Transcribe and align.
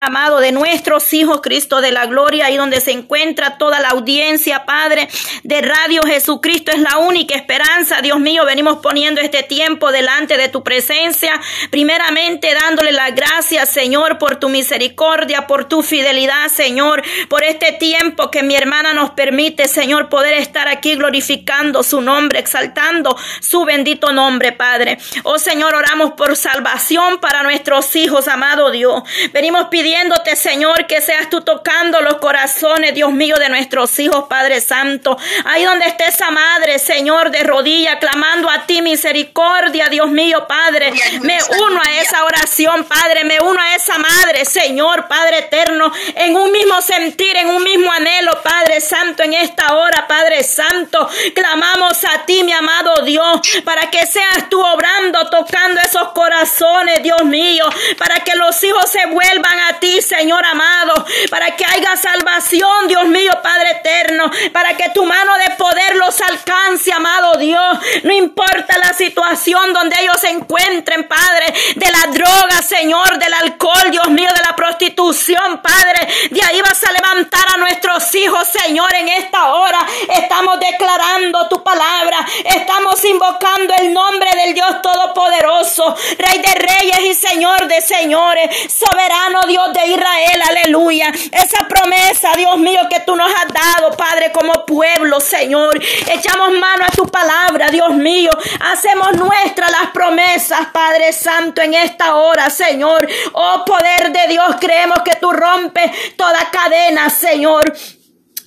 amado, 0.00 0.38
de 0.38 0.52
nuestros 0.52 1.12
hijos, 1.12 1.40
Cristo 1.42 1.80
de 1.80 1.90
la 1.90 2.06
gloria, 2.06 2.46
ahí 2.46 2.56
donde 2.56 2.80
se 2.80 2.92
encuentra 2.92 3.58
toda 3.58 3.80
la 3.80 3.88
audiencia, 3.88 4.64
Padre, 4.64 5.08
de 5.42 5.60
Radio 5.60 6.02
Jesucristo 6.04 6.70
es 6.70 6.78
la 6.78 6.98
única 6.98 7.34
esperanza, 7.34 8.00
Dios 8.00 8.20
mío, 8.20 8.44
venimos 8.44 8.78
poniendo 8.78 9.20
este 9.20 9.42
tiempo 9.42 9.90
delante 9.90 10.36
de 10.36 10.48
tu 10.48 10.62
presencia, 10.62 11.32
primeramente 11.70 12.54
dándole 12.54 12.92
las 12.92 13.12
gracias, 13.12 13.70
Señor, 13.70 14.18
por 14.18 14.36
tu 14.36 14.48
misericordia, 14.48 15.48
por 15.48 15.64
tu 15.64 15.82
fidelidad, 15.82 16.48
Señor, 16.48 17.02
por 17.28 17.42
este 17.42 17.72
tiempo 17.72 18.30
que 18.30 18.44
mi 18.44 18.54
hermana 18.54 18.94
nos 18.94 19.10
permite, 19.10 19.66
Señor, 19.66 20.08
poder 20.08 20.34
estar 20.34 20.68
aquí 20.68 20.94
glorificando 20.94 21.82
su 21.82 22.00
nombre, 22.02 22.38
exaltando 22.38 23.16
su 23.40 23.64
bendito 23.64 24.12
nombre, 24.12 24.52
Padre. 24.52 24.98
Oh 25.24 25.40
Señor, 25.40 25.74
oramos 25.74 26.12
por 26.12 26.36
salvación 26.36 27.18
para 27.18 27.42
nuestros 27.42 27.96
hijos, 27.96 28.28
amado 28.28 28.70
Dios. 28.70 29.02
Venimos 29.32 29.66
pidiendo 29.66 29.87
pidiéndote, 29.88 30.36
Señor, 30.36 30.86
que 30.86 31.00
seas 31.00 31.30
tú 31.30 31.40
tocando 31.40 32.02
los 32.02 32.16
corazones, 32.16 32.92
Dios 32.92 33.10
mío, 33.10 33.36
de 33.36 33.48
nuestros 33.48 33.98
hijos, 33.98 34.24
Padre 34.28 34.60
Santo. 34.60 35.16
Ahí 35.46 35.64
donde 35.64 35.86
esté 35.86 36.04
esa 36.08 36.30
madre, 36.30 36.78
Señor, 36.78 37.30
de 37.30 37.42
rodilla, 37.42 37.98
clamando 37.98 38.50
a 38.50 38.66
ti 38.66 38.82
misericordia, 38.82 39.86
Dios 39.88 40.10
mío, 40.10 40.46
Padre. 40.46 40.92
Me 41.22 41.38
uno 41.62 41.80
a 41.80 42.00
esa 42.00 42.22
oración, 42.24 42.84
Padre. 42.84 43.24
Me 43.24 43.40
uno 43.40 43.58
a 43.58 43.74
esa 43.76 43.96
madre, 43.96 44.44
Señor, 44.44 45.08
Padre 45.08 45.38
eterno, 45.38 45.90
en 46.14 46.36
un 46.36 46.52
mismo 46.52 46.82
sentir, 46.82 47.34
en 47.38 47.48
un 47.48 47.64
mismo 47.64 47.90
anhelo, 47.90 48.42
Padre 48.42 48.82
Santo, 48.82 49.22
en 49.22 49.32
esta 49.32 49.74
hora, 49.74 50.06
Padre 50.06 50.44
Santo. 50.44 51.08
Clamamos 51.34 52.04
a 52.04 52.26
ti, 52.26 52.44
mi 52.44 52.52
amado 52.52 53.02
Dios, 53.06 53.40
para 53.64 53.88
que 53.88 54.04
seas 54.06 54.50
tú 54.50 54.60
obrando, 54.60 55.30
tocando 55.30 55.80
esos 55.80 56.08
corazones, 56.08 57.02
Dios 57.02 57.24
mío, 57.24 57.64
para 57.96 58.16
que 58.16 58.34
los 58.34 58.62
hijos 58.62 58.90
se 58.90 59.06
vuelvan 59.06 59.58
a 59.70 59.77
ti, 59.80 60.00
Señor 60.02 60.44
amado, 60.44 61.04
para 61.30 61.56
que 61.56 61.64
haya 61.64 61.96
salvación, 61.96 62.88
Dios 62.88 63.06
mío, 63.06 63.32
Padre 63.42 63.70
eterno, 63.70 64.30
para 64.52 64.76
que 64.76 64.90
tu 64.90 65.04
mano 65.04 65.32
de 65.38 65.54
poder 65.56 65.96
los 65.96 66.20
alcance, 66.20 66.92
amado 66.92 67.34
Dios. 67.38 67.78
No 68.04 68.12
importa 68.12 68.78
la 68.78 68.92
situación 68.92 69.72
donde 69.72 69.96
ellos 70.00 70.20
se 70.20 70.30
encuentren, 70.30 71.06
Padre, 71.06 71.52
de 71.76 71.90
la 71.90 72.06
droga, 72.12 72.62
Señor, 72.62 73.18
del 73.18 73.34
alcohol, 73.34 73.90
Dios 73.90 74.08
mío, 74.08 74.28
de 74.34 74.42
la 74.42 74.56
prostitución, 74.56 75.60
Padre. 75.62 76.08
De 76.30 76.40
ahí 76.42 76.60
vas 76.62 76.82
a 76.84 76.92
levantar 76.92 77.44
a 77.54 77.58
nuestros 77.58 78.14
hijos, 78.14 78.48
Señor, 78.48 78.94
en 78.94 79.08
esta 79.08 79.54
hora. 79.54 79.78
Estamos 80.14 80.58
declarando 80.60 81.48
tu 81.48 81.62
palabra, 81.62 82.18
estamos 82.44 83.04
invocando 83.04 83.74
el 83.80 83.92
nombre 83.92 84.30
del 84.36 84.54
Dios 84.54 84.82
Todopoderoso, 84.82 85.94
Rey 86.18 86.38
de 86.40 86.54
Reyes 86.54 87.00
y 87.04 87.14
Señor 87.14 87.66
de 87.66 87.80
Señores, 87.80 88.72
soberano 88.72 89.40
Dios 89.46 89.67
de 89.72 89.86
Israel, 89.86 90.42
aleluya. 90.48 91.12
Esa 91.32 91.66
promesa, 91.68 92.32
Dios 92.36 92.58
mío, 92.58 92.80
que 92.90 93.00
tú 93.00 93.14
nos 93.16 93.30
has 93.30 93.48
dado, 93.52 93.96
Padre, 93.96 94.32
como 94.32 94.64
pueblo, 94.66 95.20
Señor. 95.20 95.78
Echamos 95.82 96.52
mano 96.52 96.84
a 96.84 96.90
tu 96.90 97.06
palabra, 97.06 97.68
Dios 97.68 97.90
mío. 97.94 98.30
Hacemos 98.60 99.14
nuestras 99.14 99.70
las 99.70 99.90
promesas, 99.90 100.68
Padre 100.72 101.12
Santo, 101.12 101.62
en 101.62 101.74
esta 101.74 102.16
hora, 102.16 102.50
Señor. 102.50 103.06
Oh, 103.32 103.64
poder 103.64 104.12
de 104.12 104.28
Dios, 104.28 104.56
creemos 104.60 105.00
que 105.04 105.16
tú 105.16 105.32
rompes 105.32 106.16
toda 106.16 106.50
cadena, 106.50 107.10
Señor. 107.10 107.72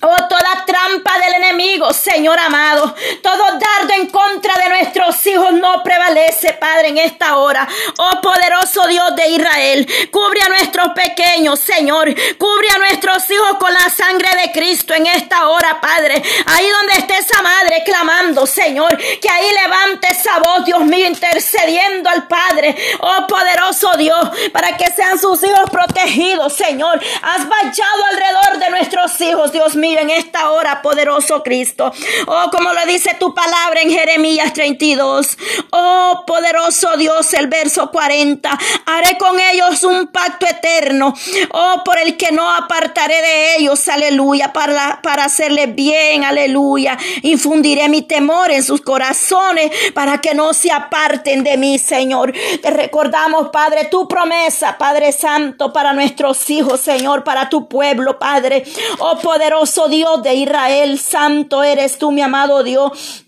Oh, 0.04 0.16
toda 0.28 0.64
trampa 0.66 1.16
del 1.20 1.34
enemigo, 1.34 1.92
Señor 1.92 2.36
amado, 2.36 2.92
todo 3.22 3.44
dardo 3.52 3.94
en 3.94 4.10
contra 4.10 4.52
de 4.56 4.68
nuestros 4.68 5.24
hijos 5.28 5.52
no 5.52 5.80
prevalece, 5.84 6.54
Padre, 6.54 6.88
en 6.88 6.98
esta 6.98 7.36
hora. 7.36 7.68
Oh, 7.98 8.20
poderoso 8.20 8.84
Dios 8.88 9.14
de 9.14 9.28
Israel, 9.28 9.86
cubre 10.10 10.42
a 10.42 10.48
nuestros 10.48 10.88
pequeños, 10.88 11.60
Señor, 11.60 12.12
cubre 12.36 12.68
a 12.74 12.78
nuestros 12.78 13.30
hijos 13.30 13.58
con 13.60 13.72
la 13.72 13.88
sangre 13.90 14.28
de 14.42 14.50
Cristo 14.50 14.92
en 14.92 15.06
esta 15.06 15.46
hora, 15.48 15.80
Padre. 15.80 16.20
Ahí 16.46 16.68
donde 16.68 16.94
esté 16.94 17.18
esa 17.18 17.40
madre 17.40 17.84
clamando, 17.84 18.44
Señor, 18.44 18.96
que 18.96 19.28
ahí 19.28 19.46
levante 19.62 20.08
esa 20.10 20.40
voz, 20.40 20.64
Dios 20.64 20.80
mío, 20.80 21.06
intercediendo 21.06 22.10
al 22.10 22.26
Padre. 22.26 22.74
Oh, 22.98 23.28
poderoso 23.28 23.92
Dios, 23.96 24.30
para 24.52 24.76
que 24.76 24.90
sean 24.90 25.16
sus 25.16 25.44
hijos 25.44 25.70
protegidos, 25.70 26.54
Señor. 26.54 27.00
Has 27.22 27.48
vallado 27.48 28.04
alrededor 28.10 28.58
de 28.58 28.70
nuestros 28.70 29.20
hijos, 29.20 29.52
Dios 29.52 29.76
mío 29.76 29.91
en 30.00 30.10
esta 30.10 30.50
hora, 30.50 30.82
poderoso 30.82 31.42
Cristo. 31.42 31.92
Oh, 32.26 32.50
como 32.50 32.72
lo 32.72 32.84
dice 32.86 33.16
tu 33.18 33.34
palabra 33.34 33.80
en 33.80 33.90
Jeremías 33.90 34.52
32. 34.52 35.38
Oh, 35.70 36.24
poderoso 36.26 36.96
Dios, 36.96 37.32
el 37.34 37.48
verso 37.48 37.90
40. 37.90 38.58
Haré 38.86 39.18
con 39.18 39.38
ellos 39.38 39.82
un 39.84 40.08
pacto 40.08 40.46
eterno. 40.46 41.14
Oh, 41.50 41.82
por 41.84 41.98
el 41.98 42.16
que 42.16 42.32
no 42.32 42.50
apartaré 42.50 43.20
de 43.22 43.56
ellos, 43.56 43.88
aleluya, 43.88 44.52
para, 44.52 45.00
para 45.02 45.24
hacerles 45.24 45.74
bien, 45.74 46.24
aleluya. 46.24 46.98
Infundiré 47.22 47.88
mi 47.88 48.02
temor 48.02 48.50
en 48.50 48.62
sus 48.62 48.80
corazones 48.80 49.70
para 49.94 50.20
que 50.20 50.34
no 50.34 50.52
se 50.52 50.70
aparten 50.72 51.44
de 51.44 51.56
mí, 51.56 51.78
Señor. 51.78 52.32
Te 52.60 52.70
recordamos, 52.70 53.48
Padre, 53.50 53.86
tu 53.86 54.08
promesa, 54.08 54.76
Padre 54.78 55.12
Santo, 55.12 55.72
para 55.72 55.92
nuestros 55.92 56.48
hijos, 56.50 56.80
Señor, 56.80 57.24
para 57.24 57.48
tu 57.48 57.68
pueblo, 57.68 58.18
Padre. 58.18 58.64
Oh, 58.98 59.18
poderoso 59.18 59.81
Dios 59.88 60.22
de 60.22 60.34
Israel, 60.34 60.98
santo 60.98 61.62
eres 61.62 61.98
tú, 61.98 62.10
mi 62.10 62.22
amado 62.22 62.62
Dios. 62.62 63.21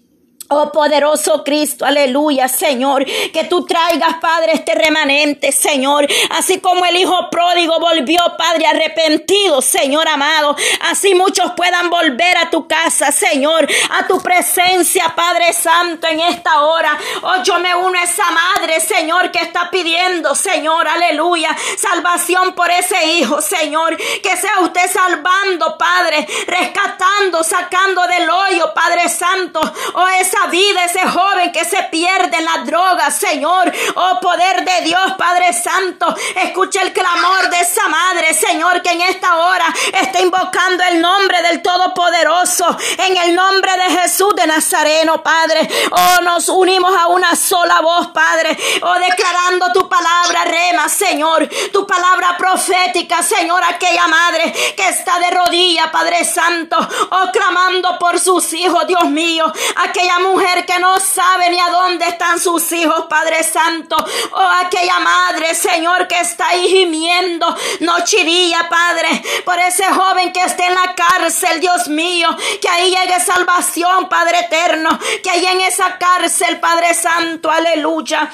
Oh 0.56 0.70
poderoso 0.70 1.42
Cristo, 1.42 1.84
aleluya, 1.84 2.46
Señor, 2.46 3.04
que 3.04 3.42
tú 3.50 3.66
traigas, 3.66 4.18
Padre, 4.20 4.52
este 4.52 4.72
remanente, 4.72 5.50
Señor, 5.50 6.06
así 6.30 6.60
como 6.60 6.84
el 6.84 6.94
Hijo 6.94 7.28
pródigo 7.28 7.80
volvió, 7.80 8.20
Padre, 8.38 8.68
arrepentido, 8.68 9.60
Señor 9.60 10.06
amado, 10.06 10.54
así 10.82 11.12
muchos 11.16 11.50
puedan 11.56 11.90
volver 11.90 12.36
a 12.38 12.50
tu 12.50 12.68
casa, 12.68 13.10
Señor, 13.10 13.66
a 13.98 14.06
tu 14.06 14.20
presencia, 14.20 15.12
Padre 15.16 15.52
Santo, 15.52 16.06
en 16.06 16.20
esta 16.20 16.62
hora. 16.62 16.96
Oh, 17.22 17.42
yo 17.42 17.58
me 17.58 17.74
uno 17.74 17.98
a 17.98 18.04
esa 18.04 18.30
madre, 18.30 18.78
Señor, 18.78 19.32
que 19.32 19.40
está 19.40 19.68
pidiendo, 19.72 20.36
Señor, 20.36 20.86
aleluya, 20.86 21.48
salvación 21.76 22.54
por 22.54 22.70
ese 22.70 23.04
Hijo, 23.06 23.42
Señor, 23.42 23.96
que 23.96 24.36
sea 24.36 24.60
usted 24.60 24.88
salvando, 24.88 25.76
Padre, 25.76 26.24
rescatando, 26.46 27.42
sacando 27.42 28.06
del 28.06 28.30
hoyo, 28.30 28.72
Padre 28.72 29.08
Santo, 29.08 29.60
oh, 29.94 30.08
esa 30.20 30.43
vida, 30.46 30.84
ese 30.84 31.06
joven 31.08 31.52
que 31.52 31.64
se 31.64 31.82
pierde 31.84 32.36
en 32.36 32.44
la 32.44 32.58
droga, 32.64 33.10
Señor. 33.10 33.72
Oh 33.94 34.18
poder 34.20 34.64
de 34.64 34.80
Dios, 34.82 35.12
Padre 35.16 35.52
Santo. 35.52 36.14
Escucha 36.42 36.82
el 36.82 36.92
clamor 36.92 37.48
de 37.50 37.60
esa 37.60 37.88
madre, 37.88 38.34
Señor, 38.34 38.82
que 38.82 38.90
en 38.90 39.02
esta 39.02 39.36
hora 39.36 39.66
está 39.92 40.20
invocando 40.20 40.82
el 40.84 41.00
nombre 41.00 41.42
del 41.42 41.62
Todopoderoso. 41.62 42.76
En 42.98 43.16
el 43.16 43.34
nombre 43.34 43.72
de 43.76 44.00
Jesús 44.00 44.34
de 44.34 44.46
Nazareno, 44.46 45.22
Padre. 45.22 45.68
Oh, 45.90 46.22
nos 46.22 46.48
unimos 46.48 46.96
a 46.96 47.08
una 47.08 47.34
sola 47.36 47.80
voz, 47.80 48.08
Padre. 48.08 48.56
Oh, 48.82 48.94
declarando 48.98 49.72
tu 49.72 49.88
palabra, 49.88 50.44
rema, 50.44 50.88
Señor. 50.88 51.48
Tu 51.72 51.86
palabra 51.86 52.36
profética, 52.36 53.22
Señor, 53.22 53.62
aquella 53.64 54.06
madre 54.06 54.52
que 54.76 54.88
está 54.88 55.18
de 55.18 55.30
rodilla, 55.30 55.90
Padre 55.90 56.24
Santo. 56.24 56.76
Oh, 57.10 57.30
clamando 57.32 57.98
por 57.98 58.18
sus 58.18 58.52
hijos, 58.52 58.86
Dios 58.86 59.04
mío. 59.06 59.52
Aquella 59.76 60.18
mujer 60.24 60.66
que 60.66 60.78
no 60.78 60.98
sabe 60.98 61.50
ni 61.50 61.60
a 61.60 61.68
dónde 61.70 62.06
están 62.06 62.40
sus 62.40 62.70
hijos, 62.72 63.06
Padre 63.08 63.42
Santo. 63.42 63.96
Oh, 64.32 64.50
aquella 64.64 64.98
madre, 64.98 65.54
Señor, 65.54 66.08
que 66.08 66.18
está 66.18 66.48
ahí 66.48 66.66
gimiendo 66.68 67.46
noche 67.80 68.20
y 68.20 68.24
día, 68.24 68.66
Padre, 68.68 69.22
por 69.44 69.58
ese 69.58 69.84
joven 69.84 70.32
que 70.32 70.40
está 70.40 70.66
en 70.66 70.74
la 70.74 70.94
cárcel, 70.94 71.60
Dios 71.60 71.88
mío. 71.88 72.28
Que 72.60 72.68
ahí 72.68 72.90
llegue 72.90 73.20
salvación, 73.20 74.08
Padre 74.08 74.40
eterno. 74.40 74.98
Que 75.22 75.30
ahí 75.30 75.46
en 75.46 75.60
esa 75.60 75.98
cárcel, 75.98 76.58
Padre 76.58 76.94
Santo, 76.94 77.50
aleluya 77.50 78.30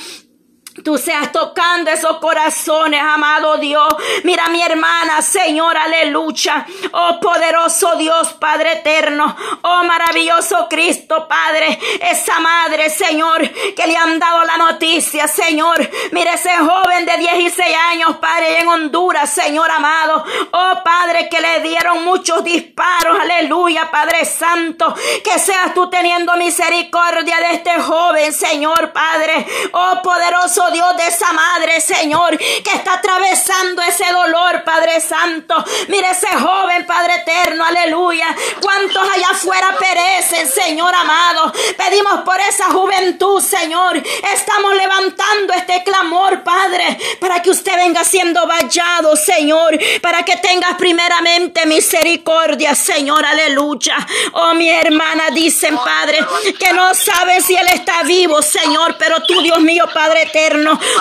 Tú 0.84 0.96
seas 0.96 1.32
tocando 1.32 1.90
esos 1.90 2.18
corazones, 2.18 3.02
amado 3.02 3.58
Dios. 3.58 3.88
Mira 4.22 4.46
mi 4.50 4.62
hermana, 4.62 5.20
Señor, 5.20 5.76
aleluya. 5.76 6.64
Oh 6.92 7.18
poderoso 7.20 7.96
Dios, 7.96 8.34
Padre 8.34 8.74
eterno. 8.74 9.36
Oh 9.62 9.82
maravilloso 9.82 10.68
Cristo, 10.70 11.26
Padre. 11.28 11.76
Esa 12.00 12.38
madre, 12.38 12.88
Señor, 12.88 13.50
que 13.50 13.86
le 13.86 13.96
han 13.96 14.20
dado 14.20 14.44
la 14.44 14.56
noticia, 14.58 15.26
Señor. 15.26 15.76
Mira 16.12 16.34
ese 16.34 16.56
joven 16.56 17.04
de 17.04 17.16
16 17.16 17.76
años, 17.90 18.16
Padre, 18.18 18.60
en 18.60 18.68
Honduras, 18.68 19.28
Señor 19.28 19.68
amado. 19.72 20.24
Oh 20.52 20.74
Padre, 20.84 21.28
que 21.28 21.40
le 21.40 21.60
dieron 21.62 22.04
muchos 22.04 22.44
disparos, 22.44 23.18
aleluya, 23.18 23.90
Padre 23.90 24.24
Santo. 24.24 24.94
Que 25.24 25.36
seas 25.40 25.74
tú 25.74 25.90
teniendo 25.90 26.36
misericordia 26.36 27.38
de 27.38 27.50
este 27.56 27.80
joven, 27.80 28.32
Señor, 28.32 28.92
Padre. 28.92 29.44
Oh 29.72 30.00
poderoso 30.00 30.69
Dios, 30.70 30.96
de 30.96 31.06
esa 31.06 31.32
madre, 31.32 31.80
Señor, 31.80 32.36
que 32.38 32.70
está 32.74 32.94
atravesando 32.94 33.82
ese 33.82 34.10
dolor, 34.12 34.62
Padre 34.64 35.00
Santo. 35.00 35.54
Mire 35.88 36.10
ese 36.10 36.28
joven, 36.28 36.86
Padre 36.86 37.16
eterno, 37.16 37.64
aleluya. 37.64 38.34
¿Cuántos 38.60 39.02
allá 39.02 39.30
afuera? 39.30 39.70
perecen, 39.78 40.50
Señor 40.50 40.94
amado. 40.94 41.52
Pedimos 41.76 42.22
por 42.24 42.38
esa 42.40 42.66
juventud, 42.66 43.40
Señor. 43.40 43.96
Estamos 43.96 44.74
levantando 44.74 45.52
este 45.54 45.82
clamor, 45.82 46.42
Padre, 46.42 46.98
para 47.20 47.40
que 47.42 47.50
usted 47.50 47.76
venga 47.76 48.04
siendo 48.04 48.46
vallado, 48.46 49.16
Señor, 49.16 49.78
para 50.00 50.24
que 50.24 50.36
tengas 50.36 50.74
primeramente 50.76 51.66
misericordia, 51.66 52.74
Señor, 52.74 53.24
aleluya. 53.24 53.96
Oh, 54.32 54.54
mi 54.54 54.68
hermana, 54.68 55.30
dicen, 55.30 55.76
Padre, 55.76 56.18
que 56.58 56.72
no 56.72 56.94
sabe 56.94 57.40
si 57.40 57.56
Él 57.56 57.68
está 57.68 58.02
vivo, 58.02 58.42
Señor, 58.42 58.96
pero 58.98 59.22
tú, 59.22 59.40
Dios 59.42 59.60
mío, 59.60 59.84
Padre 59.92 60.22
eterno, 60.22 60.49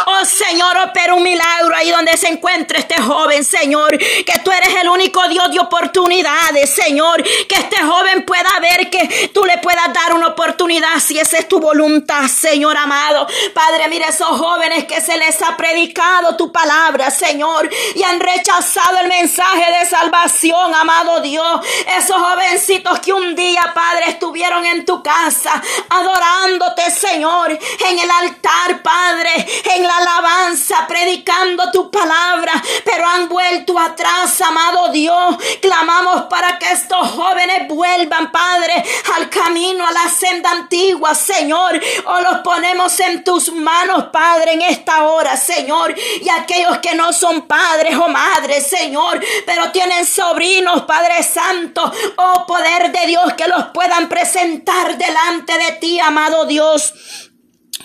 oh 0.06 0.26
Señor, 0.26 0.78
opera 0.78 1.14
un 1.14 1.24
milagro 1.24 1.76
ahí 1.76 1.92
donde 1.92 2.16
se 2.18 2.28
encuentra 2.28 2.80
este 2.80 3.02
joven, 3.02 3.44
Señor, 3.44 3.98
que 3.98 4.40
tú 4.44 4.52
eres 4.52 4.76
el 4.82 4.90
único 4.90 5.28
Dios 5.28 5.52
de 5.52 5.60
oportunidades, 5.60 6.74
Señor, 6.74 7.24
que 7.24 7.56
este 7.56 7.78
joven 7.82 8.26
pueda 8.26 8.50
ver 8.62 8.90
que 8.90 9.30
tú 9.34 9.46
le 9.46 9.58
puedas 9.58 9.94
dar 9.94 10.14
una 10.14 10.28
oportunidad 10.28 11.00
si 11.00 11.20
esa 11.20 11.38
es 11.38 11.48
tu 11.48 11.60
voluntad, 11.60 12.28
Señor 12.28 12.78
amado. 12.78 13.28
Padre, 13.54 13.88
mire 13.90 14.06
esos 14.08 14.28
jóvenes 14.28 14.86
que 14.86 15.02
se 15.02 15.18
les 15.18 15.42
ha 15.42 15.58
predicado 15.58 16.36
tu 16.36 16.52
palabra, 16.52 17.12
Señor, 17.12 17.70
y 17.96 18.04
han 18.04 18.20
rechazado 18.20 19.00
el 19.00 19.08
mensaje 19.08 19.80
de 19.80 19.86
salvación, 19.86 20.74
amado 20.74 21.22
Dios. 21.22 21.62
Esos 21.98 22.16
jovencitos 22.16 23.00
que 23.00 23.14
un 23.14 23.36
día, 23.36 23.72
Padre, 23.74 24.10
estuvieron 24.10 24.66
en 24.66 24.86
tu 24.86 25.02
casa 25.04 25.62
adorándote, 25.90 26.90
Señor, 26.92 27.52
en 27.52 28.00
el 28.00 28.12
altar, 28.12 28.82
Padre, 28.82 29.39
en 29.76 29.84
la 29.84 29.98
alabanza, 29.98 30.86
predicando 30.88 31.72
tu 31.72 31.90
palabra, 31.92 32.54
pero 32.84 33.08
han 33.08 33.30
vuelto 33.30 33.78
atrás, 33.78 34.40
amado 34.42 34.90
Dios. 34.90 35.38
Clamamos 35.62 36.24
para 36.24 36.58
que 36.58 36.72
estos 36.72 37.12
jóvenes 37.12 37.68
vuelvan, 37.68 38.32
Padre, 38.32 38.84
al 39.16 39.30
camino, 39.30 39.86
a 39.86 39.92
la 39.92 40.10
senda 40.10 40.52
antigua, 40.52 41.16
Señor. 41.16 41.80
O 42.06 42.22
los 42.22 42.40
ponemos 42.40 43.00
en 43.00 43.24
tus 43.24 43.52
manos, 43.52 44.06
Padre, 44.12 44.54
en 44.54 44.62
esta 44.62 45.04
hora, 45.04 45.38
Señor. 45.38 45.96
Y 46.22 46.30
aquellos 46.30 46.80
que 46.80 46.96
no 46.96 47.14
son 47.14 47.48
padres 47.48 47.96
o 47.96 48.08
madres, 48.08 48.68
Señor, 48.68 49.24
pero 49.46 49.72
tienen 49.72 50.06
sobrinos, 50.06 50.84
Padre 50.84 51.24
Santo, 51.24 51.92
oh 52.18 52.46
poder 52.46 52.92
de 52.92 53.08
Dios, 53.08 53.34
que 53.34 53.48
los 53.48 53.66
puedan 53.68 54.10
presentar 54.10 54.98
delante 54.98 55.58
de 55.58 55.72
ti, 55.74 56.00
amado 56.00 56.46
Dios. 56.46 56.94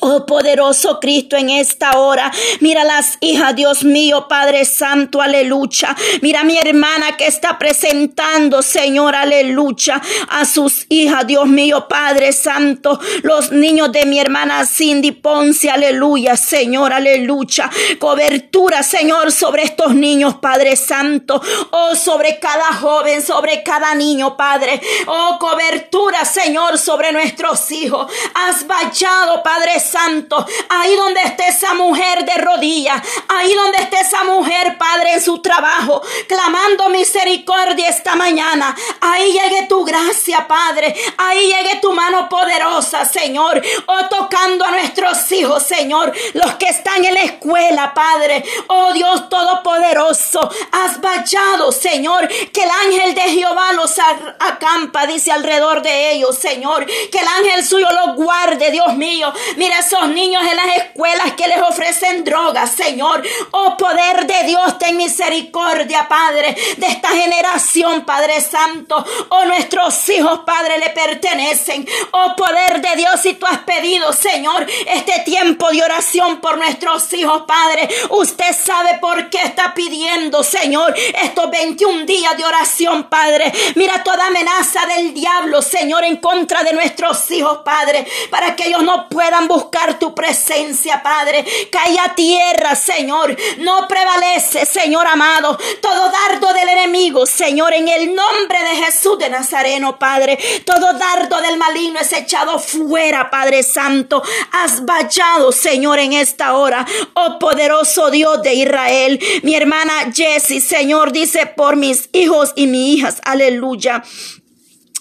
Oh 0.01 0.27
poderoso 0.27 0.99
Cristo 1.01 1.37
en 1.37 1.51
esta 1.51 1.99
hora. 1.99 2.31
Mira 2.61 2.85
las 2.85 3.17
hijas, 3.21 3.55
Dios 3.55 3.85
mío, 3.85 4.27
Padre 4.29 4.65
Santo, 4.65 5.23
aleluya. 5.23 5.97
Mira 6.21 6.45
mi 6.45 6.59
hermana 6.59 7.17
que 7.17 7.27
está 7.27 7.59
presentando, 7.59 8.63
Señor, 8.63 9.15
aleluya, 9.15 10.03
a 10.29 10.45
sus 10.45 10.87
hijas, 10.89 11.27
Dios 11.27 11.47
mío, 11.47 11.87
Padre 11.89 12.33
Santo. 12.33 13.01
Los 13.23 13.53
niños 13.53 13.93
de 13.93 14.05
mi 14.05 14.19
hermana 14.19 14.67
Cindy 14.67 15.13
Ponce, 15.13 15.71
aleluya, 15.71 16.37
Señor, 16.37 16.93
aleluya. 16.93 17.71
Cobertura, 17.99 18.83
Señor, 18.83 19.33
sobre 19.33 19.63
estos 19.63 19.95
niños, 19.95 20.37
Padre 20.37 20.77
Santo. 20.77 21.41
Oh, 21.71 21.95
sobre 21.95 22.39
cada 22.39 22.75
joven, 22.75 23.23
sobre 23.23 23.63
cada 23.63 23.95
niño, 23.95 24.37
Padre. 24.37 24.81
Oh, 25.07 25.39
cobertura, 25.39 26.25
Señor, 26.25 26.79
sobre 26.79 27.13
nuestros 27.13 27.71
hijos. 27.71 28.11
Has 28.35 28.67
vallado, 28.67 29.43
Padre 29.43 29.81
Santo, 29.85 30.47
ahí 30.69 30.97
donde 30.97 31.21
esté 31.23 31.49
esa 31.49 31.75
mujer 31.75 32.25
de 32.25 32.35
rodillas, 32.39 33.01
ahí 33.29 33.53
donde 33.55 33.79
esté 33.79 34.01
esa 34.01 34.25
mujer, 34.25 34.77
Padre, 34.79 35.15
en 35.15 35.21
su 35.23 35.41
trabajo, 35.41 36.03
clamando 36.29 36.89
misericordia 36.89 37.89
esta 37.89 38.15
mañana, 38.15 38.75
ahí 39.01 39.33
llegue 39.33 39.67
tu 39.69 39.85
gracia, 39.85 40.47
Padre, 40.47 40.95
ahí 41.17 41.47
llegue 41.47 41.81
tu 41.81 41.93
mano 41.93 42.29
poderosa, 42.29 43.05
Señor, 43.05 43.63
oh 43.87 44.09
tocando 44.09 44.65
a 44.65 44.71
nuestros 44.71 45.31
hijos, 45.33 45.63
Señor, 45.63 46.13
los 46.35 46.55
que 46.55 46.67
están 46.67 47.05
en 47.05 47.15
la 47.15 47.23
escuela, 47.23 47.93
Padre, 47.95 48.45
oh 48.69 48.93
Dios 48.93 49.29
Todopoderoso, 49.29 50.51
has 50.73 51.01
vallado, 51.01 51.73
Señor, 51.73 52.29
que 52.29 52.63
el 52.63 52.71
ángel 52.71 53.15
de 53.15 53.23
Jehová 53.23 53.73
los 53.73 53.95
acampa, 54.39 55.07
dice 55.07 55.33
alrededor 55.33 55.83
de 55.83 56.13
ellos, 56.13 56.37
Señor, 56.39 56.87
que 56.87 57.19
el 57.19 57.29
ángel 57.29 57.65
suyo 57.65 57.87
los 57.91 58.17
guarde, 58.17 58.71
Dios 58.71 58.95
mío, 58.97 59.33
mira 59.57 59.74
esos 59.79 60.09
niños 60.09 60.43
en 60.43 60.57
las 60.57 60.77
escuelas 60.77 61.33
que 61.37 61.49
les 61.49 61.61
ofrecen 61.61 62.25
drogas, 62.25 62.71
Señor. 62.71 63.23
Oh 63.51 63.77
poder 63.77 64.27
de 64.27 64.45
Dios, 64.45 64.79
ten 64.79 64.97
misericordia, 64.97 66.09
Padre, 66.09 66.57
de 66.77 66.87
esta 66.87 67.09
generación, 67.09 68.05
Padre 68.05 68.41
Santo. 68.41 69.05
Oh 69.29 69.45
nuestros 69.45 70.09
hijos, 70.09 70.41
Padre, 70.47 70.79
le 70.79 70.91
pertenecen. 70.91 71.87
Oh 72.13 72.35
poder 72.37 72.81
de 72.81 72.97
Dios, 72.97 73.21
si 73.21 73.35
tú 73.35 73.47
has 73.47 73.59
pedido, 73.61 74.13
Señor, 74.13 74.67
este 74.87 75.21
tiempo 75.21 75.69
de 75.71 75.83
oración 75.83 76.41
por 76.41 76.57
nuestros 76.57 77.13
hijos, 77.13 77.43
Padre, 77.47 77.89
usted 78.11 78.55
sabe 78.55 78.99
por 79.01 79.31
qué 79.31 79.39
está 79.43 79.75
pidiendo, 79.75 80.43
Señor, 80.43 80.95
estos 81.23 81.51
21 81.51 82.07
días 82.07 82.37
de 82.37 82.45
oración, 82.45 83.05
Padre. 83.05 83.53
Mira 83.75 84.03
toda 84.03 84.27
amenaza 84.27 84.87
del 84.87 85.15
diablo, 85.15 85.63
Señor, 85.63 86.05
en 86.05 86.17
contra 86.19 86.63
de 86.63 86.73
nuestros 86.73 87.31
hijos, 87.31 87.59
Padre, 87.65 88.07
para 88.31 88.55
que 88.55 88.69
ellos 88.69 88.83
no 88.83 89.09
puedan 89.09 89.49
buscar 89.49 89.64
tu 89.99 90.15
presencia, 90.15 91.03
Padre. 91.03 91.45
Cae 91.71 91.99
a 91.99 92.15
tierra, 92.15 92.75
Señor. 92.75 93.37
No 93.59 93.87
prevalece, 93.89 94.67
Señor 94.67 95.07
amado, 95.07 95.59
todo 95.81 96.11
dardo 96.11 96.53
del 96.53 96.69
enemigo, 96.69 97.27
Señor, 97.27 97.75
en 97.75 97.89
el 97.89 98.15
nombre 98.15 98.59
de 98.63 98.85
Jesús 98.85 99.19
de 99.19 99.29
Nazareno, 99.29 99.99
Padre. 99.99 100.39
Todo 100.65 100.93
dardo 100.95 101.41
del 101.41 101.57
maligno 101.57 102.01
es 102.01 102.13
echado 102.13 102.59
fuera, 102.59 103.31
Padre 103.31 103.63
Santo. 103.63 104.23
Has 104.53 104.85
vallado, 104.85 105.53
Señor, 105.53 105.99
en 105.99 106.13
esta 106.13 106.55
hora. 106.55 106.87
Oh 107.15 107.39
poderoso 107.39 108.11
Dios 108.11 108.43
de 108.43 108.55
Israel. 108.55 109.21
Mi 109.43 109.55
hermana 109.55 110.13
Jessie, 110.15 110.61
Señor, 110.61 111.13
dice 111.13 111.47
por 111.47 111.77
mis 111.77 112.09
hijos 112.13 112.53
y 112.57 112.67
mis 112.67 112.99
hijas. 112.99 113.21
Aleluya. 113.25 114.03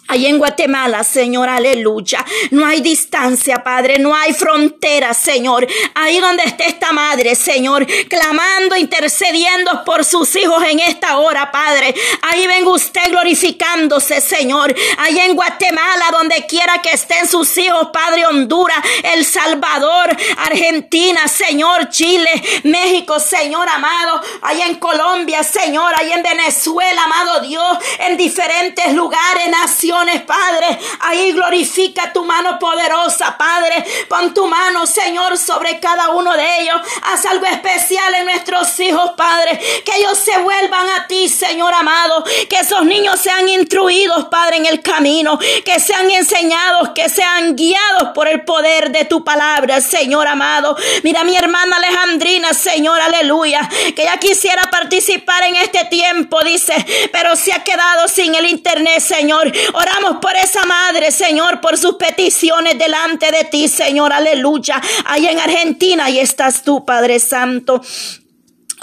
Ahí 0.09 0.27
en 0.27 0.37
Guatemala, 0.37 1.03
Señor, 1.03 1.47
aleluya. 1.47 2.25
No 2.51 2.65
hay 2.65 2.81
distancia, 2.81 3.63
Padre, 3.63 3.99
no 3.99 4.13
hay 4.13 4.33
frontera, 4.33 5.13
Señor. 5.13 5.65
Ahí 5.95 6.19
donde 6.19 6.43
esté 6.43 6.67
esta 6.67 6.91
madre, 6.91 7.35
Señor, 7.35 7.87
clamando, 8.09 8.75
intercediendo 8.75 9.83
por 9.85 10.03
sus 10.03 10.35
hijos 10.35 10.61
en 10.69 10.79
esta 10.79 11.17
hora, 11.19 11.49
Padre. 11.51 11.95
Ahí 12.21 12.45
venga 12.47 12.69
usted 12.69 13.09
glorificándose, 13.11 14.19
Señor. 14.19 14.75
Ahí 14.97 15.19
en 15.19 15.35
Guatemala, 15.35 16.05
donde 16.11 16.45
quiera 16.47 16.81
que 16.81 16.91
estén 16.91 17.25
sus 17.25 17.57
hijos, 17.57 17.87
Padre, 17.93 18.25
Honduras, 18.25 18.79
El 19.03 19.23
Salvador, 19.23 20.15
Argentina, 20.37 21.29
Señor, 21.29 21.89
Chile, 21.89 22.29
México, 22.63 23.21
Señor 23.21 23.69
amado. 23.69 24.21
Ahí 24.41 24.61
en 24.63 24.75
Colombia, 24.75 25.43
Señor, 25.43 25.93
ahí 25.95 26.11
en 26.11 26.23
Venezuela, 26.23 27.05
amado 27.05 27.39
Dios, 27.39 27.77
en 27.99 28.17
diferentes 28.17 28.93
lugares, 28.93 29.49
naciones 29.49 29.92
Padre. 30.25 30.79
Ahí 31.01 31.31
glorifica 31.31 32.11
tu 32.11 32.23
mano 32.23 32.57
poderosa, 32.59 33.37
Padre. 33.37 33.85
Pon 34.09 34.33
tu 34.33 34.47
mano, 34.47 34.85
Señor, 34.85 35.37
sobre 35.37 35.79
cada 35.79 36.09
uno 36.09 36.33
de 36.33 36.61
ellos. 36.61 36.81
Haz 37.03 37.25
algo 37.25 37.45
especial 37.45 38.13
en 38.15 38.25
nuestros 38.25 38.79
hijos, 38.79 39.11
Padre. 39.15 39.59
Que 39.85 39.97
ellos 39.97 40.17
se 40.17 40.37
vuelvan 40.39 40.89
a 40.89 41.07
ti, 41.07 41.29
Señor 41.29 41.73
amado. 41.73 42.23
Que 42.49 42.57
esos 42.57 42.83
niños 42.85 43.19
sean 43.19 43.47
instruidos, 43.47 44.25
Padre, 44.25 44.57
en 44.57 44.65
el 44.65 44.81
camino. 44.81 45.37
Que 45.65 45.79
sean 45.79 46.09
enseñados, 46.09 46.89
que 46.95 47.09
sean 47.09 47.55
guiados 47.55 48.09
por 48.13 48.27
el 48.27 48.43
poder 48.43 48.91
de 48.91 49.05
tu 49.05 49.23
palabra, 49.23 49.81
Señor 49.81 50.27
amado. 50.27 50.75
Mira 51.03 51.23
mi 51.23 51.35
hermana 51.35 51.77
Alejandrina, 51.77 52.53
Señor, 52.53 52.99
aleluya. 52.99 53.69
Que 53.95 54.03
ella 54.03 54.17
quisiera 54.17 54.63
participar 54.69 55.43
en 55.43 55.55
este 55.57 55.85
tiempo, 55.85 56.41
dice, 56.43 56.73
pero 57.11 57.35
se 57.35 57.53
ha 57.53 57.63
quedado 57.63 58.07
sin 58.07 58.35
el 58.35 58.45
internet, 58.47 58.99
Señor. 58.99 59.51
Oramos 59.83 60.19
por 60.21 60.33
esa 60.37 60.65
madre, 60.65 61.11
Señor, 61.11 61.59
por 61.59 61.77
sus 61.77 61.95
peticiones 61.95 62.79
delante 62.79 63.29
de 63.31 63.43
ti, 63.43 63.67
Señor, 63.67 64.13
aleluya. 64.13 64.81
Ahí 65.03 65.27
en 65.27 65.37
Argentina, 65.41 66.05
ahí 66.05 66.19
estás 66.19 66.63
tú, 66.63 66.85
Padre 66.85 67.19
Santo. 67.19 67.81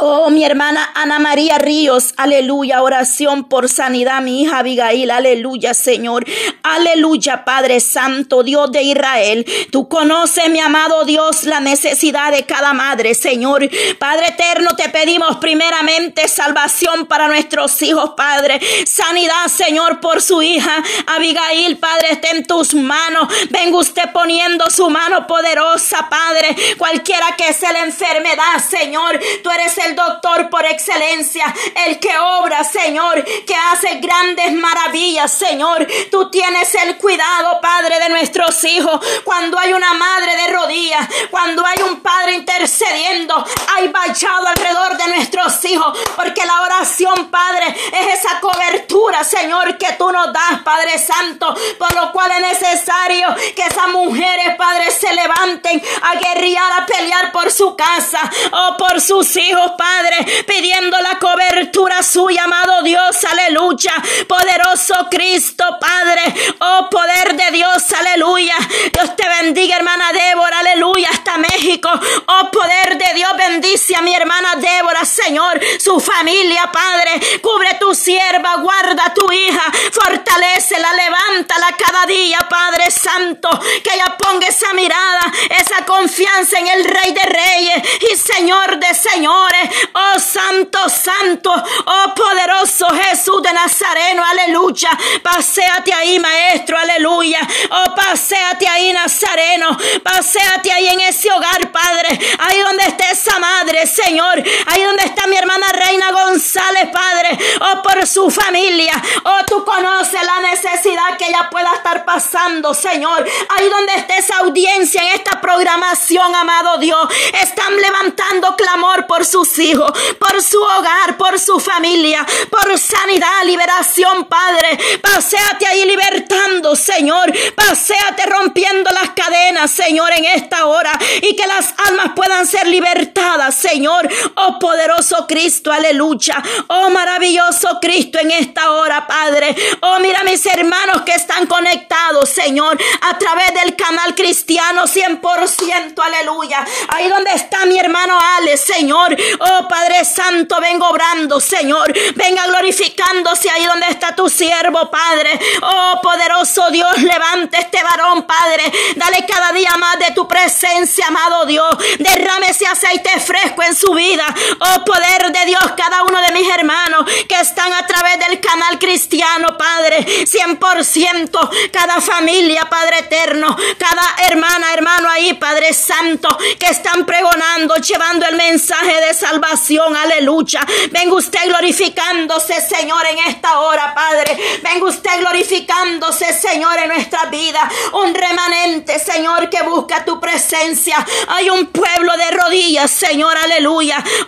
Oh, 0.02 0.30
mi 0.30 0.44
hermana 0.44 0.92
Ana 0.94 1.18
María 1.18 1.58
Ríos, 1.58 2.14
aleluya, 2.16 2.82
oración 2.82 3.44
por 3.44 3.68
sanidad, 3.68 4.22
mi 4.22 4.40
hija 4.40 4.60
Abigail, 4.60 5.10
aleluya, 5.10 5.74
Señor, 5.74 6.24
aleluya, 6.62 7.44
Padre 7.44 7.80
Santo, 7.80 8.42
Dios 8.42 8.72
de 8.72 8.82
Israel. 8.82 9.44
Tú 9.70 9.90
conoces, 9.90 10.48
mi 10.48 10.58
amado 10.58 11.04
Dios, 11.04 11.44
la 11.44 11.60
necesidad 11.60 12.32
de 12.32 12.46
cada 12.46 12.72
madre, 12.72 13.14
Señor. 13.14 13.68
Padre 13.98 14.28
eterno, 14.28 14.74
te 14.74 14.88
pedimos 14.88 15.36
primeramente 15.36 16.28
salvación 16.28 17.04
para 17.04 17.28
nuestros 17.28 17.82
hijos, 17.82 18.12
Padre. 18.16 18.58
Sanidad, 18.86 19.48
Señor, 19.48 20.00
por 20.00 20.22
su 20.22 20.40
hija 20.40 20.82
Abigail, 21.08 21.76
Padre, 21.76 22.12
esté 22.12 22.30
en 22.34 22.46
tus 22.46 22.72
manos. 22.72 23.28
Venga 23.50 23.76
usted 23.76 24.10
poniendo 24.14 24.70
su 24.70 24.88
mano 24.88 25.26
poderosa, 25.26 26.08
Padre. 26.08 26.56
Cualquiera 26.78 27.36
que 27.36 27.52
sea 27.52 27.72
la 27.72 27.82
enfermedad, 27.82 28.64
Señor, 28.66 29.20
tú 29.42 29.50
eres 29.50 29.76
el 29.76 29.89
doctor 29.94 30.48
por 30.50 30.64
excelencia, 30.64 31.52
el 31.86 31.98
que 31.98 32.16
obra, 32.18 32.64
Señor, 32.64 33.24
que 33.24 33.54
hace 33.54 33.96
grandes 33.96 34.52
maravillas, 34.52 35.32
Señor. 35.32 35.86
Tú 36.10 36.30
tienes 36.30 36.74
el 36.74 36.96
cuidado, 36.96 37.60
Padre, 37.60 37.98
de 37.98 38.08
nuestros 38.08 38.62
hijos. 38.64 39.00
Cuando 39.24 39.58
hay 39.58 39.72
una 39.72 39.94
madre 39.94 40.36
de 40.36 40.52
rodillas, 40.52 41.08
cuando 41.30 41.64
hay 41.64 41.82
un 41.82 42.00
padre 42.00 42.34
intercediendo, 42.34 43.44
hay 43.76 43.88
vallado 43.88 44.48
alrededor 44.48 44.96
de 44.96 45.06
nuestros 45.08 45.64
hijos, 45.64 45.98
porque 46.16 46.44
la 46.44 46.62
oración, 46.62 47.30
Padre, 47.30 47.66
es 47.68 48.18
esa 48.18 48.40
cobertura, 48.40 49.24
Señor, 49.24 49.76
que 49.78 49.92
tú 49.94 50.10
nos 50.10 50.32
das, 50.32 50.62
Padre 50.64 50.98
Santo, 50.98 51.54
por 51.78 51.94
lo 51.94 52.12
cual 52.12 52.30
es 52.32 52.60
necesario 52.60 53.34
que 53.54 53.62
esas 53.62 53.88
mujeres, 53.88 54.56
Padre, 54.56 54.90
se 54.90 55.12
levanten 55.14 55.82
a 56.02 56.14
guerrear, 56.16 56.72
a 56.72 56.86
pelear 56.86 57.32
por 57.32 57.50
su 57.50 57.76
casa 57.76 58.20
o 58.52 58.76
por 58.76 59.00
sus 59.00 59.36
hijos, 59.36 59.72
Padre, 59.80 60.44
pidiendo 60.46 61.00
la 61.00 61.18
cobertura 61.18 62.02
suya, 62.02 62.44
amado 62.44 62.82
Dios, 62.82 63.16
aleluya, 63.24 63.94
poderoso 64.28 65.08
Cristo, 65.10 65.64
Padre, 65.80 66.22
oh 66.58 66.90
poder 66.90 67.34
de 67.34 67.50
Dios, 67.50 67.90
aleluya, 67.98 68.56
Dios 68.92 69.16
te 69.16 69.26
bendiga, 69.40 69.76
hermana 69.76 70.12
Débora, 70.12 70.58
aleluya, 70.58 71.08
hasta 71.10 71.38
México, 71.38 71.88
oh 72.26 72.50
poder 72.50 72.98
de 72.98 73.14
Dios, 73.14 73.30
bendice 73.38 73.96
a 73.96 74.02
mi 74.02 74.14
hermana 74.14 74.56
Débora, 74.56 75.06
Señor, 75.06 75.58
su 75.78 75.98
familia, 75.98 76.70
Padre, 76.70 77.40
cubre 77.40 77.72
tu 77.80 77.94
sierva, 77.94 78.56
guarda 78.56 79.14
tu 79.14 79.32
hija, 79.32 79.64
fortalecela, 79.92 80.92
levántala 80.92 81.74
cada 81.78 82.04
día, 82.04 82.38
Padre 82.50 82.90
Santo, 82.90 83.48
que 83.82 83.94
ella 83.94 84.14
ponga 84.18 84.46
esa 84.46 84.74
mirada, 84.74 85.22
esa 85.58 85.86
confianza 85.86 86.58
en 86.58 86.68
el 86.68 86.84
Rey 86.84 87.12
de 87.12 87.22
Reyes 87.22 88.12
y 88.12 88.16
Señor 88.16 88.78
de 88.78 88.94
Señores, 88.94 89.59
oh 89.92 90.18
Santo, 90.18 90.78
Santo, 90.88 91.52
oh 91.52 92.14
poderoso 92.14 92.86
Jesús 92.90 93.42
de 93.42 93.52
Nazareno, 93.52 94.22
aleluya, 94.24 94.90
paséate 95.22 95.92
ahí, 95.92 96.18
Maestro, 96.18 96.78
aleluya, 96.78 97.40
oh 97.70 97.94
paséate 97.94 98.66
ahí, 98.68 98.92
Nazareno, 98.92 99.76
paséate 100.02 100.72
ahí 100.72 100.88
en 100.88 101.00
ese 101.00 101.30
hogar, 101.30 101.70
Padre, 101.70 102.18
ahí 102.38 102.60
donde 102.60 102.84
está 102.84 103.10
esa 103.10 103.38
madre, 103.38 103.86
Señor, 103.86 104.42
ahí 104.66 104.82
donde 104.82 105.04
está 105.04 105.26
mi 105.26 105.36
hermana 105.36 105.66
Reina 105.72 106.12
González, 106.12 106.88
Padre, 106.92 107.38
oh 107.60 107.82
por 107.82 108.06
su 108.06 108.30
familia, 108.30 108.94
oh 109.24 109.44
tú 109.46 109.64
conoces 109.64 110.20
la 110.22 110.40
necesidad 110.40 111.16
que 111.18 111.26
ella 111.26 111.48
pueda 111.50 111.72
estar 111.74 112.04
pasando, 112.04 112.74
Señor, 112.74 113.26
ahí 113.56 113.68
donde 113.68 113.94
está 113.94 114.16
esa 114.16 114.38
audiencia 114.38 115.02
en 115.02 115.08
esta 115.08 115.40
programación, 115.40 116.34
amado 116.34 116.78
Dios, 116.78 117.08
están 117.40 117.76
levantando 117.76 118.56
clamor 118.56 119.06
por 119.06 119.24
sus 119.24 119.49
hijos, 119.58 119.90
por 120.18 120.42
su 120.42 120.60
hogar, 120.60 121.16
por 121.16 121.38
su 121.38 121.58
familia, 121.58 122.26
por 122.50 122.78
sanidad, 122.78 123.44
liberación, 123.44 124.24
Padre, 124.26 124.78
paséate 125.00 125.66
ahí 125.66 125.84
libertando, 125.84 126.76
Señor, 126.76 127.32
paséate 127.54 128.26
rompiendo 128.26 128.90
las 128.90 129.10
cadenas, 129.10 129.70
Señor, 129.70 130.10
en 130.16 130.24
esta 130.26 130.66
hora 130.66 130.92
y 131.22 131.34
que 131.36 131.46
las 131.46 131.74
almas 131.88 132.12
puedan 132.14 132.46
ser 132.46 132.66
libertadas, 132.66 133.49
Señor, 133.70 134.08
oh 134.34 134.58
poderoso 134.58 135.28
Cristo, 135.28 135.70
aleluya, 135.70 136.42
oh 136.66 136.90
maravilloso 136.90 137.78
Cristo 137.80 138.18
en 138.18 138.32
esta 138.32 138.72
hora, 138.72 139.06
Padre, 139.06 139.54
oh 139.82 140.00
mira 140.00 140.24
mis 140.24 140.44
hermanos 140.44 141.02
que 141.02 141.12
están 141.12 141.46
conectados, 141.46 142.28
Señor, 142.28 142.76
a 143.02 143.16
través 143.16 143.54
del 143.54 143.76
canal 143.76 144.16
cristiano 144.16 144.86
100%, 144.86 145.94
aleluya, 146.02 146.66
ahí 146.88 147.08
donde 147.08 147.30
está 147.30 147.64
mi 147.66 147.78
hermano 147.78 148.18
Ale, 148.38 148.56
Señor, 148.56 149.16
oh 149.38 149.68
Padre 149.68 150.04
Santo, 150.04 150.60
vengo 150.60 150.88
obrando, 150.88 151.38
Señor, 151.38 151.92
venga 152.16 152.48
glorificándose 152.48 153.50
ahí 153.50 153.66
donde 153.66 153.86
está 153.86 154.16
tu 154.16 154.28
siervo, 154.28 154.90
Padre, 154.90 155.38
oh 155.62 156.00
poderoso 156.02 156.68
Dios, 156.72 157.00
levante 157.02 157.58
este 157.58 157.80
varón, 157.84 158.24
Padre, 158.24 158.64
dale 158.96 159.24
cada 159.26 159.52
día 159.52 159.76
más 159.78 159.96
de 160.00 160.12
tu 160.12 160.26
presencia, 160.26 161.06
amado 161.06 161.46
Dios, 161.46 161.70
derrame 162.00 162.48
ese 162.48 162.66
aceite 162.66 163.10
fresco 163.20 163.59
en 163.62 163.74
su 163.74 163.92
vida, 163.94 164.26
oh 164.60 164.84
poder 164.84 165.32
de 165.32 165.46
Dios, 165.46 165.62
cada 165.76 166.02
uno 166.04 166.20
de 166.20 166.32
mis 166.32 166.48
hermanos 166.50 167.04
que 167.28 167.40
están 167.40 167.72
a 167.72 167.86
través 167.86 168.18
del 168.18 168.40
canal 168.40 168.78
cristiano, 168.78 169.56
Padre, 169.56 170.04
100%, 170.26 171.70
cada 171.72 172.00
familia, 172.00 172.66
Padre 172.68 172.98
eterno, 173.00 173.56
cada 173.78 174.28
hermana, 174.28 174.72
hermano 174.74 175.08
ahí, 175.10 175.34
Padre 175.34 175.72
Santo, 175.72 176.28
que 176.58 176.66
están 176.66 177.04
pregonando, 177.04 177.74
llevando 177.76 178.26
el 178.26 178.36
mensaje 178.36 179.00
de 179.06 179.14
salvación, 179.14 179.96
aleluya. 179.96 180.60
Venga 180.90 181.14
usted 181.14 181.40
glorificándose, 181.46 182.60
Señor, 182.60 183.04
en 183.06 183.18
esta 183.30 183.60
hora, 183.60 183.94
Padre. 183.94 184.38
Venga 184.62 184.86
usted 184.86 185.20
glorificándose, 185.20 186.32
Señor, 186.32 186.78
en 186.78 186.88
nuestra 186.88 187.26
vida. 187.26 187.70
Un 187.92 188.14
remanente, 188.14 188.98
Señor, 188.98 189.48
que 189.50 189.62
busca 189.62 190.04
tu 190.04 190.20
presencia. 190.20 191.04
Hay 191.28 191.50
un 191.50 191.66
pueblo 191.66 192.12
de 192.16 192.30
rodillas, 192.30 192.90
Señor, 192.90 193.36
aleluya. 193.36 193.49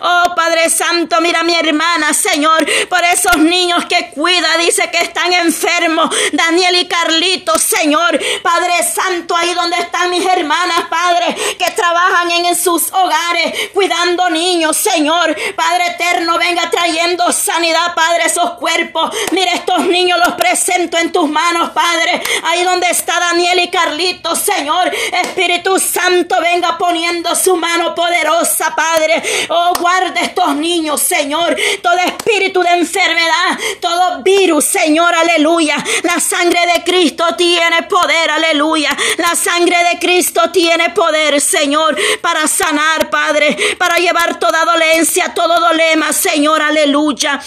Oh, 0.01 0.33
Padre 0.35 0.69
Santo, 0.69 1.19
mira 1.21 1.43
mi 1.43 1.55
hermana, 1.55 2.13
Señor, 2.13 2.65
por 2.89 3.03
esos 3.03 3.37
niños 3.37 3.85
que 3.85 4.09
cuida, 4.09 4.57
dice 4.57 4.89
que 4.91 4.99
están 4.99 5.31
enfermos. 5.33 6.13
Daniel 6.31 6.75
y 6.75 6.87
Carlitos, 6.87 7.61
Señor, 7.61 8.19
Padre 8.41 8.73
Santo, 8.83 9.35
ahí 9.35 9.53
donde 9.53 9.77
están 9.77 10.09
mis 10.09 10.25
hermanas, 10.25 10.85
Padre, 10.89 11.35
que 11.57 11.71
trabajan 11.71 12.31
en, 12.31 12.55
sus 12.55 12.91
hogares, 12.91 13.69
cuidando 13.73 14.29
niños, 14.29 14.77
Señor. 14.77 15.35
Padre 15.55 15.87
eterno, 15.87 16.37
venga 16.37 16.69
trayendo 16.69 17.31
sanidad, 17.31 17.93
Padre, 17.95 18.25
esos 18.25 18.51
cuerpos. 18.51 19.15
Mira, 19.31 19.53
estos 19.53 19.85
niños 19.87 20.19
los 20.25 20.35
presento 20.35 20.97
en 20.97 21.11
tus 21.11 21.29
manos, 21.29 21.71
Padre. 21.71 22.21
Ahí 22.43 22.63
donde 22.63 22.87
está 22.89 23.19
Daniel 23.19 23.59
y 23.59 23.69
Carlitos, 23.69 24.39
Señor. 24.39 24.91
Espíritu 25.23 25.79
Santo, 25.79 26.39
venga 26.41 26.77
poniendo 26.77 27.35
su 27.35 27.55
mano 27.55 27.95
poderosa, 27.95 28.73
Padre. 28.75 29.12
Oh, 29.49 29.73
guarda 29.79 30.21
estos 30.21 30.55
niños, 30.55 31.01
Señor. 31.01 31.55
Todo 31.81 31.97
espíritu 31.97 32.61
de 32.61 32.69
enfermedad, 32.69 33.59
todo 33.81 34.21
virus, 34.23 34.65
Señor, 34.65 35.13
aleluya. 35.13 35.75
La 36.03 36.19
sangre 36.19 36.59
de 36.73 36.83
Cristo 36.83 37.25
tiene 37.37 37.83
poder, 37.83 38.31
aleluya. 38.31 38.95
La 39.17 39.35
sangre 39.35 39.77
de 39.91 39.99
Cristo 39.99 40.51
tiene 40.51 40.89
poder, 40.91 41.39
Señor, 41.41 41.97
para 42.21 42.47
sanar, 42.47 43.09
Padre, 43.09 43.75
para 43.77 43.97
llevar 43.97 44.39
toda 44.39 44.65
dolencia, 44.65 45.33
todo 45.33 45.59
dolema, 45.59 46.13
Señor, 46.13 46.61
aleluya. 46.61 47.39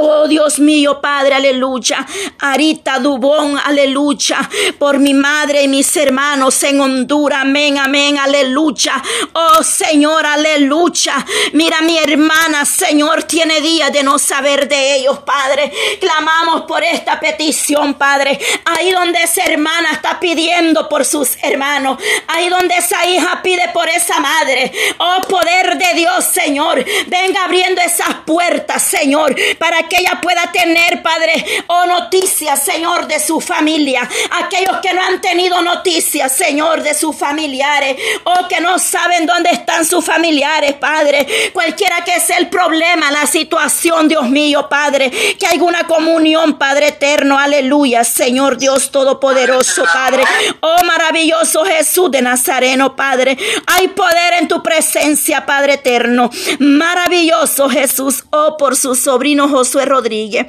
Oh 0.00 0.28
Dios 0.28 0.60
mío, 0.60 1.00
Padre, 1.00 1.34
aleluya. 1.34 2.06
Arita 2.38 3.00
Dubón, 3.00 3.58
aleluya. 3.58 4.48
Por 4.78 5.00
mi 5.00 5.12
madre 5.12 5.62
y 5.62 5.68
mis 5.68 5.96
hermanos 5.96 6.62
en 6.62 6.80
Honduras, 6.80 7.40
amén, 7.42 7.78
amén, 7.78 8.16
aleluya. 8.16 9.02
Oh 9.32 9.62
Señor, 9.64 10.24
aleluya. 10.24 11.26
Mira 11.52 11.80
mi 11.80 11.98
hermana, 11.98 12.64
Señor, 12.64 13.24
tiene 13.24 13.60
días 13.60 13.92
de 13.92 14.04
no 14.04 14.20
saber 14.20 14.68
de 14.68 14.96
ellos, 14.96 15.18
Padre. 15.20 15.72
Clamamos 15.98 16.62
por 16.62 16.84
esta 16.84 17.18
petición, 17.18 17.94
Padre. 17.94 18.38
Ahí 18.66 18.92
donde 18.92 19.20
esa 19.20 19.42
hermana 19.44 19.90
está 19.92 20.20
pidiendo 20.20 20.88
por 20.88 21.04
sus 21.04 21.36
hermanos. 21.42 21.98
Ahí 22.28 22.48
donde 22.48 22.76
esa 22.76 23.04
hija 23.08 23.42
pide 23.42 23.68
por 23.74 23.88
esa 23.88 24.20
madre. 24.20 24.70
Oh 24.98 25.22
poder 25.28 25.76
de 25.76 25.94
Dios, 25.94 26.24
Señor. 26.24 26.84
Venga 27.08 27.44
abriendo 27.44 27.80
esas 27.80 28.14
puertas, 28.24 28.82
Señor, 28.84 29.34
para 29.58 29.87
que 29.88 30.00
ella 30.00 30.20
pueda 30.20 30.50
tener, 30.52 31.02
Padre, 31.02 31.44
oh 31.66 31.86
noticias, 31.86 32.62
Señor, 32.62 33.06
de 33.06 33.20
su 33.20 33.40
familia. 33.40 34.08
Aquellos 34.42 34.78
que 34.82 34.92
no 34.94 35.02
han 35.02 35.20
tenido 35.20 35.60
noticias, 35.62 36.32
Señor, 36.32 36.82
de 36.82 36.94
sus 36.94 37.16
familiares, 37.16 37.96
o 38.24 38.30
oh, 38.32 38.48
que 38.48 38.60
no 38.60 38.78
saben 38.78 39.26
dónde 39.26 39.50
están 39.50 39.84
sus 39.84 40.04
familiares, 40.04 40.74
Padre. 40.74 41.26
Cualquiera 41.52 42.04
que 42.04 42.20
sea 42.20 42.38
el 42.38 42.48
problema, 42.48 43.10
la 43.10 43.26
situación, 43.26 44.08
Dios 44.08 44.28
mío, 44.28 44.68
Padre, 44.68 45.10
que 45.10 45.46
hay 45.46 45.58
una 45.60 45.86
comunión, 45.86 46.58
Padre 46.58 46.88
eterno, 46.88 47.38
aleluya, 47.38 48.04
Señor 48.04 48.58
Dios 48.58 48.90
Todopoderoso, 48.90 49.84
Padre. 49.92 50.24
Oh 50.60 50.84
maravilloso 50.84 51.64
Jesús 51.64 52.10
de 52.10 52.22
Nazareno, 52.22 52.96
Padre. 52.96 53.36
Hay 53.66 53.88
poder 53.88 54.34
en 54.40 54.48
tu 54.48 54.62
presencia, 54.62 55.46
Padre 55.46 55.74
eterno. 55.74 56.30
Maravilloso 56.58 57.68
Jesús, 57.68 58.24
oh 58.30 58.56
por 58.56 58.76
su 58.76 58.94
sobrino 58.94 59.48
Josué 59.68 59.84
Rodríguez. 59.84 60.46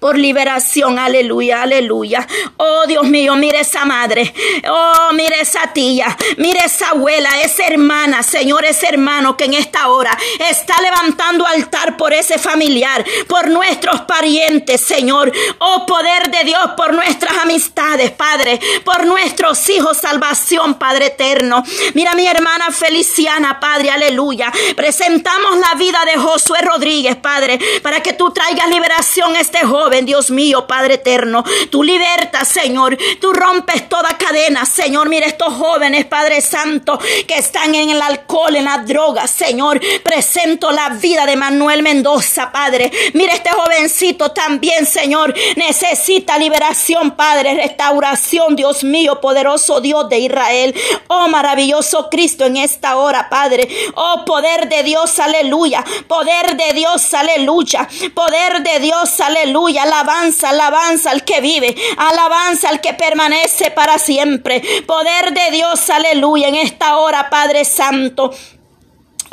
Por 0.00 0.18
liberación, 0.18 0.98
aleluya, 0.98 1.62
aleluya. 1.62 2.26
Oh 2.56 2.84
Dios 2.86 3.04
mío, 3.06 3.36
mire 3.36 3.60
esa 3.60 3.84
madre, 3.84 4.32
oh 4.68 5.12
mire 5.12 5.40
esa 5.40 5.72
tía, 5.72 6.16
mire 6.36 6.60
esa 6.64 6.90
abuela, 6.90 7.40
esa 7.42 7.66
hermana, 7.66 8.22
Señor, 8.22 8.64
ese 8.64 8.88
hermano 8.88 9.36
que 9.36 9.44
en 9.44 9.54
esta 9.54 9.88
hora 9.88 10.16
está 10.50 10.80
levantando 10.80 11.46
altar 11.46 11.96
por 11.96 12.12
ese 12.12 12.38
familiar, 12.38 13.04
por 13.26 13.48
nuestros 13.48 14.02
parientes, 14.02 14.80
Señor. 14.80 15.32
Oh 15.58 15.86
poder 15.86 16.30
de 16.30 16.44
Dios, 16.44 16.70
por 16.76 16.92
nuestras 16.92 17.36
amistades, 17.38 18.10
Padre, 18.10 18.60
por 18.84 19.06
nuestros 19.06 19.68
hijos, 19.68 19.96
salvación, 19.96 20.74
Padre 20.74 21.06
eterno. 21.06 21.62
Mira 21.94 22.14
mi 22.14 22.26
hermana 22.26 22.70
Feliciana, 22.70 23.60
Padre, 23.60 23.90
aleluya. 23.90 24.52
Presentamos 24.76 25.58
la 25.58 25.74
vida 25.78 26.04
de 26.04 26.16
Josué 26.16 26.60
Rodríguez, 26.62 27.16
Padre, 27.16 27.58
para 27.82 28.02
que 28.02 28.12
tú 28.12 28.32
traigas 28.32 28.68
liberación 28.68 29.34
a 29.36 29.40
este 29.56 29.66
joven, 29.66 30.04
Dios 30.04 30.30
mío, 30.30 30.66
Padre 30.66 30.94
eterno. 30.94 31.42
Tú 31.70 31.82
libertas, 31.82 32.48
Señor. 32.48 32.96
Tú 33.20 33.32
rompes 33.32 33.88
toda 33.88 34.18
cadena, 34.18 34.66
Señor. 34.66 35.08
Mira 35.08 35.26
estos 35.26 35.54
jóvenes, 35.54 36.04
Padre 36.04 36.40
Santo, 36.40 36.98
que 37.26 37.36
están 37.36 37.74
en 37.74 37.90
el 37.90 38.02
alcohol, 38.02 38.56
en 38.56 38.64
la 38.64 38.78
droga, 38.78 39.26
Señor. 39.26 39.80
Presento 40.02 40.72
la 40.72 40.90
vida 40.90 41.24
de 41.24 41.36
Manuel 41.36 41.82
Mendoza, 41.82 42.52
Padre. 42.52 42.90
Mira 43.14 43.32
este 43.32 43.50
jovencito 43.50 44.32
también, 44.32 44.84
Señor. 44.84 45.34
Necesita 45.56 46.38
liberación, 46.38 47.12
Padre. 47.12 47.54
Restauración, 47.54 48.56
Dios 48.56 48.84
mío, 48.84 49.20
poderoso 49.20 49.80
Dios 49.80 50.08
de 50.10 50.18
Israel. 50.18 50.74
Oh, 51.08 51.28
maravilloso 51.28 52.08
Cristo 52.10 52.44
en 52.44 52.58
esta 52.58 52.96
hora, 52.96 53.28
Padre. 53.30 53.68
Oh, 53.94 54.24
poder 54.26 54.68
de 54.68 54.82
Dios, 54.82 55.18
aleluya. 55.18 55.82
Poder 56.08 56.56
de 56.56 56.74
Dios, 56.74 57.14
aleluya. 57.14 57.88
Poder 58.14 58.62
de 58.62 58.80
Dios, 58.80 59.18
aleluya. 59.20 59.35
Alabanza, 59.44 60.50
alabanza 60.50 61.10
al 61.10 61.24
que 61.24 61.40
vive. 61.40 61.74
Alabanza 61.96 62.68
al 62.68 62.80
que 62.80 62.94
permanece 62.94 63.70
para 63.70 63.98
siempre. 63.98 64.62
Poder 64.86 65.32
de 65.32 65.50
Dios, 65.50 65.88
aleluya. 65.90 66.48
En 66.48 66.56
esta 66.56 66.98
hora, 66.98 67.30
Padre 67.30 67.64
Santo. 67.64 68.32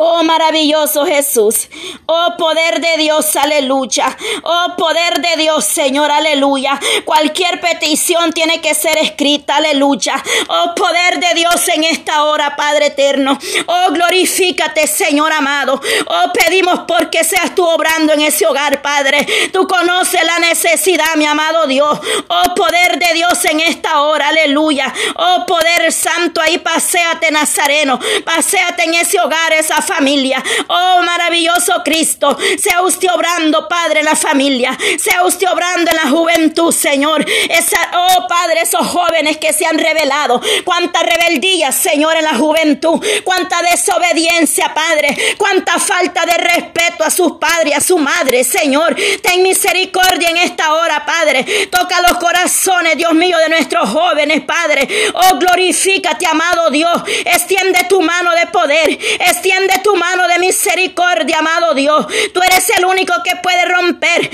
Oh 0.06 0.22
maravilloso 0.22 1.06
Jesús. 1.06 1.70
Oh 2.08 2.34
poder 2.38 2.82
de 2.82 2.98
Dios, 2.98 3.38
aleluya. 3.38 4.14
Oh 4.44 4.74
poder 4.78 5.22
de 5.22 5.42
Dios, 5.42 5.64
Señor, 5.64 6.12
aleluya. 6.12 6.78
Cualquier 7.06 7.62
petición 7.62 8.34
tiene 8.34 8.60
que 8.60 8.74
ser 8.74 8.98
escrita, 8.98 9.56
aleluya. 9.56 10.22
Oh 10.50 10.76
poder 10.76 11.22
de 11.22 11.34
Dios 11.36 11.70
en 11.70 11.86
esta 11.86 12.26
hora, 12.26 12.58
Padre 12.58 12.88
eterno. 12.88 13.40
Oh 13.66 13.92
glorifícate, 13.92 14.88
Señor 14.88 15.32
amado. 15.32 15.80
Oh 16.08 16.34
pedimos 16.34 16.82
porque 16.86 17.24
seas 17.24 17.56
tú 17.56 17.66
obrando 17.66 18.12
en 18.12 18.24
ese 18.24 18.46
hogar, 18.46 18.82
Padre. 18.82 19.26
Tú 19.54 19.66
conoces 19.70 20.22
la 20.26 20.40
necesidad, 20.40 21.16
mi 21.16 21.26
amado 21.26 21.66
Dios. 21.66 21.98
Oh 22.28 22.54
poder 22.56 23.00
de 23.00 23.14
Dios 23.14 23.46
en 23.46 23.62
esta 23.62 24.02
hora, 24.02 24.28
aleluya. 24.28 24.94
Oh 25.16 25.46
poder 25.46 25.94
santo, 25.94 26.42
ahí 26.42 26.58
paséate, 26.58 27.32
Nazareno. 27.32 28.02
Paséate 28.26 28.84
en 28.84 28.96
ese 28.96 29.18
hogar, 29.22 29.54
esa 29.54 29.76
familia. 29.76 29.93
Oh, 30.68 31.02
maravilloso 31.04 31.82
Cristo. 31.84 32.36
Sea 32.58 32.82
usted 32.82 33.10
obrando, 33.14 33.68
Padre, 33.68 34.00
en 34.00 34.06
la 34.06 34.16
familia. 34.16 34.78
Sea 34.98 35.24
usted 35.24 35.48
obrando 35.52 35.92
en 35.92 35.98
la 35.98 36.10
juventud, 36.10 36.74
Señor. 36.74 37.26
Esa, 37.50 37.78
oh, 37.94 38.28
Padre, 38.28 38.62
esos 38.62 38.86
jóvenes 38.88 39.38
que 39.38 39.54
se 39.54 39.66
han 39.66 39.78
revelado. 39.78 40.42
Cuánta 40.64 41.02
rebeldía, 41.04 41.72
Señor, 41.72 42.16
en 42.18 42.24
la 42.24 42.36
juventud. 42.36 43.04
Cuánta 43.24 43.62
desobediencia, 43.72 44.74
Padre. 44.74 45.36
Cuánta 45.38 45.80
falta 45.80 46.26
de 46.26 46.38
respeto 46.38 47.04
a 47.04 47.10
sus 47.10 47.34
padres, 47.34 47.78
a 47.78 47.82
su 47.82 47.98
madre, 47.98 48.44
Señor. 48.44 48.96
Ten 49.22 49.44
misericordia 49.44 50.30
en 50.30 50.38
esta 50.38 50.74
hora, 50.74 51.06
Padre. 51.06 51.68
Toca 51.70 52.02
los 52.02 52.18
corazones, 52.18 52.98
Dios 52.98 53.14
mío, 53.14 53.38
de 53.38 53.50
nuestros 53.50 53.90
jóvenes, 53.90 54.42
Padre. 54.42 54.88
Oh, 55.14 55.38
glorifícate, 55.38 56.26
amado 56.26 56.70
Dios. 56.70 57.04
Extiende 57.26 57.86
tu 57.90 58.02
mano 58.02 58.32
de 58.34 58.48
poder. 58.48 58.90
Extiende 59.20 59.73
tu 59.82 59.96
mano 59.96 60.28
de 60.28 60.40
misericordia, 60.40 61.40
amado 61.40 61.74
Dios. 61.74 62.06
Tú 62.34 62.42
eres 62.42 62.70
el 62.78 62.86
único 62.86 63.14
que 63.24 63.36
puede 63.38 63.66
romper, 63.66 64.30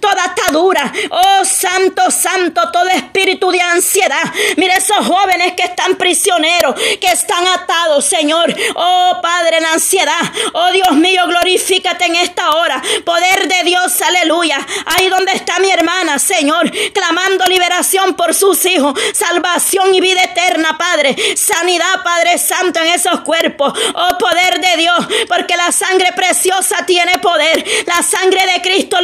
toda 0.00 0.24
atadura, 0.24 0.92
oh, 1.10 1.44
santo, 1.44 2.10
santo, 2.10 2.70
todo 2.72 2.88
espíritu 2.88 3.50
de 3.50 3.60
ansiedad. 3.60 4.22
Mira 4.56 4.74
esos 4.74 5.06
jóvenes 5.06 5.52
que 5.54 5.64
están 5.64 5.96
prisioneros, 5.96 6.74
que 7.00 7.08
están 7.08 7.46
atados, 7.46 8.04
Señor. 8.04 8.54
Oh, 8.74 9.18
Padre, 9.22 9.58
en 9.58 9.66
ansiedad. 9.66 10.20
Oh, 10.52 10.70
Dios 10.72 10.92
mío, 10.92 11.22
glorifícate 11.26 12.06
en 12.06 12.16
esta 12.16 12.50
hora. 12.50 12.82
Poder 13.04 13.48
de 13.48 13.62
Dios, 13.64 14.00
aleluya. 14.02 14.58
Ahí 14.86 15.08
donde 15.08 15.32
está 15.32 15.58
mi 15.58 15.70
hermana, 15.70 16.18
Señor, 16.18 16.70
clamando 16.92 17.44
liberación 17.46 18.14
por 18.14 18.34
sus 18.34 18.64
hijos, 18.66 18.98
salvación 19.12 19.94
y 19.94 20.00
vida 20.00 20.22
eterna, 20.22 20.76
Padre. 20.78 21.16
Sanidad, 21.36 22.02
Padre 22.02 22.38
Santo, 22.38 22.80
en 22.80 22.88
esos 22.88 23.20
cuerpos 23.20 23.74
Oh 23.94 24.18
poder 24.18 24.60
de 24.60 24.76
Dios, 24.76 24.98
porque 25.28 25.56
la 25.56 25.70
sangre 25.72 26.12
preciosa 26.14 26.84
tiene 26.86 27.18
poder. 27.18 27.64
La 27.86 28.02
sangre 28.02 28.40
de 28.52 28.62
Cristo 28.62 29.00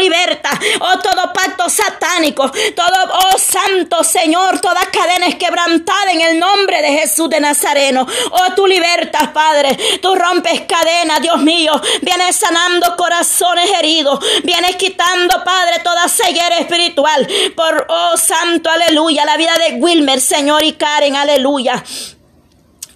Oh 0.80 0.98
todo 0.98 1.32
pacto 1.32 1.68
satánico, 1.68 2.50
todo, 2.50 3.12
oh 3.32 3.38
santo 3.38 4.02
Señor, 4.04 4.60
toda 4.60 4.80
cadena 4.90 5.26
es 5.26 5.36
quebrantada 5.36 6.12
en 6.12 6.20
el 6.20 6.38
nombre 6.38 6.82
de 6.82 6.98
Jesús 6.98 7.28
de 7.28 7.40
Nazareno. 7.40 8.06
Oh 8.30 8.54
tú 8.54 8.66
libertas, 8.66 9.28
Padre. 9.28 9.76
Tú 10.00 10.14
rompes 10.14 10.62
cadenas, 10.62 11.20
Dios 11.20 11.40
mío. 11.42 11.72
Vienes 12.02 12.36
sanando 12.36 12.96
corazones 12.96 13.70
heridos. 13.78 14.18
Vienes 14.44 14.76
quitando, 14.76 15.42
Padre, 15.44 15.80
toda 15.82 16.08
ceguera 16.08 16.58
espiritual. 16.58 17.26
Por, 17.56 17.86
oh 17.88 18.16
santo, 18.16 18.70
aleluya, 18.70 19.24
la 19.24 19.36
vida 19.36 19.54
de 19.58 19.74
Wilmer, 19.74 20.20
Señor 20.20 20.64
y 20.64 20.72
Karen, 20.72 21.16
aleluya. 21.16 21.82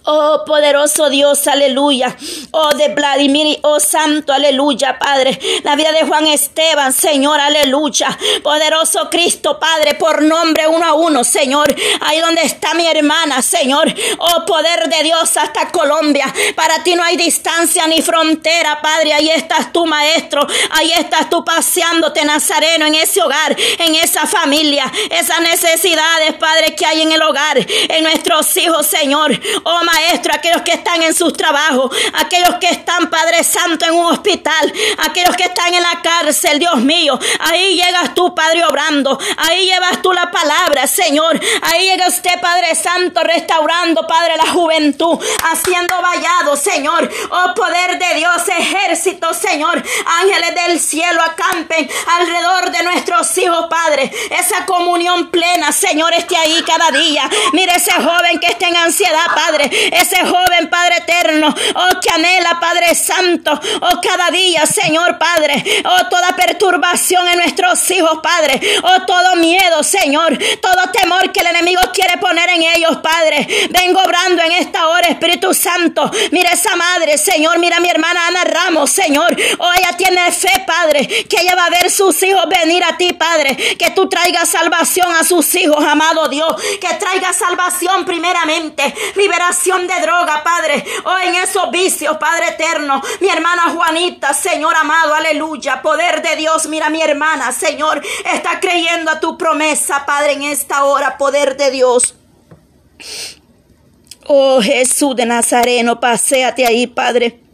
Oh 0.07 0.43
poderoso 0.45 1.09
Dios, 1.09 1.47
aleluya. 1.47 2.15
Oh 2.51 2.69
de 2.75 2.89
Vladimir, 2.89 3.59
oh 3.63 3.79
santo, 3.79 4.33
aleluya, 4.33 4.99
Padre. 4.99 5.39
La 5.63 5.75
vida 5.75 5.91
de 5.91 6.05
Juan 6.05 6.27
Esteban, 6.27 6.93
Señor, 6.93 7.39
aleluya. 7.39 8.15
Poderoso 8.43 9.09
Cristo, 9.09 9.59
Padre, 9.59 9.95
por 9.95 10.21
nombre 10.21 10.67
uno 10.67 10.85
a 10.85 10.93
uno, 10.93 11.23
Señor. 11.23 11.73
Ahí 12.01 12.19
donde 12.19 12.43
está 12.43 12.75
mi 12.75 12.85
hermana, 12.85 13.41
Señor. 13.41 13.91
Oh 14.19 14.45
poder 14.45 14.87
de 14.89 15.03
Dios 15.03 15.37
hasta 15.37 15.71
Colombia. 15.71 16.31
Para 16.55 16.83
ti 16.83 16.93
no 16.93 17.03
hay 17.03 17.17
distancia 17.17 17.87
ni 17.87 18.03
frontera, 18.03 18.79
Padre. 18.83 19.13
Ahí 19.13 19.29
estás 19.29 19.73
tú, 19.73 19.87
Maestro. 19.87 20.45
Ahí 20.69 20.91
estás 20.91 21.31
tú 21.31 21.43
paseándote, 21.43 22.23
Nazareno, 22.25 22.85
en 22.85 22.93
ese 22.93 23.23
hogar, 23.23 23.55
en 23.79 23.95
esa 23.95 24.27
familia. 24.27 24.91
Esas 25.09 25.41
necesidades, 25.41 26.35
Padre, 26.35 26.75
que 26.75 26.85
hay 26.85 27.01
en 27.01 27.11
el 27.11 27.23
hogar, 27.23 27.57
en 27.57 28.03
nuestros 28.03 28.55
hijos, 28.57 28.85
Señor. 28.85 29.31
Oh, 29.63 29.81
Maestro, 29.95 30.33
aquellos 30.33 30.61
que 30.63 30.73
están 30.73 31.01
en 31.03 31.15
sus 31.15 31.31
trabajos, 31.31 31.95
aquellos 32.15 32.55
que 32.55 32.67
están, 32.67 33.09
Padre 33.09 33.45
Santo, 33.45 33.85
en 33.85 33.93
un 33.93 34.05
hospital, 34.07 34.73
aquellos 34.97 35.37
que 35.37 35.43
están 35.43 35.73
en 35.73 35.81
la 35.81 36.01
cárcel, 36.01 36.59
Dios 36.59 36.77
mío. 36.77 37.17
Ahí 37.39 37.77
llegas 37.77 38.13
tú, 38.13 38.35
Padre, 38.35 38.65
obrando. 38.65 39.17
Ahí 39.37 39.65
llevas 39.67 40.01
tú 40.01 40.11
la 40.11 40.29
palabra, 40.31 40.85
Señor. 40.87 41.39
Ahí 41.61 41.87
llega 41.87 42.09
usted, 42.09 42.41
Padre 42.41 42.75
Santo, 42.75 43.21
restaurando, 43.23 44.05
Padre, 44.05 44.35
la 44.35 44.51
juventud, 44.51 45.17
haciendo 45.49 45.95
vallado, 46.01 46.57
Señor. 46.57 47.09
Oh, 47.29 47.53
poder 47.53 47.97
de 47.97 48.15
Dios, 48.15 48.41
ejército, 48.49 49.33
Señor. 49.33 49.81
Ángeles 50.21 50.55
del 50.55 50.79
cielo 50.81 51.21
acampen 51.21 51.89
alrededor 52.19 52.71
de 52.71 52.83
nuestros 52.83 53.37
hijos, 53.37 53.67
Padre. 53.69 54.11
Esa 54.29 54.65
comunión 54.65 55.31
plena, 55.31 55.71
Señor, 55.71 56.13
esté 56.13 56.35
ahí 56.35 56.61
cada 56.67 56.91
día. 56.91 57.29
Mire 57.53 57.75
ese 57.75 57.93
joven 57.93 58.39
que 58.41 58.47
está 58.47 58.67
en 58.67 58.75
ansiedad, 58.75 59.27
Padre 59.33 59.84
ese 59.91 60.17
joven 60.25 60.69
Padre 60.69 60.97
eterno, 60.97 61.53
oh 61.75 61.99
que 62.01 62.09
anhela 62.09 62.59
Padre 62.59 62.95
Santo, 62.95 63.51
oh 63.81 64.01
cada 64.01 64.29
día 64.31 64.65
Señor 64.65 65.17
Padre, 65.17 65.63
oh 65.85 66.09
toda 66.09 66.35
perturbación 66.35 67.27
en 67.27 67.37
nuestros 67.39 67.89
hijos 67.91 68.19
Padre, 68.21 68.59
oh 68.83 69.05
todo 69.05 69.35
miedo 69.37 69.83
Señor, 69.83 70.37
todo 70.61 70.91
temor 70.91 71.31
que 71.31 71.41
el 71.41 71.47
enemigo 71.47 71.81
quiere 71.93 72.17
poner 72.17 72.49
en 72.49 72.63
ellos 72.63 72.97
Padre, 72.97 73.47
vengo 73.69 74.01
obrando 74.01 74.43
en 74.43 74.53
esta 74.53 74.87
hora 74.87 75.07
Espíritu 75.07 75.53
Santo, 75.53 76.09
mira 76.31 76.51
esa 76.51 76.75
madre 76.75 77.17
Señor, 77.17 77.59
mira 77.59 77.79
mi 77.79 77.89
hermana 77.89 78.27
Ana 78.27 78.43
Ramos 78.43 78.91
Señor, 78.91 79.35
oh 79.59 79.71
ella 79.77 79.95
tiene 79.97 80.31
fe 80.31 80.63
Padre, 80.65 81.07
que 81.07 81.41
ella 81.41 81.55
va 81.55 81.65
a 81.65 81.69
ver 81.69 81.89
sus 81.89 82.21
hijos 82.23 82.43
venir 82.47 82.83
a 82.83 82.97
ti 82.97 83.13
Padre, 83.13 83.55
que 83.55 83.91
tú 83.91 84.07
traigas 84.09 84.49
salvación 84.49 85.13
a 85.15 85.23
sus 85.23 85.53
hijos, 85.55 85.83
amado 85.83 86.27
Dios, 86.27 86.55
que 86.79 86.93
traiga 86.95 87.33
salvación 87.33 88.05
primeramente, 88.05 88.93
liberación 89.15 89.74
de 89.81 90.01
droga, 90.01 90.43
Padre. 90.43 90.83
Oh, 91.03 91.17
en 91.17 91.35
esos 91.35 91.69
vicios, 91.71 92.17
Padre 92.17 92.49
eterno. 92.49 93.01
Mi 93.19 93.27
hermana 93.27 93.69
Juanita, 93.73 94.33
Señor 94.33 94.75
amado, 94.75 95.13
aleluya. 95.13 95.81
Poder 95.81 96.21
de 96.21 96.35
Dios, 96.37 96.67
mira 96.67 96.89
mi 96.89 97.01
hermana, 97.01 97.51
Señor. 97.51 98.01
Está 98.33 98.59
creyendo 98.59 99.11
a 99.11 99.19
tu 99.19 99.37
promesa, 99.37 100.05
Padre, 100.05 100.33
en 100.33 100.43
esta 100.43 100.85
hora. 100.85 101.17
Poder 101.17 101.57
de 101.57 101.71
Dios. 101.71 102.15
Oh 104.27 104.59
Jesús 104.61 105.15
de 105.15 105.25
Nazareno, 105.25 105.99
paséate 105.99 106.65
ahí, 106.65 106.87
Padre. 106.87 107.44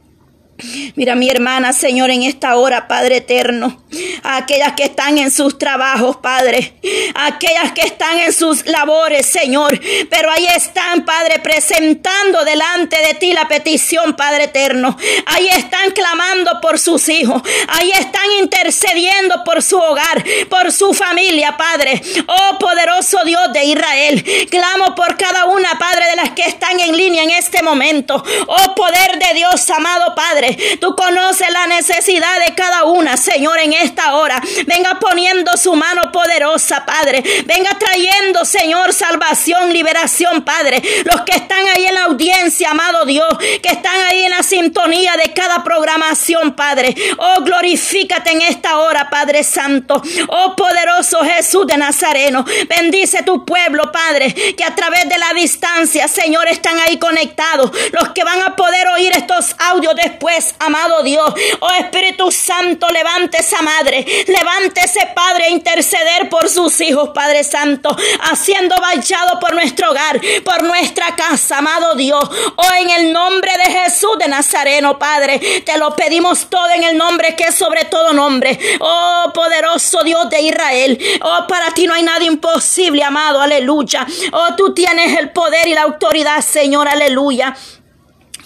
Mira 0.95 1.15
mi 1.15 1.30
hermana, 1.30 1.74
Señor, 1.74 2.10
en 2.12 2.24
esta 2.24 2.56
hora, 2.56 2.88
Padre 2.88 3.17
eterno. 3.17 3.82
A 4.24 4.38
aquellas 4.38 4.74
que 4.74 4.84
están 4.84 5.17
en 5.17 5.32
sus 5.32 5.58
trabajos, 5.58 6.17
Padre. 6.17 6.74
A 7.13 7.28
aquellas 7.28 7.71
que 7.74 7.82
están 7.82 8.19
en 8.19 8.34
sus 8.34 8.65
labores, 8.65 9.26
Señor. 9.26 9.80
Pero 10.10 10.32
ahí 10.32 10.45
están, 10.56 11.04
Padre, 11.06 11.39
presentando 11.39 12.43
delante 12.45 12.97
de 13.06 13.13
ti 13.15 13.34
la 13.34 13.47
petición, 13.47 14.15
Padre 14.15 14.45
eterno. 14.45 14.97
Ahí 15.26 15.47
están 15.47 15.91
clamando 15.91 16.60
por 16.62 16.80
sus 16.80 17.10
hijos. 17.10 17.41
Ahí 17.67 17.91
están 17.91 18.32
intercediendo 18.39 19.43
por 19.43 19.62
su 19.62 19.78
hogar, 19.78 20.24
por 20.50 20.71
su 20.71 20.93
familia, 20.93 21.58
Padre. 21.58 22.02
Oh 22.28 22.60
poderoso 22.60 23.17
Dios 23.26 23.52
de 23.54 23.65
Israel. 23.65 24.47
Clamo 24.50 24.95
por 24.95 25.17
cada 25.17 25.45
una, 25.45 25.78
Padre, 25.78 26.06
de 26.12 26.15
las 26.15 26.32
que 26.32 26.43
están 26.43 26.80
en 26.80 26.95
línea 26.95 27.24
en 27.24 27.32
este 27.32 27.62
momento. 27.62 28.24
Oh 28.47 28.76
poder 28.76 29.19
de 29.19 29.34
Dios, 29.36 29.69
amado 29.69 30.13
Padre. 30.15 30.50
Tú 30.79 30.95
conoces 30.95 31.47
la 31.51 31.67
necesidad 31.67 32.39
de 32.45 32.53
cada 32.55 32.85
una, 32.85 33.17
Señor, 33.17 33.59
en 33.59 33.73
esta 33.73 34.15
hora. 34.15 34.41
Venga 34.65 34.99
poniendo 34.99 35.55
su 35.57 35.75
mano 35.75 36.11
poderosa, 36.11 36.85
Padre. 36.85 37.23
Venga 37.45 37.77
trayendo, 37.77 38.45
Señor, 38.45 38.93
salvación, 38.93 39.73
liberación, 39.73 40.43
Padre. 40.43 40.81
Los 41.05 41.21
que 41.21 41.35
están 41.35 41.65
ahí 41.75 41.85
en 41.85 41.95
la 41.95 42.03
audiencia, 42.05 42.71
amado 42.71 43.05
Dios, 43.05 43.27
que 43.61 43.69
están 43.69 43.99
ahí 44.09 44.25
en 44.25 44.31
la 44.31 44.43
sintonía 44.43 45.15
de 45.17 45.33
cada 45.33 45.63
programación, 45.63 46.53
Padre. 46.55 46.95
Oh, 47.17 47.41
glorifícate 47.41 48.31
en 48.31 48.41
esta 48.41 48.79
hora, 48.79 49.09
Padre 49.09 49.43
Santo. 49.43 50.01
Oh, 50.27 50.55
poderoso 50.55 51.19
Jesús 51.23 51.67
de 51.67 51.77
Nazareno. 51.77 52.45
Bendice 52.67 53.23
tu 53.23 53.45
pueblo, 53.45 53.91
Padre, 53.91 54.33
que 54.33 54.63
a 54.63 54.75
través 54.75 55.07
de 55.07 55.17
la 55.17 55.33
distancia, 55.33 56.07
Señor, 56.07 56.47
están 56.47 56.79
ahí 56.79 56.97
conectados. 56.97 57.71
Los 57.91 58.09
que 58.09 58.23
van 58.23 58.41
a 58.41 58.55
poder 58.55 58.87
oír 58.89 59.11
estos 59.15 59.55
audios 59.59 59.95
después 59.95 60.40
amado 60.60 61.04
Dios. 61.04 61.34
Oh 61.60 61.71
Espíritu 61.80 62.32
Santo, 62.32 62.88
levante 62.89 63.39
esa 63.39 63.62
madre, 63.62 64.06
levante 64.27 64.82
ese 64.84 65.08
Padre 65.15 65.45
a 65.45 65.49
interceder 65.49 66.30
por 66.30 66.49
sus 66.49 66.80
hijos, 66.82 67.10
Padre 67.13 67.43
Santo, 67.43 67.95
haciendo 68.32 68.75
vallado 68.75 69.39
por 69.39 69.54
nuestro 69.54 69.91
hogar, 69.91 70.19
por 70.43 70.63
nuestra 70.63 71.15
casa, 71.15 71.58
amado 71.58 71.95
Dios. 71.95 72.23
Oh, 72.56 72.73
en 72.80 72.89
el 72.89 73.13
nombre 73.13 73.51
de 73.65 73.71
Jesús 73.71 74.17
de 74.19 74.27
Nazareno, 74.27 74.97
Padre, 74.97 75.39
te 75.65 75.77
lo 75.77 75.95
pedimos 75.95 76.49
todo 76.49 76.69
en 76.71 76.84
el 76.84 76.97
nombre 76.97 77.36
que 77.36 77.45
es 77.45 77.56
sobre 77.56 77.86
todo 77.86 78.13
nombre. 78.13 78.58
Oh, 78.80 79.32
poderoso 79.34 80.04
Dios 80.04 80.30
de 80.30 80.41
Israel. 80.41 80.99
Oh, 81.21 81.45
para 81.47 81.73
ti 81.73 81.88
no 81.88 81.93
hay 81.93 82.04
nada 82.04 82.23
imposible, 82.23 83.04
amado, 83.04 83.41
aleluya. 83.41 84.06
Oh, 84.32 84.56
tú 84.56 84.73
tienes 84.73 85.17
el 85.17 85.32
poder 85.32 85.67
y 85.67 85.73
la 85.73 85.84
autoridad, 85.84 86.41
Señor, 86.41 86.88
aleluya. 86.88 87.56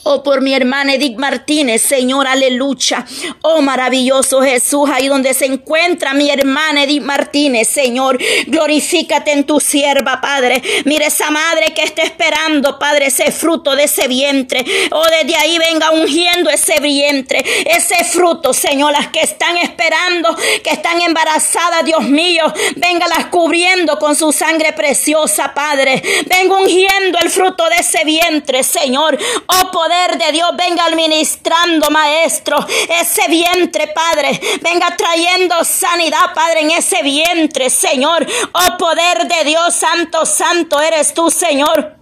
Oh, 0.07 0.21
por 0.21 0.41
mi 0.41 0.53
hermana 0.53 0.93
Edith 0.93 1.17
Martínez, 1.17 1.81
Señor, 1.81 2.27
aleluya. 2.27 3.03
Oh, 3.41 3.61
maravilloso 3.61 4.39
Jesús, 4.43 4.87
ahí 4.93 5.07
donde 5.07 5.33
se 5.33 5.45
encuentra 5.45 6.13
mi 6.13 6.29
hermana 6.29 6.83
Edith 6.83 7.01
Martínez, 7.01 7.67
Señor. 7.67 8.19
Glorifícate 8.45 9.31
en 9.31 9.45
tu 9.45 9.59
sierva, 9.59 10.21
Padre. 10.21 10.61
Mire 10.85 11.07
esa 11.07 11.31
madre 11.31 11.73
que 11.73 11.81
está 11.81 12.03
esperando, 12.03 12.77
Padre, 12.77 13.07
ese 13.07 13.31
fruto 13.31 13.75
de 13.75 13.85
ese 13.85 14.07
vientre. 14.07 14.63
Oh, 14.91 15.07
desde 15.07 15.37
ahí 15.37 15.57
venga 15.57 15.89
ungiendo 15.89 16.51
ese 16.51 16.79
vientre, 16.81 17.43
ese 17.65 18.03
fruto, 18.03 18.53
Señor. 18.53 18.91
Las 18.91 19.07
que 19.07 19.21
están 19.21 19.57
esperando, 19.57 20.37
que 20.63 20.69
están 20.69 21.01
embarazadas, 21.01 21.83
Dios 21.83 22.03
mío, 22.03 22.43
venga 22.75 23.07
las 23.07 23.25
cubriendo 23.25 23.97
con 23.97 24.15
su 24.15 24.31
sangre 24.31 24.71
preciosa, 24.73 25.51
Padre. 25.55 25.99
Venga 26.27 26.59
ungiendo 26.59 27.17
el 27.23 27.31
fruto 27.31 27.67
de 27.69 27.77
ese 27.77 28.05
vientre, 28.05 28.61
Señor. 28.61 29.17
Oh, 29.47 29.71
poder 29.71 29.94
de 30.17 30.31
Dios 30.31 30.49
venga 30.57 30.85
administrando, 30.85 31.89
Maestro, 31.89 32.57
ese 33.01 33.27
vientre, 33.27 33.87
Padre. 33.87 34.39
Venga 34.61 34.95
trayendo 34.95 35.63
sanidad, 35.63 36.33
Padre, 36.33 36.61
en 36.61 36.71
ese 36.71 37.01
vientre, 37.01 37.69
Señor. 37.69 38.25
Oh, 38.53 38.77
poder 38.77 39.27
de 39.27 39.43
Dios, 39.45 39.73
Santo, 39.73 40.25
Santo 40.25 40.79
eres 40.79 41.13
tú, 41.13 41.29
Señor. 41.31 41.95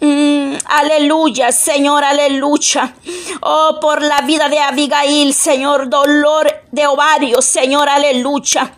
Mm, 0.00 0.56
aleluya, 0.66 1.52
Señor, 1.52 2.04
aleluya. 2.04 2.94
Oh, 3.40 3.78
por 3.80 4.02
la 4.02 4.20
vida 4.22 4.48
de 4.48 4.58
Abigail, 4.58 5.32
Señor, 5.32 5.88
dolor 5.88 6.64
de 6.70 6.86
ovario, 6.86 7.40
Señor, 7.40 7.88
aleluya. 7.88 8.74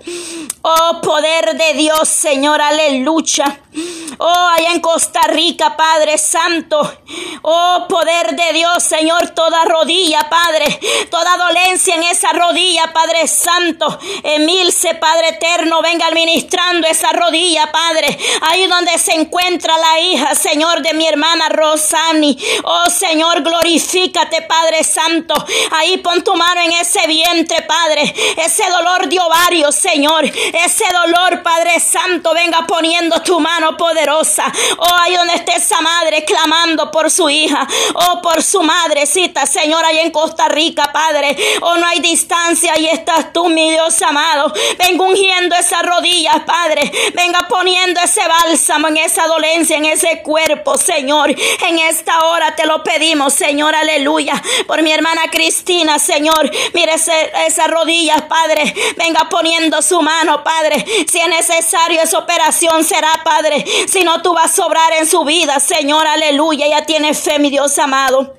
Oh, 0.62 1.00
poder 1.02 1.56
de 1.56 1.74
Dios, 1.74 2.08
Señor, 2.08 2.60
aleluya. 2.60 3.62
Oh, 4.20 4.48
allá 4.56 4.72
en 4.72 4.80
Costa 4.80 5.20
Rica, 5.28 5.76
Padre 5.76 6.18
Santo. 6.18 6.80
Oh, 7.42 7.86
poder 7.88 8.34
de 8.34 8.52
Dios, 8.52 8.82
Señor, 8.82 9.28
toda 9.30 9.64
rodilla, 9.64 10.28
Padre. 10.28 10.80
Toda 11.10 11.36
dolencia 11.36 11.94
en 11.94 12.02
esa 12.02 12.32
rodilla, 12.32 12.92
Padre 12.92 13.28
Santo. 13.28 13.98
Emilce, 14.24 14.94
Padre 14.96 15.28
eterno, 15.28 15.80
venga 15.82 16.06
administrando 16.06 16.86
esa 16.88 17.12
rodilla, 17.12 17.70
Padre. 17.70 18.18
Ahí 18.50 18.66
donde 18.66 18.98
se 18.98 19.14
encuentra 19.14 19.76
la 19.78 20.00
hija, 20.00 20.34
Señor, 20.34 20.82
de 20.82 20.94
mi 20.94 21.06
hermana 21.06 21.48
Rosani. 21.48 22.36
Oh, 22.64 22.90
Señor, 22.90 23.42
glorifícate, 23.42 24.42
Padre 24.42 24.82
Santo. 24.82 25.34
Ahí 25.72 25.98
pon 25.98 26.24
tu 26.24 26.34
mano 26.34 26.60
en 26.62 26.72
ese 26.72 27.06
vientre, 27.06 27.62
Padre. 27.62 28.14
Ese 28.36 28.68
dolor 28.68 29.08
de 29.08 29.20
ovario, 29.20 29.70
Señor. 29.70 30.24
Ese 30.24 30.84
dolor, 30.92 31.42
Padre 31.42 31.78
Santo, 31.78 32.34
venga 32.34 32.66
poniendo 32.66 33.22
tu 33.22 33.38
mano 33.38 33.67
poderosa 33.76 34.28
Oh, 34.78 34.94
ahí 35.00 35.16
donde 35.16 35.34
esté 35.34 35.56
esa 35.56 35.80
madre 35.80 36.24
clamando 36.24 36.90
por 36.90 37.10
su 37.10 37.28
hija. 37.28 37.66
Oh, 37.94 38.20
por 38.22 38.42
su 38.42 38.62
madrecita, 38.62 39.46
Señor, 39.46 39.84
ahí 39.84 39.98
en 39.98 40.10
Costa 40.10 40.48
Rica, 40.48 40.90
Padre. 40.92 41.36
Oh, 41.60 41.76
no 41.76 41.86
hay 41.86 42.00
distancia. 42.00 42.72
Ahí 42.74 42.86
estás 42.86 43.32
tú, 43.32 43.48
mi 43.48 43.70
Dios 43.70 44.00
amado. 44.02 44.52
Venga 44.78 45.04
ungiendo 45.04 45.56
esas 45.56 45.82
rodillas, 45.82 46.40
Padre. 46.46 46.90
Venga 47.14 47.46
poniendo 47.48 48.00
ese 48.00 48.20
bálsamo 48.26 48.88
en 48.88 48.98
esa 48.98 49.26
dolencia, 49.26 49.76
en 49.76 49.86
ese 49.86 50.22
cuerpo, 50.22 50.76
Señor. 50.76 51.30
En 51.30 51.78
esta 51.78 52.26
hora 52.26 52.54
te 52.54 52.66
lo 52.66 52.82
pedimos, 52.82 53.34
Señor, 53.34 53.74
aleluya. 53.74 54.40
Por 54.66 54.82
mi 54.82 54.92
hermana 54.92 55.22
Cristina, 55.30 55.98
Señor. 55.98 56.50
Mire 56.72 56.94
esas 56.94 57.68
rodillas, 57.68 58.22
Padre. 58.22 58.74
Venga 58.96 59.28
poniendo 59.28 59.82
su 59.82 60.00
mano, 60.02 60.42
Padre. 60.44 60.84
Si 61.10 61.18
es 61.18 61.28
necesario 61.28 62.00
esa 62.02 62.18
operación, 62.18 62.84
será, 62.84 63.10
Padre 63.24 63.47
si 63.88 64.04
no 64.04 64.22
tú 64.22 64.34
vas 64.34 64.52
a 64.52 64.62
sobrar 64.62 64.92
en 64.98 65.06
su 65.06 65.24
vida, 65.24 65.60
Señor, 65.60 66.06
aleluya. 66.06 66.66
Ya 66.68 66.84
tiene 66.84 67.14
fe, 67.14 67.38
mi 67.38 67.50
Dios 67.50 67.78
amado. 67.78 68.34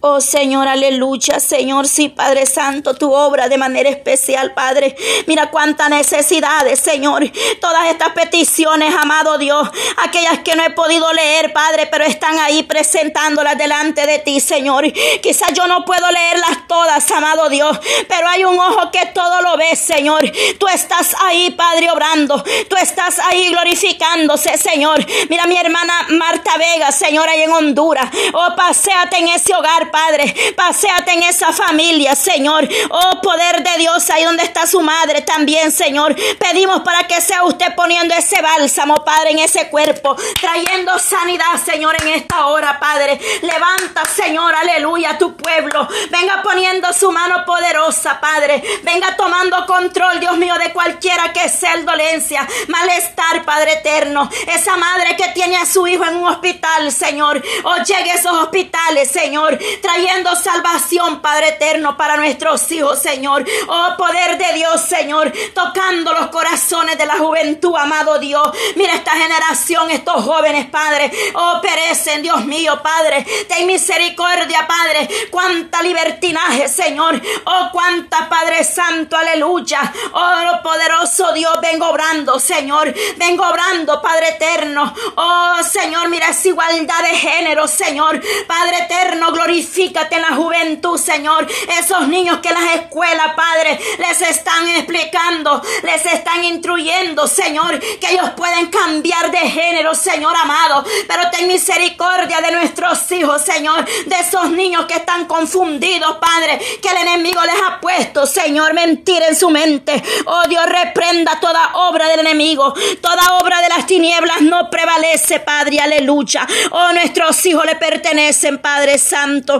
Oh 0.00 0.20
Señor, 0.20 0.68
aleluya, 0.68 1.40
Señor, 1.40 1.88
sí, 1.88 2.08
Padre 2.08 2.46
Santo, 2.46 2.94
tu 2.94 3.12
obra 3.12 3.48
de 3.48 3.58
manera 3.58 3.90
especial, 3.90 4.54
Padre. 4.54 4.94
Mira 5.26 5.50
cuántas 5.50 5.90
necesidades, 5.90 6.78
Señor. 6.78 7.28
Todas 7.60 7.88
estas 7.90 8.10
peticiones, 8.10 8.94
amado 8.94 9.38
Dios, 9.38 9.68
aquellas 9.96 10.38
que 10.44 10.54
no 10.54 10.62
he 10.62 10.70
podido 10.70 11.12
leer, 11.12 11.52
Padre, 11.52 11.88
pero 11.90 12.04
están 12.04 12.38
ahí 12.38 12.62
presentándolas 12.62 13.58
delante 13.58 14.06
de 14.06 14.20
ti, 14.20 14.38
Señor. 14.38 14.84
Quizás 15.20 15.52
yo 15.52 15.66
no 15.66 15.84
puedo 15.84 16.08
leerlas 16.12 16.68
todas, 16.68 17.10
amado 17.10 17.48
Dios, 17.48 17.76
pero 18.06 18.28
hay 18.28 18.44
un 18.44 18.56
ojo 18.56 18.92
que 18.92 19.04
todo 19.06 19.42
lo 19.42 19.56
ve, 19.56 19.74
Señor. 19.74 20.30
Tú 20.60 20.68
estás 20.68 21.16
ahí, 21.24 21.50
Padre, 21.50 21.90
obrando. 21.90 22.40
Tú 22.70 22.76
estás 22.76 23.18
ahí 23.18 23.48
glorificándose, 23.48 24.58
Señor. 24.58 25.04
Mira 25.28 25.46
mi 25.46 25.58
hermana 25.58 26.06
Marta 26.10 26.56
Vega, 26.56 26.92
Señor, 26.92 27.28
ahí 27.28 27.42
en 27.42 27.50
Honduras. 27.50 28.08
Oh, 28.32 28.54
paséate 28.54 29.18
en 29.18 29.26
ese 29.26 29.52
hogar, 29.56 29.87
Padre. 29.90 30.34
Paseate 30.56 31.12
en 31.12 31.22
esa 31.24 31.52
familia, 31.52 32.14
Señor. 32.14 32.68
Oh, 32.90 33.20
poder 33.20 33.62
de 33.62 33.78
Dios, 33.78 34.08
ahí 34.10 34.24
donde 34.24 34.42
está 34.44 34.66
su 34.66 34.80
madre 34.80 35.22
también, 35.22 35.72
Señor. 35.72 36.14
Pedimos 36.38 36.80
para 36.80 37.06
que 37.06 37.20
sea 37.20 37.44
usted 37.44 37.74
poniendo 37.76 38.14
ese 38.14 38.40
bálsamo, 38.40 39.04
Padre, 39.04 39.30
en 39.32 39.38
ese 39.40 39.68
cuerpo, 39.68 40.16
trayendo 40.40 40.98
sanidad, 40.98 41.62
Señor, 41.64 41.96
en 42.02 42.08
esta 42.08 42.46
hora, 42.46 42.78
Padre. 42.78 43.18
Levanta, 43.42 44.04
Señor, 44.04 44.54
aleluya, 44.54 45.18
tu 45.18 45.36
pueblo. 45.36 45.88
Venga 46.10 46.42
poniendo 46.42 46.92
su 46.92 47.10
mano 47.10 47.44
poderosa, 47.44 48.20
Padre. 48.20 48.62
Venga 48.82 49.16
tomando 49.16 49.66
control, 49.66 50.20
Dios 50.20 50.36
mío, 50.36 50.54
de 50.58 50.72
cualquiera 50.72 51.32
que 51.32 51.48
sea 51.48 51.74
el 51.74 51.84
dolencia, 51.84 52.46
malestar, 52.68 53.44
Padre 53.44 53.74
eterno. 53.74 54.28
Esa 54.46 54.76
madre 54.76 55.16
que 55.16 55.28
tiene 55.28 55.56
a 55.56 55.66
su 55.66 55.86
hijo 55.86 56.04
en 56.04 56.16
un 56.16 56.28
hospital, 56.28 56.92
Señor. 56.92 57.42
Oh, 57.64 57.76
llegue 57.76 58.12
a 58.12 58.14
esos 58.14 58.32
hospitales, 58.32 59.10
Señor 59.10 59.58
trayendo 59.80 60.34
salvación, 60.36 61.20
Padre 61.20 61.48
eterno, 61.48 61.96
para 61.96 62.16
nuestros 62.16 62.70
hijos, 62.72 63.00
Señor. 63.00 63.44
Oh, 63.66 63.94
poder 63.96 64.38
de 64.38 64.52
Dios, 64.54 64.80
Señor, 64.80 65.32
tocando 65.54 66.12
los 66.12 66.28
corazones 66.28 66.98
de 66.98 67.06
la 67.06 67.18
juventud, 67.18 67.74
amado 67.76 68.18
Dios. 68.18 68.48
Mira 68.76 68.94
esta 68.94 69.12
generación, 69.12 69.90
estos 69.90 70.24
jóvenes, 70.24 70.66
Padre. 70.66 71.10
Oh, 71.34 71.60
perecen, 71.60 72.22
Dios 72.22 72.44
mío, 72.44 72.80
Padre. 72.82 73.24
Ten 73.48 73.66
misericordia, 73.66 74.66
Padre. 74.66 75.08
Cuánta 75.30 75.82
libertinaje, 75.82 76.68
Señor. 76.68 77.20
Oh, 77.44 77.68
cuánta 77.72 78.28
Padre 78.28 78.64
Santo, 78.64 79.16
aleluya. 79.16 79.92
Oh, 80.12 80.62
poderoso 80.62 81.32
Dios, 81.32 81.58
vengo 81.60 81.88
obrando, 81.88 82.38
Señor. 82.38 82.94
Vengo 83.16 83.46
obrando, 83.48 84.00
Padre 84.00 84.30
eterno. 84.30 84.94
Oh, 85.16 85.58
Señor, 85.62 86.08
mira 86.08 86.28
esa 86.28 86.48
igualdad 86.48 87.02
de 87.02 87.16
género, 87.16 87.66
Señor. 87.66 88.20
Padre 88.46 88.78
eterno, 88.78 89.32
glorifícate 89.68 90.16
en 90.16 90.22
la 90.22 90.34
juventud, 90.34 90.98
Señor. 90.98 91.46
Esos 91.78 92.08
niños 92.08 92.38
que 92.38 92.48
en 92.48 92.54
las 92.54 92.74
escuelas, 92.76 93.34
Padre, 93.34 93.78
les 93.98 94.20
están 94.22 94.68
explicando, 94.68 95.62
les 95.82 96.04
están 96.06 96.44
instruyendo, 96.44 97.26
Señor, 97.26 97.78
que 97.78 98.12
ellos 98.12 98.30
pueden 98.36 98.66
cambiar 98.66 99.30
de 99.30 99.38
género, 99.38 99.94
Señor 99.94 100.34
amado. 100.36 100.84
Pero 101.06 101.30
ten 101.30 101.46
misericordia 101.48 102.40
de 102.40 102.52
nuestros 102.52 103.10
hijos, 103.12 103.42
Señor, 103.42 103.84
de 103.84 104.16
esos 104.16 104.50
niños 104.50 104.86
que 104.86 104.94
están 104.94 105.26
confundidos, 105.26 106.16
Padre, 106.16 106.58
que 106.82 106.88
el 106.88 107.08
enemigo 107.08 107.40
les 107.44 107.62
ha 107.66 107.80
puesto, 107.80 108.26
Señor, 108.26 108.74
mentira 108.74 109.28
en 109.28 109.36
su 109.36 109.50
mente. 109.50 110.02
Oh 110.26 110.48
Dios, 110.48 110.64
reprenda 110.66 111.38
toda 111.40 111.70
obra 111.74 112.08
del 112.08 112.20
enemigo, 112.20 112.74
toda 113.00 113.38
obra 113.40 113.60
de 113.60 113.68
las 113.68 113.86
tinieblas 113.86 114.40
no 114.40 114.70
prevalece, 114.70 115.40
Padre, 115.40 115.80
aleluya. 115.80 116.46
Oh, 116.70 116.92
nuestros 116.92 117.44
hijos 117.46 117.64
le 117.64 117.76
pertenecen, 117.76 118.58
Padre 118.58 118.98
Santo. 118.98 119.57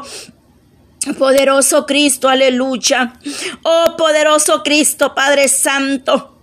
Poderoso 1.18 1.86
Cristo, 1.86 2.28
aleluya. 2.28 3.14
Oh, 3.62 3.94
poderoso 3.96 4.62
Cristo, 4.62 5.14
Padre 5.14 5.48
Santo. 5.48 6.34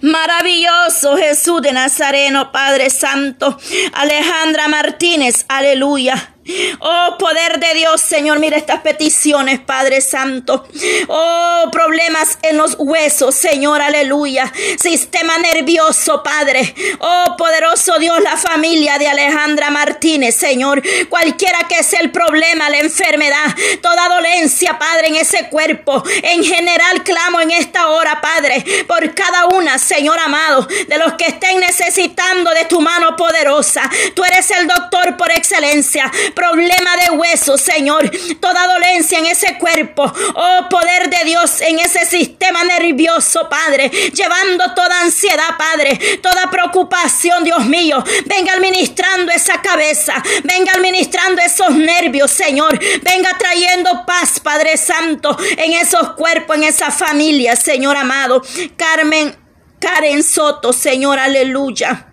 Maravilloso 0.00 1.16
Jesús 1.16 1.60
de 1.60 1.72
Nazareno, 1.72 2.50
Padre 2.52 2.88
Santo. 2.90 3.58
Alejandra 3.92 4.68
Martínez, 4.68 5.44
aleluya. 5.48 6.36
Oh, 6.80 7.16
poder 7.18 7.60
de 7.60 7.74
Dios, 7.74 8.00
Señor, 8.00 8.38
mira 8.38 8.56
estas 8.56 8.80
peticiones, 8.80 9.60
Padre 9.60 10.00
Santo. 10.00 10.66
Oh, 11.08 11.68
problemas 11.70 12.38
en 12.42 12.56
los 12.56 12.76
huesos, 12.78 13.34
Señor, 13.34 13.82
aleluya. 13.82 14.50
Sistema 14.78 15.36
nervioso, 15.38 16.22
Padre. 16.22 16.74
Oh, 16.98 17.36
poderoso 17.36 17.98
Dios, 17.98 18.20
la 18.22 18.36
familia 18.38 18.98
de 18.98 19.08
Alejandra 19.08 19.70
Martínez, 19.70 20.34
Señor. 20.34 20.82
Cualquiera 21.10 21.58
que 21.68 21.82
sea 21.82 22.00
el 22.00 22.10
problema, 22.10 22.70
la 22.70 22.78
enfermedad, 22.78 23.54
toda 23.82 24.08
dolencia, 24.08 24.78
Padre, 24.78 25.08
en 25.08 25.16
ese 25.16 25.48
cuerpo. 25.50 26.02
En 26.22 26.42
general, 26.42 27.04
clamo 27.04 27.40
en 27.42 27.50
esta 27.50 27.88
hora, 27.88 28.20
Padre, 28.20 28.64
por 28.88 29.14
cada 29.14 29.46
una, 29.46 29.78
Señor 29.78 30.18
amado, 30.18 30.66
de 30.88 30.98
los 30.98 31.12
que 31.14 31.26
estén 31.26 31.60
necesitando 31.60 32.50
de 32.52 32.64
tu 32.64 32.80
mano 32.80 33.14
poderosa. 33.14 33.82
Tú 34.14 34.24
eres 34.24 34.50
el 34.50 34.66
doctor 34.66 35.16
por 35.18 35.30
excelencia 35.30 36.10
problema 36.32 36.96
de 36.96 37.10
hueso, 37.10 37.56
Señor, 37.58 38.10
toda 38.40 38.66
dolencia 38.66 39.18
en 39.18 39.26
ese 39.26 39.58
cuerpo, 39.58 40.12
oh 40.34 40.68
poder 40.68 41.10
de 41.10 41.24
Dios 41.24 41.60
en 41.60 41.78
ese 41.78 42.04
sistema 42.06 42.64
nervioso, 42.64 43.48
Padre, 43.48 43.88
llevando 43.88 44.74
toda 44.74 45.02
ansiedad, 45.02 45.56
Padre, 45.58 46.18
toda 46.22 46.50
preocupación, 46.50 47.44
Dios 47.44 47.64
mío, 47.66 48.02
venga 48.26 48.54
administrando 48.54 49.32
esa 49.32 49.60
cabeza, 49.60 50.22
venga 50.44 50.72
administrando 50.72 51.42
esos 51.42 51.70
nervios, 51.70 52.30
Señor, 52.30 52.78
venga 53.02 53.36
trayendo 53.38 54.04
paz, 54.06 54.40
Padre 54.40 54.76
Santo, 54.76 55.36
en 55.56 55.72
esos 55.72 56.10
cuerpos, 56.10 56.56
en 56.56 56.64
esa 56.64 56.90
familia, 56.90 57.56
Señor 57.56 57.96
amado. 57.96 58.42
Carmen, 58.76 59.36
Karen 59.78 60.22
Soto, 60.22 60.72
Señor, 60.72 61.18
aleluya. 61.18 62.09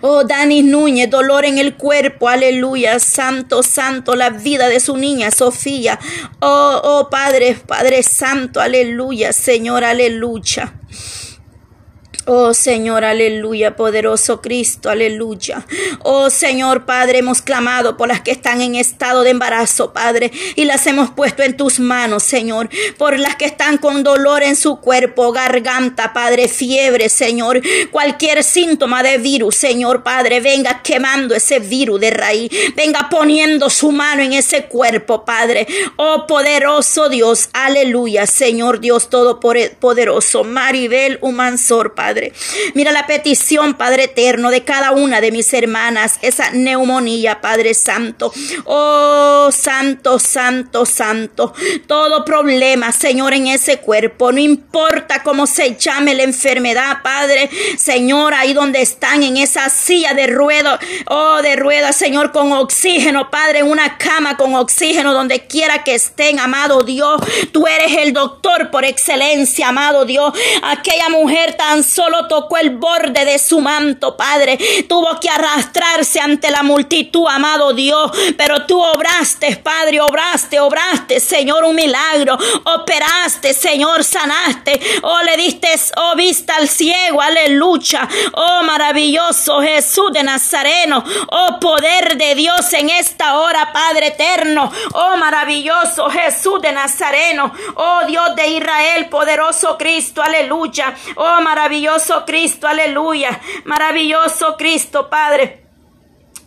Oh, 0.00 0.24
Dani 0.24 0.62
Núñez, 0.62 1.10
dolor 1.10 1.44
en 1.44 1.58
el 1.58 1.74
cuerpo, 1.74 2.28
aleluya, 2.28 2.98
santo, 2.98 3.62
santo, 3.62 4.14
la 4.14 4.30
vida 4.30 4.68
de 4.68 4.80
su 4.80 4.96
niña, 4.96 5.30
Sofía. 5.30 5.98
Oh, 6.40 6.80
oh, 6.82 7.08
Padre, 7.10 7.54
Padre 7.66 8.02
Santo, 8.02 8.60
aleluya, 8.60 9.32
Señor, 9.32 9.84
aleluya. 9.84 10.72
Oh 12.30 12.52
Señor, 12.52 13.06
aleluya, 13.06 13.74
poderoso 13.74 14.42
Cristo, 14.42 14.90
aleluya. 14.90 15.66
Oh 16.02 16.28
Señor 16.28 16.84
Padre, 16.84 17.20
hemos 17.20 17.40
clamado 17.40 17.96
por 17.96 18.08
las 18.08 18.20
que 18.20 18.32
están 18.32 18.60
en 18.60 18.74
estado 18.74 19.22
de 19.22 19.30
embarazo, 19.30 19.94
Padre, 19.94 20.30
y 20.54 20.66
las 20.66 20.86
hemos 20.86 21.08
puesto 21.08 21.42
en 21.42 21.56
tus 21.56 21.80
manos, 21.80 22.24
Señor. 22.24 22.68
Por 22.98 23.18
las 23.18 23.36
que 23.36 23.46
están 23.46 23.78
con 23.78 24.02
dolor 24.02 24.42
en 24.42 24.56
su 24.56 24.78
cuerpo, 24.78 25.32
garganta, 25.32 26.12
Padre, 26.12 26.48
fiebre, 26.48 27.08
Señor. 27.08 27.62
Cualquier 27.90 28.44
síntoma 28.44 29.02
de 29.02 29.16
virus, 29.16 29.56
Señor 29.56 30.02
Padre, 30.02 30.40
venga 30.40 30.82
quemando 30.82 31.34
ese 31.34 31.60
virus 31.60 31.98
de 31.98 32.10
raíz. 32.10 32.50
Venga 32.76 33.08
poniendo 33.10 33.70
su 33.70 33.90
mano 33.90 34.20
en 34.22 34.34
ese 34.34 34.66
cuerpo, 34.66 35.24
Padre. 35.24 35.66
Oh 35.96 36.26
poderoso 36.26 37.08
Dios, 37.08 37.48
aleluya, 37.54 38.26
Señor 38.26 38.80
Dios 38.80 39.08
Todopoderoso. 39.08 40.44
Maribel 40.44 41.18
Humansor, 41.22 41.94
Padre. 41.94 42.17
Mira 42.74 42.92
la 42.92 43.06
petición, 43.06 43.74
Padre 43.74 44.04
eterno, 44.04 44.50
de 44.50 44.64
cada 44.64 44.92
una 44.92 45.20
de 45.20 45.32
mis 45.32 45.52
hermanas, 45.52 46.18
esa 46.22 46.50
neumonía, 46.50 47.40
Padre 47.40 47.74
Santo. 47.74 48.32
Oh, 48.64 49.50
Santo, 49.52 50.18
Santo, 50.18 50.86
Santo. 50.86 51.52
Todo 51.86 52.24
problema, 52.24 52.92
Señor, 52.92 53.34
en 53.34 53.48
ese 53.48 53.78
cuerpo, 53.78 54.32
no 54.32 54.40
importa 54.40 55.22
cómo 55.22 55.46
se 55.46 55.76
llame 55.76 56.14
la 56.14 56.22
enfermedad, 56.22 56.98
Padre. 57.02 57.50
Señor, 57.78 58.34
ahí 58.34 58.54
donde 58.54 58.82
están, 58.82 59.22
en 59.22 59.36
esa 59.36 59.68
silla 59.68 60.14
de 60.14 60.26
ruedo, 60.26 60.78
oh, 61.06 61.40
de 61.42 61.56
ruedas, 61.56 61.96
Señor, 61.96 62.32
con 62.32 62.52
oxígeno, 62.52 63.30
Padre, 63.30 63.60
en 63.60 63.70
una 63.70 63.98
cama 63.98 64.36
con 64.36 64.54
oxígeno, 64.54 65.12
donde 65.12 65.46
quiera 65.46 65.84
que 65.84 65.94
estén, 65.94 66.38
amado 66.38 66.82
Dios. 66.82 67.20
Tú 67.52 67.66
eres 67.66 67.96
el 67.98 68.12
doctor 68.12 68.70
por 68.70 68.84
excelencia, 68.84 69.68
amado 69.68 70.04
Dios. 70.04 70.32
Aquella 70.62 71.08
mujer 71.08 71.54
tan 71.54 71.82
solo 71.84 72.07
solo 72.08 72.26
tocó 72.26 72.56
el 72.56 72.70
borde 72.70 73.24
de 73.24 73.38
su 73.38 73.60
manto, 73.60 74.16
Padre. 74.16 74.58
Tuvo 74.88 75.20
que 75.20 75.28
arrastrarse 75.28 76.20
ante 76.20 76.50
la 76.50 76.62
multitud, 76.62 77.26
amado 77.28 77.74
Dios. 77.74 78.10
Pero 78.36 78.64
tú 78.66 78.82
obraste, 78.82 79.56
Padre, 79.56 80.00
obraste, 80.00 80.58
obraste, 80.58 81.20
Señor, 81.20 81.64
un 81.64 81.74
milagro. 81.74 82.38
Operaste, 82.64 83.52
Señor, 83.52 84.04
sanaste. 84.04 84.80
Oh, 85.02 85.20
le 85.22 85.36
diste, 85.36 85.68
oh, 85.96 86.16
vista 86.16 86.56
al 86.56 86.68
ciego, 86.68 87.20
aleluya. 87.20 88.08
Oh, 88.32 88.62
maravilloso 88.62 89.60
Jesús 89.60 90.10
de 90.12 90.22
Nazareno. 90.22 91.04
Oh, 91.30 91.58
poder 91.60 92.16
de 92.16 92.34
Dios 92.34 92.72
en 92.72 92.88
esta 92.88 93.38
hora, 93.38 93.70
Padre 93.72 94.08
eterno. 94.08 94.72
Oh, 94.94 95.16
maravilloso 95.18 96.08
Jesús 96.08 96.62
de 96.62 96.72
Nazareno. 96.72 97.52
Oh, 97.74 98.00
Dios 98.06 98.34
de 98.34 98.48
Israel, 98.48 99.08
poderoso 99.10 99.76
Cristo, 99.76 100.22
aleluya. 100.22 100.94
Oh, 101.16 101.40
maravilloso 101.42 101.87
Cristo, 102.26 102.66
aleluya. 102.66 103.40
Maravilloso 103.64 104.56
Cristo, 104.56 105.08
Padre. 105.08 105.67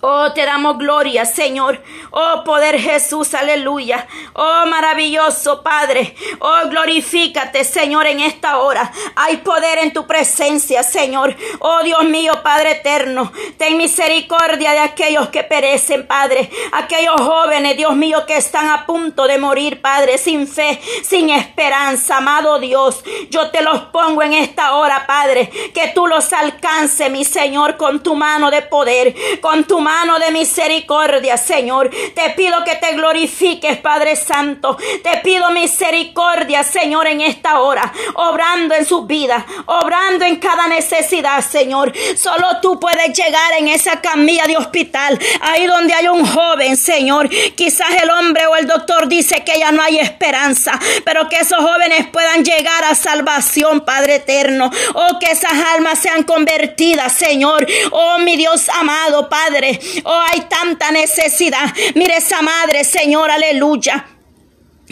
Oh, 0.03 0.31
te 0.33 0.43
damos 0.43 0.79
gloria, 0.79 1.25
Señor. 1.25 1.79
Oh, 2.09 2.43
poder 2.43 2.79
Jesús, 2.79 3.35
aleluya. 3.35 4.07
Oh, 4.33 4.65
maravilloso 4.65 5.61
Padre. 5.61 6.15
Oh, 6.39 6.67
glorifícate, 6.69 7.63
Señor, 7.63 8.07
en 8.07 8.19
esta 8.19 8.57
hora. 8.57 8.91
Hay 9.15 9.37
poder 9.37 9.77
en 9.77 9.93
tu 9.93 10.07
presencia, 10.07 10.81
Señor. 10.81 11.35
Oh, 11.59 11.83
Dios 11.83 12.03
mío, 12.05 12.33
Padre 12.41 12.71
eterno. 12.71 13.31
Ten 13.57 13.77
misericordia 13.77 14.71
de 14.71 14.79
aquellos 14.79 15.29
que 15.29 15.43
perecen, 15.43 16.07
Padre. 16.07 16.49
Aquellos 16.71 17.21
jóvenes, 17.21 17.77
Dios 17.77 17.95
mío, 17.95 18.25
que 18.25 18.37
están 18.37 18.71
a 18.71 18.87
punto 18.87 19.27
de 19.27 19.37
morir, 19.37 19.81
Padre, 19.81 20.17
sin 20.17 20.47
fe, 20.47 20.81
sin 21.03 21.29
esperanza, 21.29 22.17
amado 22.17 22.57
Dios. 22.57 23.03
Yo 23.29 23.51
te 23.51 23.61
los 23.61 23.79
pongo 23.91 24.23
en 24.23 24.33
esta 24.33 24.73
hora, 24.73 25.05
Padre. 25.05 25.51
Que 25.75 25.89
tú 25.93 26.07
los 26.07 26.33
alcances, 26.33 27.11
mi 27.11 27.23
Señor, 27.23 27.77
con 27.77 28.01
tu 28.01 28.15
mano 28.15 28.49
de 28.49 28.63
poder, 28.63 29.13
con 29.41 29.63
tu 29.65 29.79
mano 29.79 29.90
mano 29.91 30.19
de 30.19 30.31
misericordia, 30.31 31.35
Señor. 31.35 31.89
Te 32.15 32.29
pido 32.29 32.63
que 32.63 32.75
te 32.75 32.93
glorifiques, 32.93 33.77
Padre 33.79 34.15
Santo. 34.15 34.77
Te 35.03 35.17
pido 35.17 35.49
misericordia, 35.49 36.63
Señor, 36.63 37.07
en 37.07 37.19
esta 37.19 37.59
hora, 37.59 37.91
obrando 38.15 38.73
en 38.73 38.85
su 38.85 39.05
vida, 39.05 39.45
obrando 39.65 40.23
en 40.23 40.37
cada 40.37 40.67
necesidad, 40.67 41.41
Señor. 41.41 41.91
Solo 42.15 42.61
tú 42.61 42.79
puedes 42.79 43.09
llegar 43.17 43.51
en 43.59 43.67
esa 43.67 43.99
camilla 43.99 44.45
de 44.47 44.55
hospital, 44.55 45.19
ahí 45.41 45.65
donde 45.65 45.93
hay 45.93 46.07
un 46.07 46.25
joven, 46.25 46.77
Señor. 46.77 47.27
Quizás 47.55 47.91
el 48.01 48.09
hombre 48.09 48.47
o 48.47 48.55
el 48.55 48.67
doctor 48.67 49.09
dice 49.09 49.43
que 49.43 49.59
ya 49.59 49.73
no 49.73 49.83
hay 49.83 49.99
esperanza, 49.99 50.79
pero 51.03 51.27
que 51.27 51.35
esos 51.37 51.59
jóvenes 51.59 52.07
puedan 52.07 52.45
llegar 52.45 52.85
a 52.85 52.95
salvación, 52.95 53.81
Padre 53.81 54.15
eterno. 54.15 54.71
Oh, 54.93 55.19
que 55.19 55.31
esas 55.31 55.53
almas 55.75 55.99
sean 55.99 56.23
convertidas, 56.23 57.11
Señor. 57.11 57.67
Oh, 57.91 58.19
mi 58.19 58.37
Dios 58.37 58.69
amado, 58.69 59.27
Padre. 59.27 59.80
Oh, 60.03 60.21
hay 60.29 60.41
tanta 60.41 60.91
necesidad. 60.91 61.73
Mire 61.95 62.17
esa 62.17 62.41
madre, 62.41 62.83
Señor, 62.83 63.29
aleluya 63.31 64.05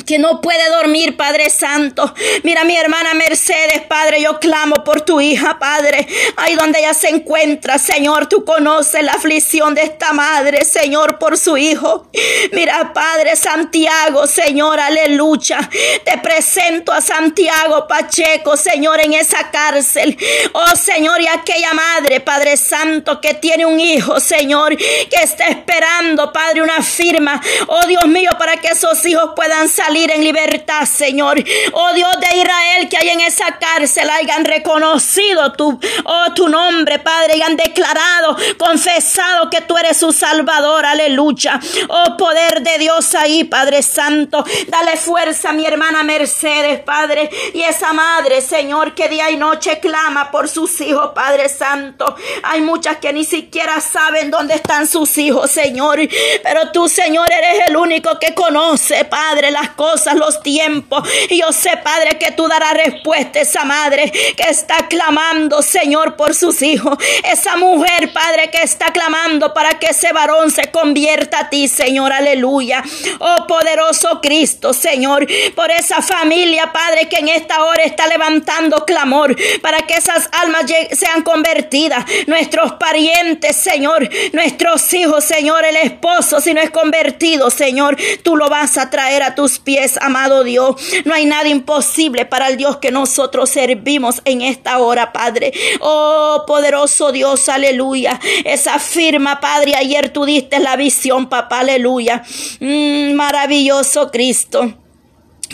que 0.06 0.20
no 0.20 0.42
puede 0.42 0.70
dormir, 0.70 1.18
Padre 1.18 1.50
Santo. 1.50 2.14
Mira 2.44 2.64
mi 2.64 2.76
hermana 2.76 3.14
Mercedes, 3.14 3.82
Padre, 3.88 4.22
yo 4.22 4.40
clamo 4.40 4.84
por 4.84 5.02
tu 5.02 5.20
hija, 5.22 5.60
Padre. 5.60 6.08
Ahí 6.38 6.56
donde 6.56 6.80
ella 6.80 6.94
se 6.94 7.10
encuentra, 7.10 7.78
Señor, 7.78 8.28
tú 8.28 8.46
conoces 8.46 9.04
la 9.04 9.14
aflicción 9.14 9.76
de 9.76 9.84
esta 9.84 10.14
madre, 10.14 10.66
Señor, 10.66 11.20
por 11.20 11.38
su 11.38 11.58
hijo. 11.58 12.08
Mira, 12.52 12.94
Padre 12.94 13.36
Santiago, 13.36 14.28
Señor, 14.28 14.80
aleluya. 14.80 15.70
Te 16.04 16.18
presento 16.20 16.92
a 16.92 17.02
Santiago 17.02 17.88
Pacheco, 17.88 18.58
Señor, 18.58 19.00
en 19.02 19.14
esa 19.14 19.52
cárcel. 19.52 20.18
Oh, 20.54 20.76
Señor, 20.76 21.22
y 21.22 21.28
aquella 21.28 21.74
madre, 21.74 22.20
Padre 22.20 22.58
Santo, 22.58 23.20
que 23.22 23.34
tiene 23.34 23.66
un 23.66 23.80
hijo, 23.80 24.20
Señor, 24.20 24.76
que 24.78 25.18
está 25.22 25.46
esperando, 25.46 26.32
Padre, 26.32 26.62
una 26.62 26.82
firma. 26.82 27.42
Oh, 27.68 27.86
Dios 27.88 28.08
mío, 28.08 28.32
para 28.38 28.58
que 28.58 28.70
esos 28.70 29.06
hijos 29.06 29.32
puedan 29.36 29.68
salir 29.70 29.89
en 29.96 30.24
libertad, 30.24 30.86
Señor. 30.86 31.44
Oh 31.74 31.94
Dios 31.94 32.20
de 32.20 32.38
Israel, 32.38 32.88
que 32.90 32.98
hay 32.98 33.10
en 33.10 33.22
esa 33.22 33.58
cárcel 33.58 34.08
hayan 34.10 34.46
reconocido 34.46 35.52
tu, 35.54 35.80
oh, 36.06 36.34
tu 36.36 36.48
nombre, 36.48 37.00
Padre, 37.00 37.38
y 37.38 37.42
han 37.42 37.58
declarado, 37.58 38.38
confesado 38.58 39.50
que 39.50 39.62
tú 39.62 39.78
eres 39.78 39.98
su 39.98 40.12
Salvador. 40.12 40.86
Aleluya. 40.86 41.60
Oh 41.88 42.18
poder 42.18 42.62
de 42.62 42.78
Dios 42.78 43.16
ahí, 43.16 43.46
Padre 43.46 43.82
Santo. 43.82 44.46
Dale 44.68 44.96
fuerza 44.96 45.50
a 45.50 45.54
mi 45.54 45.66
hermana 45.66 46.04
Mercedes, 46.04 46.80
Padre, 46.82 47.30
y 47.54 47.62
esa 47.62 47.92
madre, 47.92 48.42
Señor, 48.42 48.94
que 48.94 49.10
día 49.10 49.32
y 49.32 49.38
noche 49.38 49.80
clama 49.80 50.30
por 50.30 50.48
sus 50.48 50.80
hijos, 50.82 51.12
Padre 51.16 51.50
Santo. 51.50 52.16
Hay 52.44 52.62
muchas 52.62 52.98
que 52.98 53.12
ni 53.12 53.24
siquiera 53.24 53.82
saben 53.82 54.30
dónde 54.30 54.54
están 54.54 54.88
sus 54.88 55.18
hijos, 55.18 55.50
Señor. 55.50 56.00
Pero 56.44 56.72
tú, 56.72 56.88
Señor, 56.88 57.28
eres 57.32 57.68
el 57.68 57.76
único 57.76 58.20
que 58.20 58.36
conoce, 58.36 59.06
Padre, 59.06 59.52
las 59.52 59.70
cosas, 59.80 60.16
los 60.16 60.44
tiempos. 60.44 61.08
Y 61.30 61.40
yo 61.40 61.54
sé, 61.54 61.72
Padre, 61.82 62.18
que 62.18 62.32
tú 62.34 62.50
darás 62.50 62.74
respuesta 62.74 63.40
a 63.40 63.44
esa 63.44 63.64
madre 63.64 64.12
que 64.12 64.50
está 64.50 64.90
clamando, 64.90 65.62
Señor, 65.62 66.18
por 66.18 66.36
sus 66.36 66.62
hijos. 66.62 66.98
Esa 67.24 67.56
mujer, 67.56 68.12
Padre, 68.12 68.52
que 68.52 68.62
está 68.62 68.88
clamando 68.92 69.54
para 69.54 69.80
que 69.80 69.88
ese 69.88 70.12
varón 70.12 70.52
se 70.52 70.70
convierta 70.70 71.40
a 71.40 71.50
ti, 71.50 71.70
Señor. 71.70 72.12
Aleluya. 72.12 72.84
Oh, 73.20 73.48
poderoso 73.48 74.20
Cristo, 74.22 74.74
Señor, 74.74 75.26
por 75.56 75.72
esa 75.72 76.02
familia, 76.02 76.74
Padre, 76.74 77.08
que 77.08 77.20
en 77.20 77.30
esta 77.30 77.64
hora 77.64 77.84
está 77.84 78.06
levantando 78.08 78.84
clamor 78.86 79.34
para 79.62 79.84
que 79.84 79.94
esas 79.94 80.28
almas 80.42 80.66
sean 80.92 81.22
convertidas. 81.22 82.04
Nuestros 82.28 82.74
parientes, 82.74 83.56
Señor, 83.56 84.10
nuestros 84.34 84.94
hijos, 84.94 85.24
Señor, 85.24 85.64
el 85.64 85.78
esposo, 85.78 86.42
si 86.42 86.54
no 86.54 86.60
es 86.60 86.70
convertido, 86.70 87.50
Señor, 87.50 87.96
tú 88.24 88.36
lo 88.36 88.50
vas 88.50 88.78
a 88.78 88.90
traer 88.90 89.24
a 89.24 89.36
tus 89.36 89.59
pies 89.60 89.98
amado 90.02 90.44
Dios. 90.44 90.76
No 91.06 91.14
hay 91.14 91.26
nada 91.26 91.48
imposible 91.48 92.26
para 92.26 92.48
el 92.48 92.58
Dios 92.58 92.78
que 92.78 92.92
nosotros 92.92 93.50
servimos 93.50 94.22
en 94.26 94.42
esta 94.42 94.80
hora, 94.80 95.12
Padre. 95.14 95.54
Oh, 95.80 96.44
poderoso 96.48 97.12
Dios, 97.12 97.50
aleluya. 97.50 98.20
Esa 98.46 98.80
firma, 98.80 99.40
Padre, 99.40 99.76
ayer 99.76 100.10
tú 100.10 100.26
diste 100.26 100.60
la 100.60 100.76
visión, 100.76 101.30
papá, 101.30 101.60
aleluya. 101.60 102.24
Mm, 102.60 103.14
maravilloso 103.14 104.12
Cristo. 104.12 104.74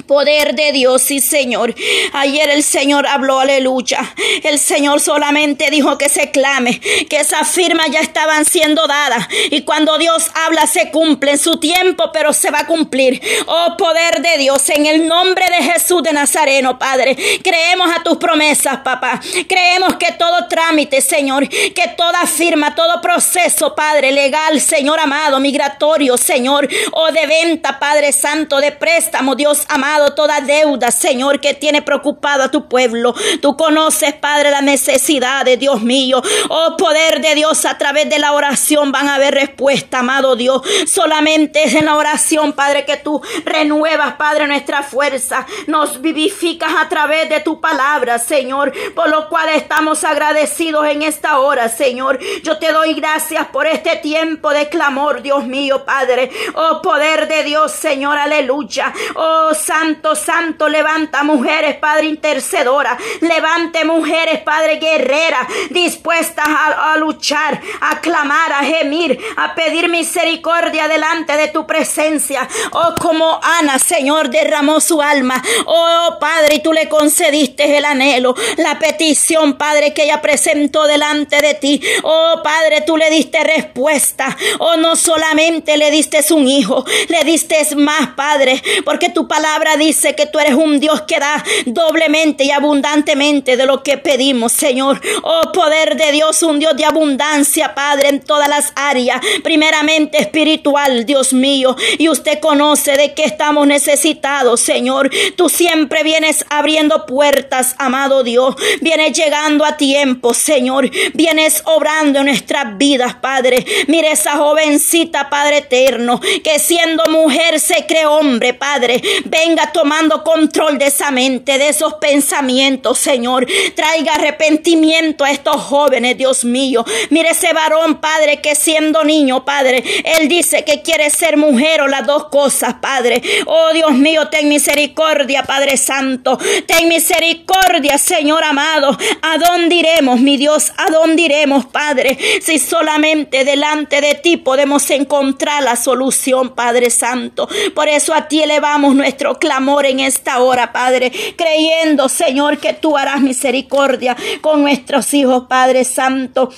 Poder 0.04 0.56
de 0.56 0.72
Dios, 0.72 1.02
sí 1.02 1.20
Señor. 1.20 1.74
Ayer 2.14 2.50
el 2.50 2.64
Señor 2.64 3.08
habló, 3.08 3.40
aleluya. 3.40 4.14
El 4.44 4.60
Señor 4.60 5.00
solamente 5.00 5.72
dijo 5.72 5.98
que 5.98 6.10
se 6.10 6.32
clame, 6.32 6.80
que 7.10 7.18
esas 7.18 7.50
firmas 7.50 7.88
ya 7.92 8.02
estaban 8.02 8.46
siendo 8.46 8.86
dadas. 8.88 9.28
Y 9.50 9.62
cuando 9.62 9.98
Dios 9.98 10.30
habla 10.46 10.68
se 10.68 10.92
cumple 10.92 11.32
en 11.32 11.40
su 11.40 11.60
tiempo, 11.60 12.12
pero 12.14 12.34
se 12.34 12.52
va 12.52 12.60
a 12.60 12.68
cumplir. 12.68 13.22
Oh 13.48 13.76
poder 13.78 14.22
de 14.22 14.38
Dios, 14.38 14.70
en 14.70 14.86
el 14.86 15.08
nombre 15.08 15.46
de 15.50 15.72
Jesús 15.72 16.04
de 16.04 16.14
Nazareno, 16.14 16.78
Padre. 16.78 17.16
Creemos 17.42 17.90
a 17.96 18.04
tus 18.04 18.18
promesas, 18.18 18.80
papá. 18.80 19.20
Creemos 19.48 19.96
que 19.96 20.12
todo 20.12 20.48
trámite, 20.48 21.02
Señor, 21.02 21.48
que 21.48 21.94
toda 21.98 22.26
firma, 22.28 22.76
todo 22.76 23.02
proceso, 23.02 23.74
Padre, 23.74 24.12
legal, 24.12 24.60
Señor 24.60 25.00
amado, 25.00 25.40
migratorio, 25.40 26.18
Señor, 26.18 26.68
o 26.92 27.12
de 27.12 27.26
venta, 27.28 27.80
Padre 27.80 28.12
Santo, 28.12 28.58
de 28.60 28.72
préstamo, 28.72 29.36
Dios 29.36 29.64
amado 29.70 29.85
toda 30.15 30.41
deuda, 30.41 30.91
Señor, 30.91 31.39
que 31.39 31.54
tiene 31.54 31.82
preocupado 31.82 32.43
a 32.43 32.52
tu 32.52 32.67
pueblo. 32.67 33.13
Tú 33.41 33.56
conoces, 33.58 34.13
Padre, 34.13 34.52
la 34.52 34.62
necesidad 34.62 35.45
de 35.45 35.58
Dios 35.58 35.82
mío. 35.82 36.21
Oh, 36.50 36.76
poder 36.78 37.21
de 37.21 37.36
Dios, 37.36 37.65
a 37.65 37.78
través 37.78 38.10
de 38.10 38.19
la 38.19 38.34
oración 38.34 38.91
van 38.91 39.08
a 39.08 39.15
haber 39.15 39.34
respuesta, 39.34 40.00
amado 40.00 40.36
Dios. 40.36 40.62
Solamente 40.88 41.63
es 41.63 41.76
en 41.76 41.86
la 41.86 41.95
oración, 41.95 42.54
Padre, 42.54 42.86
que 42.86 42.98
tú 42.98 43.21
renuevas, 43.45 44.13
Padre, 44.15 44.48
nuestra 44.48 44.84
fuerza. 44.84 45.45
Nos 45.67 46.02
vivificas 46.02 46.74
a 46.78 46.89
través 46.89 47.30
de 47.30 47.39
tu 47.39 47.62
palabra, 47.62 48.19
Señor, 48.19 48.74
por 48.93 49.10
lo 49.10 49.30
cual 49.30 49.50
estamos 49.50 50.04
agradecidos 50.04 50.88
en 50.88 51.02
esta 51.02 51.39
hora, 51.39 51.69
Señor. 51.69 52.19
Yo 52.43 52.58
te 52.58 52.71
doy 52.71 52.93
gracias 52.93 53.48
por 53.48 53.67
este 53.67 53.98
tiempo 53.98 54.52
de 54.52 54.69
clamor, 54.69 55.21
Dios 55.21 55.45
mío, 55.45 55.86
Padre. 55.86 56.30
Oh, 56.56 56.82
poder 56.82 57.28
de 57.28 57.43
Dios, 57.43 57.71
Señor, 57.71 58.17
aleluya. 58.17 58.93
Oh, 59.15 59.54
santo, 59.76 60.16
santo, 60.16 60.70
levanta 60.70 61.24
mujeres, 61.24 61.76
Padre 61.76 62.06
intercedora, 62.06 62.98
levante 63.20 63.84
mujeres, 63.84 64.40
Padre 64.42 64.78
guerrera, 64.78 65.46
dispuestas 65.70 66.48
a, 66.48 66.96
luchar, 66.98 67.62
a 67.82 68.00
clamar, 68.00 68.54
a 68.54 68.64
gemir, 68.64 69.20
a 69.36 69.54
pedir 69.54 69.90
misericordia 69.90 70.88
delante 70.88 71.36
de 71.36 71.50
tu 71.50 71.68
presencia. 71.68 72.48
Oh, 72.72 72.96
como 73.02 73.40
Ana, 73.60 73.78
Señor, 73.78 74.30
derramó 74.30 74.80
su 74.80 75.02
alma. 75.02 75.44
Oh, 75.66 76.18
Padre, 76.22 76.56
y 76.56 76.60
tú 76.60 76.72
le 76.72 76.88
concediste 76.88 77.78
el 77.78 77.84
anhelo, 77.84 78.34
la 78.56 78.80
petición, 78.80 79.58
Padre, 79.58 79.94
que 79.94 80.04
ella 80.04 80.22
presentó 80.22 80.88
delante 80.88 81.42
de 81.42 81.54
ti. 81.56 81.82
Oh, 82.04 82.42
Padre, 82.44 82.82
tú 82.82 82.96
le 82.96 83.10
diste 83.10 83.44
respuesta. 83.44 84.38
Oh, 84.60 84.78
no 84.78 84.96
solamente 84.96 85.76
le 85.76 85.92
diste 85.92 86.24
un 86.34 86.48
hijo, 86.48 86.86
le 87.10 87.24
diste 87.26 87.58
más, 87.76 88.12
Padre, 88.16 88.62
porque 88.86 89.10
tu 89.10 89.28
palabra 89.28 89.64
dice 89.78 90.15
que 90.15 90.25
tú 90.25 90.39
eres 90.39 90.54
un 90.54 90.80
Dios 90.80 91.01
que 91.01 91.19
da 91.19 91.43
doblemente 91.65 92.43
y 92.43 92.51
abundantemente 92.51 93.58
de 93.58 93.65
lo 93.65 93.84
que 93.84 93.97
pedimos, 93.97 94.51
Señor. 94.51 95.01
Oh, 95.23 95.51
poder 95.51 95.95
de 95.97 96.12
Dios, 96.12 96.41
un 96.43 96.60
Dios 96.60 96.75
de 96.78 96.86
abundancia, 96.86 97.73
Padre, 97.75 98.10
en 98.10 98.21
todas 98.21 98.47
las 98.47 98.71
áreas. 98.75 99.19
Primeramente 99.43 100.19
espiritual, 100.19 101.06
Dios 101.06 101.34
mío. 101.34 101.75
Y 101.97 102.10
usted 102.10 102.39
conoce 102.39 102.97
de 102.97 103.13
qué 103.13 103.23
estamos 103.23 103.67
necesitados, 103.67 104.62
Señor. 104.62 105.10
Tú 105.36 105.49
siempre 105.49 106.04
vienes 106.04 106.45
abriendo 106.49 107.06
puertas, 107.06 107.75
amado 107.78 108.23
Dios. 108.23 108.56
Vienes 108.82 109.17
llegando 109.17 109.65
a 109.65 109.78
tiempo, 109.78 110.34
Señor. 110.34 110.89
Vienes 111.13 111.62
obrando 111.65 112.19
en 112.19 112.25
nuestras 112.25 112.78
vidas, 112.78 113.15
Padre. 113.15 113.65
Mire 113.88 114.12
esa 114.12 114.38
jovencita, 114.38 115.30
Padre 115.30 115.58
eterno, 115.58 116.19
que 116.43 116.60
siendo 116.60 117.04
mujer 117.10 117.60
se 117.60 117.86
cree 117.86 118.06
hombre, 118.06 118.54
Padre. 118.54 119.01
Ven 119.25 119.55
tomando 119.72 120.24
control 120.24 120.78
de 120.78 120.88
esa 120.88 121.12
mente, 121.12 121.58
de 121.58 121.70
esos 121.70 121.96
pensamientos, 121.96 123.00
Señor. 123.00 123.48
Traiga 123.76 124.13
arrepentimiento 124.13 125.24
a 125.24 125.32
estos 125.32 125.58
jóvenes, 125.58 126.18
Dios 126.18 126.46
mío. 126.46 126.86
Mire 127.10 127.30
ese 127.30 127.54
varón, 127.54 128.00
Padre, 128.00 128.41
que 128.41 128.56
siendo 128.56 129.04
niño, 129.04 129.46
Padre, 129.46 129.84
él 130.04 130.28
dice 130.28 130.63
que 130.63 130.82
quiere 130.82 131.10
ser 131.10 131.38
mujer 131.38 131.82
o 131.82 131.88
las 131.88 132.06
dos 132.06 132.26
cosas, 132.26 132.76
Padre. 132.76 133.22
Oh, 133.46 133.74
Dios 133.74 133.94
mío, 133.94 134.28
ten 134.30 134.50
misericordia, 134.50 135.44
Padre 135.44 135.78
Santo. 135.78 136.38
Ten 136.65 136.88
misericordia, 136.88 137.98
Señor 137.98 138.44
amado. 138.44 138.98
¿A 139.22 139.38
dónde 139.38 139.76
iremos, 139.76 140.20
mi 140.20 140.38
Dios? 140.38 140.72
¿A 140.78 140.91
dónde 140.91 141.24
iremos, 141.24 141.65
Padre? 141.65 142.18
Si 142.41 142.60
solamente 142.60 143.44
delante 143.44 144.02
de 144.02 144.15
ti 144.15 144.38
podemos 144.38 144.89
encontrar 144.89 145.63
la 145.63 145.76
solución, 145.76 146.56
Padre 146.56 146.89
Santo. 146.89 147.48
Por 147.74 147.88
eso 147.88 148.13
a 148.13 148.28
ti 148.28 148.41
elevamos 148.41 148.96
nuestro 148.96 149.39
clamor 149.46 149.86
en 149.86 150.00
esta 150.00 150.40
hora, 150.40 150.74
Padre, 150.74 151.12
creyendo, 151.38 152.10
Señor, 152.10 152.58
que 152.58 152.74
tú 152.74 152.98
harás 152.98 153.22
misericordia 153.22 154.18
con 154.42 154.64
nuestros 154.64 155.14
hijos, 155.14 155.46
Padre 155.48 155.84
Santo. 155.84 156.50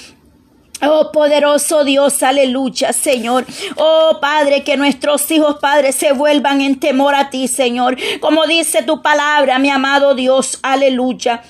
Oh 0.82 1.12
poderoso 1.12 1.84
Dios, 1.84 2.24
aleluya, 2.24 2.94
Señor. 2.94 3.46
Oh 3.76 4.20
Padre, 4.22 4.64
que 4.64 4.78
nuestros 4.78 5.30
hijos, 5.32 5.58
Padre, 5.60 5.92
se 5.92 6.14
vuelvan 6.14 6.62
en 6.62 6.80
temor 6.80 7.14
a 7.14 7.30
ti, 7.30 7.50
Señor. 7.50 7.98
Como 8.22 8.46
dice 8.46 8.84
tu 8.84 9.02
palabra, 9.02 9.60
mi 9.60 9.70
amado 9.70 10.16
Dios, 10.16 10.60
aleluya. 10.62 11.44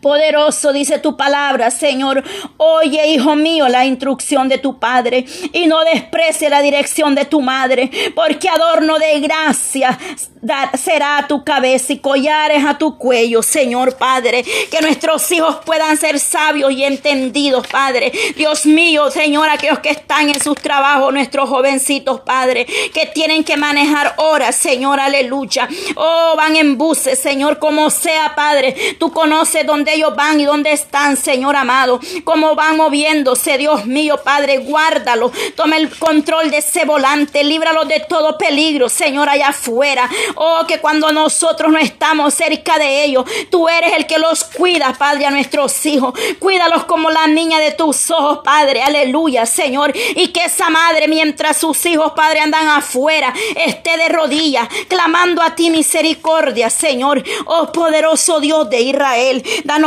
Poderoso 0.00 0.72
dice 0.72 0.98
tu 0.98 1.16
palabra, 1.16 1.70
Señor. 1.70 2.24
Oye, 2.56 3.08
hijo 3.08 3.36
mío, 3.36 3.68
la 3.68 3.84
instrucción 3.84 4.48
de 4.48 4.58
tu 4.58 4.78
Padre 4.78 5.24
y 5.52 5.66
no 5.66 5.80
desprecie 5.84 6.50
la 6.50 6.62
dirección 6.62 7.14
de 7.14 7.24
tu 7.24 7.40
madre, 7.40 7.90
porque 8.14 8.48
adorno 8.48 8.98
de 8.98 9.20
gracia 9.20 9.98
será 10.78 11.18
a 11.18 11.28
tu 11.28 11.44
cabeza 11.44 11.92
y 11.92 11.98
collares 11.98 12.64
a 12.64 12.78
tu 12.78 12.96
cuello, 12.96 13.42
Señor 13.42 13.96
Padre. 13.96 14.42
Que 14.70 14.80
nuestros 14.80 15.30
hijos 15.32 15.56
puedan 15.64 15.96
ser 15.96 16.18
sabios 16.18 16.72
y 16.72 16.84
entendidos, 16.84 17.66
Padre. 17.66 18.12
Dios 18.36 18.66
mío, 18.66 19.10
Señor, 19.10 19.48
aquellos 19.48 19.80
que 19.80 19.90
están 19.90 20.28
en 20.28 20.40
sus 20.40 20.56
trabajos, 20.56 21.12
nuestros 21.12 21.48
jovencitos, 21.48 22.20
Padre, 22.20 22.66
que 22.94 23.06
tienen 23.06 23.44
que 23.44 23.56
manejar 23.56 24.14
horas, 24.16 24.56
Señor, 24.56 24.98
aleluya. 24.98 25.68
Oh, 25.96 26.34
van 26.36 26.56
en 26.56 26.78
buses, 26.78 27.18
Señor, 27.18 27.58
como 27.58 27.90
sea, 27.90 28.34
Padre. 28.34 28.96
Tú 28.98 29.12
conoces 29.12 29.66
dónde 29.66 29.89
ellos 29.94 30.14
van 30.14 30.40
y 30.40 30.44
dónde 30.44 30.72
están, 30.72 31.16
Señor 31.16 31.56
amado. 31.56 32.00
Cómo 32.24 32.54
van 32.54 32.76
moviéndose, 32.76 33.58
Dios 33.58 33.86
mío, 33.86 34.20
Padre, 34.22 34.58
guárdalo. 34.58 35.32
Toma 35.56 35.76
el 35.76 35.90
control 35.98 36.50
de 36.50 36.58
ese 36.58 36.84
volante, 36.84 37.44
líbralo 37.44 37.84
de 37.84 38.00
todo 38.00 38.38
peligro, 38.38 38.88
Señor, 38.88 39.28
allá 39.28 39.48
afuera. 39.48 40.08
Oh, 40.36 40.60
que 40.66 40.78
cuando 40.78 41.12
nosotros 41.12 41.72
no 41.72 41.78
estamos 41.78 42.34
cerca 42.34 42.78
de 42.78 43.04
ellos, 43.04 43.24
tú 43.50 43.68
eres 43.68 43.92
el 43.96 44.06
que 44.06 44.18
los 44.18 44.44
cuida, 44.44 44.94
Padre, 44.98 45.26
a 45.26 45.30
nuestros 45.30 45.84
hijos. 45.86 46.14
Cuídalos 46.38 46.84
como 46.84 47.10
la 47.10 47.26
niña 47.26 47.58
de 47.58 47.72
tus 47.72 48.10
ojos, 48.10 48.40
Padre. 48.44 48.82
Aleluya, 48.82 49.46
Señor. 49.46 49.92
Y 49.94 50.28
que 50.28 50.44
esa 50.44 50.70
madre, 50.70 51.08
mientras 51.08 51.56
sus 51.56 51.84
hijos, 51.86 52.12
Padre, 52.14 52.40
andan 52.40 52.68
afuera, 52.68 53.32
esté 53.56 53.96
de 53.96 54.08
rodillas, 54.08 54.68
clamando 54.88 55.42
a 55.42 55.54
ti 55.54 55.70
misericordia, 55.70 56.70
Señor. 56.70 57.22
Oh, 57.46 57.70
poderoso 57.72 58.40
Dios 58.40 58.68
de 58.70 58.80
Israel 58.80 59.44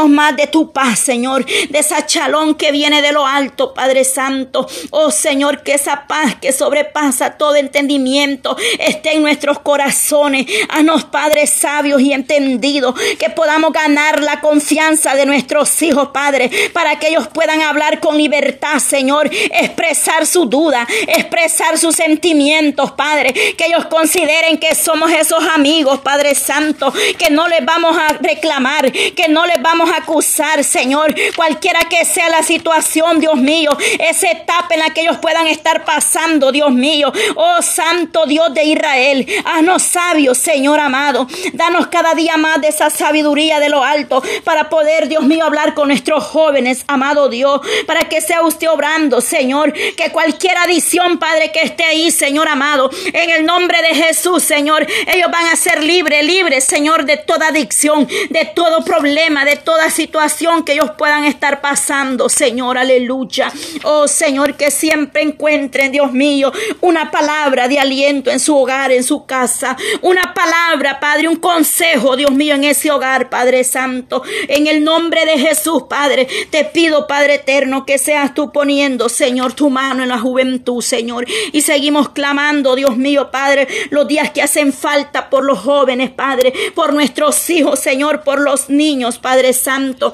más 0.08 0.36
de 0.36 0.48
tu 0.48 0.72
paz, 0.72 1.00
Señor, 1.00 1.46
de 1.46 1.80
esa 1.80 2.06
chalón 2.06 2.56
que 2.56 2.72
viene 2.72 3.02
de 3.02 3.12
lo 3.12 3.26
alto, 3.26 3.74
Padre 3.74 4.04
Santo. 4.04 4.68
Oh 4.91 5.12
Señor, 5.12 5.64
que 5.64 5.74
esa 5.74 6.08
paz 6.08 6.36
que 6.41 6.52
sobrepasa 6.52 7.38
todo 7.38 7.56
entendimiento 7.56 8.56
esté 8.80 9.14
en 9.14 9.22
nuestros 9.22 9.60
corazones. 9.60 10.46
Haznos 10.70 11.06
Padres 11.06 11.50
sabios 11.50 12.02
y 12.02 12.14
entendidos, 12.14 12.96
que 13.20 13.30
podamos 13.30 13.72
ganar 13.72 14.22
la 14.22 14.41
confianza 14.41 15.16
de 15.16 15.26
nuestros 15.26 15.82
hijos, 15.82 16.10
Padre, 16.14 16.50
para 16.74 17.00
que 17.00 17.10
ellos 17.10 17.28
puedan 17.28 17.62
hablar 17.62 18.00
con 18.00 18.18
libertad, 18.18 18.80
Señor, 18.80 19.30
expresar 19.34 20.26
su 20.26 20.46
duda, 20.46 20.88
expresar 21.08 21.78
sus 21.78 21.96
sentimientos, 21.96 22.91
Padre, 22.91 23.34
que 23.34 23.66
ellos 23.66 23.86
consideren 23.86 24.58
que 24.58 24.76
somos 24.76 25.12
esos 25.12 25.44
amigos, 25.56 26.00
Padre 26.00 26.36
Santo, 26.36 26.94
que 27.18 27.30
no 27.30 27.48
les 27.48 27.64
vamos 27.66 27.96
a 27.98 28.14
reclamar, 28.14 28.91
que 28.91 29.28
no 29.30 29.46
les 29.46 29.62
vamos 29.62 29.83
acusar, 29.90 30.64
Señor, 30.64 31.16
cualquiera 31.36 31.80
que 31.90 32.06
sea 32.06 32.30
la 32.30 32.44
situación, 32.44 33.20
Dios 33.20 33.36
mío, 33.36 33.72
esa 34.00 34.32
etapa 34.32 34.74
en 34.74 34.80
la 34.80 34.90
que 34.92 35.02
ellos 35.02 35.18
puedan 35.18 35.48
estar 35.48 35.86
pasando, 35.86 36.52
Dios 36.52 36.72
mío. 36.72 37.12
Oh 37.36 37.62
Santo 37.62 38.26
Dios 38.26 38.54
de 38.54 38.64
Israel, 38.64 39.28
haznos 39.46 39.84
sabios, 39.84 40.38
Señor 40.38 40.80
amado. 40.80 41.28
Danos 41.54 41.88
cada 41.88 42.14
día 42.14 42.38
más 42.38 42.62
de 42.62 42.68
esa 42.68 42.90
sabiduría 42.90 43.60
de 43.60 43.70
lo 43.70 43.84
alto 43.84 44.22
para 44.44 44.70
poder, 44.70 45.08
Dios 45.08 45.24
mío, 45.24 45.46
hablar 45.46 45.74
con 45.74 45.88
nuestros 45.88 46.24
jóvenes, 46.24 46.84
amado 46.88 47.30
Dios, 47.30 47.62
para 47.86 48.02
que 48.10 48.22
sea 48.22 48.42
usted 48.42 48.70
obrando, 48.70 49.22
Señor, 49.22 49.74
que 49.74 50.12
cualquier 50.12 50.58
adición, 50.58 51.18
Padre, 51.18 51.52
que 51.52 51.62
esté 51.62 51.84
ahí, 51.84 52.12
Señor 52.12 52.48
amado, 52.48 52.90
en 53.14 53.30
el 53.30 53.46
nombre 53.46 53.82
de 53.82 53.96
Jesús, 53.96 54.44
Señor, 54.44 54.86
ellos 55.08 55.30
van 55.32 55.48
a 55.48 55.56
ser 55.56 55.84
libres, 55.84 56.26
libres, 56.26 56.64
Señor, 56.64 57.06
de 57.06 57.18
toda 57.18 57.48
adicción, 57.48 58.08
de 58.30 58.52
todo 58.56 58.84
problema, 58.84 59.46
de 59.46 59.58
toda 59.74 59.90
situación 59.90 60.64
que 60.64 60.74
ellos 60.74 60.92
puedan 61.00 61.24
estar 61.26 61.60
pasando, 61.60 62.30
Señor, 62.30 62.78
aleluya. 62.78 63.52
Oh 63.82 64.08
Señor, 64.08 64.56
que 64.56 64.70
siempre 64.70 65.24
encuentren, 65.24 65.92
Dios 65.92 66.12
mío, 66.12 66.52
una 66.82 67.10
palabra 67.10 67.68
de 67.68 67.80
aliento 67.80 68.30
en 68.30 68.40
su 68.40 68.56
hogar, 68.56 68.92
en 68.92 69.04
su 69.04 69.26
casa, 69.26 69.76
una 70.02 70.36
palabra, 70.36 71.00
Padre, 71.00 71.28
un 71.28 71.38
consejo, 71.38 72.16
Dios 72.16 72.30
mío, 72.30 72.54
en 72.54 72.66
ese 72.66 72.92
hogar, 72.92 73.32
Padre 73.32 73.64
Santo. 73.64 74.22
En 74.48 74.68
el 74.68 74.84
nombre 74.84 75.26
de 75.26 75.40
Jesús, 75.40 75.86
Padre, 75.90 76.28
te 76.52 76.66
pido, 76.66 77.08
Padre 77.08 77.36
eterno, 77.36 77.84
que 77.84 77.98
seas 77.98 78.36
tú 78.36 78.52
poniendo, 78.52 79.10
Señor, 79.10 79.54
tu 79.54 79.72
mano 79.72 80.04
en 80.04 80.10
la 80.10 80.20
juventud, 80.20 80.84
Señor. 80.84 81.26
Y 81.52 81.62
seguimos 81.62 82.10
clamando, 82.10 82.76
Dios 82.76 82.96
mío, 82.96 83.32
Padre, 83.32 83.68
los 83.90 84.08
días 84.08 84.30
que 84.30 84.44
hacen 84.44 84.72
falta 84.72 85.32
por 85.32 85.44
los 85.44 85.58
jóvenes, 85.58 86.12
Padre, 86.12 86.54
por 86.76 86.94
nuestros 86.94 87.50
hijos, 87.50 87.80
Señor, 87.80 88.22
por 88.22 88.40
los 88.40 88.70
niños, 88.70 89.18
Padre 89.18 89.52
Santo 89.64 90.14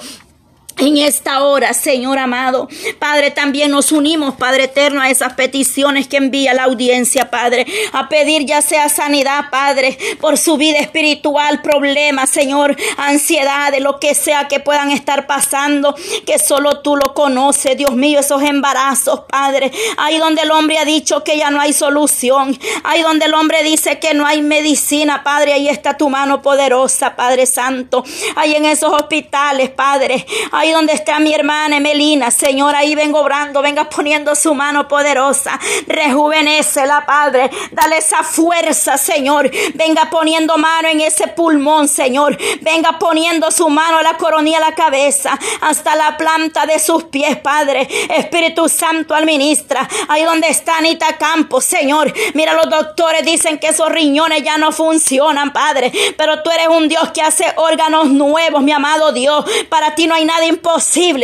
en 0.80 0.98
esta 0.98 1.44
hora, 1.44 1.74
Señor 1.74 2.18
amado. 2.18 2.70
Padre, 3.00 3.32
también 3.32 3.72
nos 3.72 3.92
unimos, 3.92 4.36
Padre 4.36 4.66
eterno, 4.66 5.02
a 5.02 5.10
esas 5.10 5.34
peticiones 5.34 6.08
que 6.08 6.18
envía 6.18 6.54
la 6.54 6.64
audiencia, 6.64 7.30
Padre, 7.30 7.66
a 7.92 8.10
pedir 8.10 8.46
ya 8.46 8.62
sea 8.62 8.90
sanidad, 8.90 9.46
Padre, 9.52 9.98
por 10.20 10.38
su 10.38 10.58
vida 10.58 10.80
espiritual, 10.80 11.62
problemas, 11.62 12.30
Señor, 12.30 12.76
ansiedad, 12.98 13.72
de 13.72 13.80
lo 13.80 14.00
que 14.00 14.16
sea 14.16 14.48
que 14.48 14.60
puedan 14.60 14.92
estar 14.92 15.28
pasando, 15.28 15.96
que 16.26 16.40
solo 16.40 16.80
tú 16.80 16.96
lo 16.96 17.14
conoces, 17.14 17.78
Dios 17.78 17.94
mío, 17.94 18.20
esos 18.20 18.42
embarazos, 18.44 19.22
Padre. 19.30 19.72
Ahí 19.98 20.18
donde 20.18 20.44
el 20.44 20.52
hombre 20.52 20.78
ha 20.78 20.86
dicho 20.86 21.24
que 21.24 21.38
ya 21.38 21.52
no 21.52 21.60
hay 21.60 21.74
solución, 21.74 22.58
ahí 22.84 23.02
donde 23.02 23.26
el 23.26 23.34
hombre 23.34 23.64
dice 23.64 24.00
que 24.00 24.14
no 24.14 24.26
hay 24.26 24.42
medicina, 24.42 25.24
Padre, 25.24 25.54
ahí 25.54 25.68
está 25.68 25.98
tu 25.98 26.10
mano 26.10 26.42
poderosa, 26.42 27.16
Padre 27.16 27.46
Santo. 27.46 28.04
Ahí 28.36 28.56
en 28.56 28.66
esos 28.66 28.94
hospitales, 28.94 29.70
Padre, 29.70 30.26
ahí 30.52 30.69
donde 30.72 30.94
está 30.94 31.20
mi 31.20 31.34
hermana 31.34 31.78
Emelina, 31.78 32.32
Señor, 32.32 32.76
ahí 32.76 32.96
vengo 32.96 33.20
obrando, 33.20 33.62
venga 33.62 33.90
poniendo 33.90 34.36
su 34.36 34.54
mano 34.54 34.88
poderosa. 34.88 35.60
la 35.88 37.06
Padre. 37.06 37.50
Dale 37.72 37.98
esa 37.98 38.24
fuerza, 38.24 38.98
Señor. 38.98 39.50
Venga 39.74 40.10
poniendo 40.10 40.58
mano 40.58 40.88
en 40.88 41.02
ese 41.02 41.28
pulmón, 41.28 41.88
Señor. 41.88 42.38
Venga 42.62 42.98
poniendo 43.00 43.52
su 43.52 43.70
mano 43.70 43.98
a 43.98 44.04
la 44.04 44.18
coronilla 44.18 44.58
a 44.58 44.62
la 44.62 44.76
cabeza, 44.76 45.38
hasta 45.62 45.96
la 45.96 46.18
planta 46.18 46.66
de 46.66 46.80
sus 46.80 47.06
pies, 47.06 47.38
Padre. 47.38 47.88
Espíritu 48.16 48.70
Santo 48.70 49.16
administra. 49.16 49.88
Ahí 50.08 50.24
donde 50.24 50.48
está 50.48 50.78
Anita 50.78 51.18
Campos, 51.18 51.66
Señor. 51.66 52.14
Mira, 52.34 52.54
los 52.54 52.70
doctores 52.70 53.26
dicen 53.26 53.60
que 53.60 53.68
esos 53.68 53.90
riñones 53.90 54.44
ya 54.44 54.58
no 54.58 54.72
funcionan, 54.72 55.54
Padre. 55.54 55.92
Pero 56.18 56.42
tú 56.44 56.50
eres 56.52 56.68
un 56.68 56.88
Dios 56.88 57.12
que 57.12 57.22
hace 57.22 57.46
órganos 57.58 58.10
nuevos, 58.10 58.62
mi 58.62 58.72
amado 58.72 59.12
Dios. 59.12 59.46
Para 59.70 59.96
ti 59.96 60.08
no 60.08 60.16
hay 60.16 60.26
nada 60.26 60.46
imposible, 60.46 60.59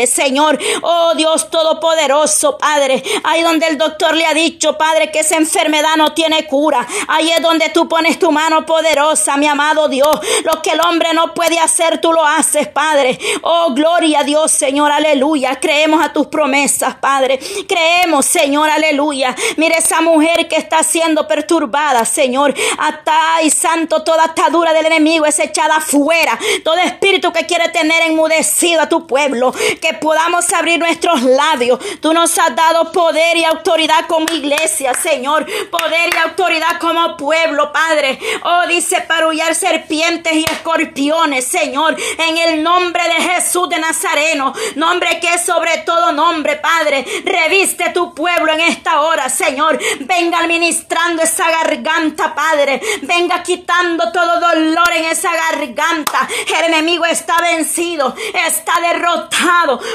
Señor. 0.08 0.60
Oh 0.82 1.14
Dios 1.16 1.50
Todopoderoso, 1.50 2.58
Padre. 2.58 3.04
Ahí 3.24 3.42
donde 3.42 3.68
el 3.68 3.78
doctor 3.78 4.16
le 4.16 4.26
ha 4.26 4.34
dicho, 4.34 4.78
Padre, 4.78 5.12
que 5.12 5.20
esa 5.20 5.38
enfermedad 5.38 5.96
no 5.98 6.14
tiene 6.14 6.46
cura. 6.46 6.86
Ahí 7.08 7.30
es 7.30 7.42
donde 7.42 7.70
tú 7.70 7.88
pones 7.88 8.20
tu 8.20 8.32
mano 8.32 8.66
poderosa, 8.66 9.38
mi 9.38 9.48
amado 9.48 9.88
Dios. 9.88 10.20
Lo 10.44 10.62
que 10.62 10.72
el 10.72 10.82
hombre 10.82 11.14
no 11.14 11.34
puede 11.34 11.60
hacer, 11.60 12.00
tú 12.00 12.12
lo 12.12 12.26
haces, 12.26 12.68
Padre. 12.68 13.18
Oh, 13.42 13.74
gloria 13.74 14.20
a 14.20 14.24
Dios, 14.24 14.52
Señor, 14.52 14.92
aleluya. 14.92 15.60
Creemos 15.60 16.04
a 16.04 16.12
tus 16.14 16.28
promesas, 16.28 16.96
Padre. 16.96 17.40
Creemos, 17.68 18.26
Señor, 18.26 18.70
aleluya. 18.70 19.36
Mire 19.58 19.76
esa 19.78 20.02
mujer 20.02 20.48
que 20.48 20.58
está 20.58 20.84
siendo 20.84 21.28
perturbada, 21.28 22.06
Señor. 22.06 22.54
Hasta, 22.78 23.42
y 23.44 23.50
santo, 23.50 24.04
toda 24.04 24.26
atadura 24.26 24.74
del 24.74 24.88
enemigo 24.88 25.26
es 25.26 25.40
echada 25.40 25.80
fuera. 25.80 26.38
Todo 26.64 26.78
espíritu 26.78 27.32
que 27.32 27.46
quiere 27.46 27.70
tener 27.70 28.02
enmudecido 28.04 28.82
a 28.82 28.90
tu 28.90 29.06
pueblo 29.06 29.15
que 29.82 29.94
podamos 29.94 30.52
abrir 30.54 30.80
nuestros 30.80 31.22
labios. 31.24 31.80
Tú 32.02 32.14
nos 32.14 32.38
has 32.38 32.56
dado 32.56 32.92
poder 32.92 33.38
y 33.38 33.46
autoridad 33.46 34.08
como 34.08 34.28
iglesia, 34.32 34.94
Señor, 34.94 35.46
poder 35.72 36.14
y 36.14 36.18
autoridad 36.18 36.80
como 36.80 37.16
pueblo, 37.18 37.72
Padre. 37.72 38.20
Oh, 38.44 38.68
dice 38.68 39.02
para 39.08 39.28
huyar 39.28 39.56
serpientes 39.56 40.34
y 40.34 40.46
escorpiones, 40.46 41.48
Señor, 41.48 41.96
en 42.18 42.38
el 42.38 42.64
nombre 42.64 43.04
de 43.04 43.24
Jesús 43.24 43.70
de 43.70 43.80
Nazareno, 43.80 44.54
nombre 44.76 45.20
que 45.20 45.34
es 45.34 45.46
sobre 45.46 45.78
todo 45.80 46.12
nombre, 46.12 46.58
Padre. 46.58 47.06
Reviste 47.24 47.92
tu 47.92 48.14
pueblo 48.14 48.52
en 48.52 48.62
esta 48.62 49.02
hora, 49.02 49.30
Señor. 49.30 49.80
Venga 50.02 50.40
administrando 50.40 51.24
esa 51.24 51.50
garganta, 51.50 52.36
Padre. 52.36 52.82
Venga 53.02 53.42
quitando 53.44 54.12
todo 54.12 54.40
dolor 54.40 54.90
en 54.96 55.06
esa 55.06 55.32
garganta. 55.34 56.28
El 56.60 56.74
enemigo 56.74 57.06
está 57.06 57.38
vencido, 57.42 58.16
está 58.46 58.74
derrotado 58.82 59.05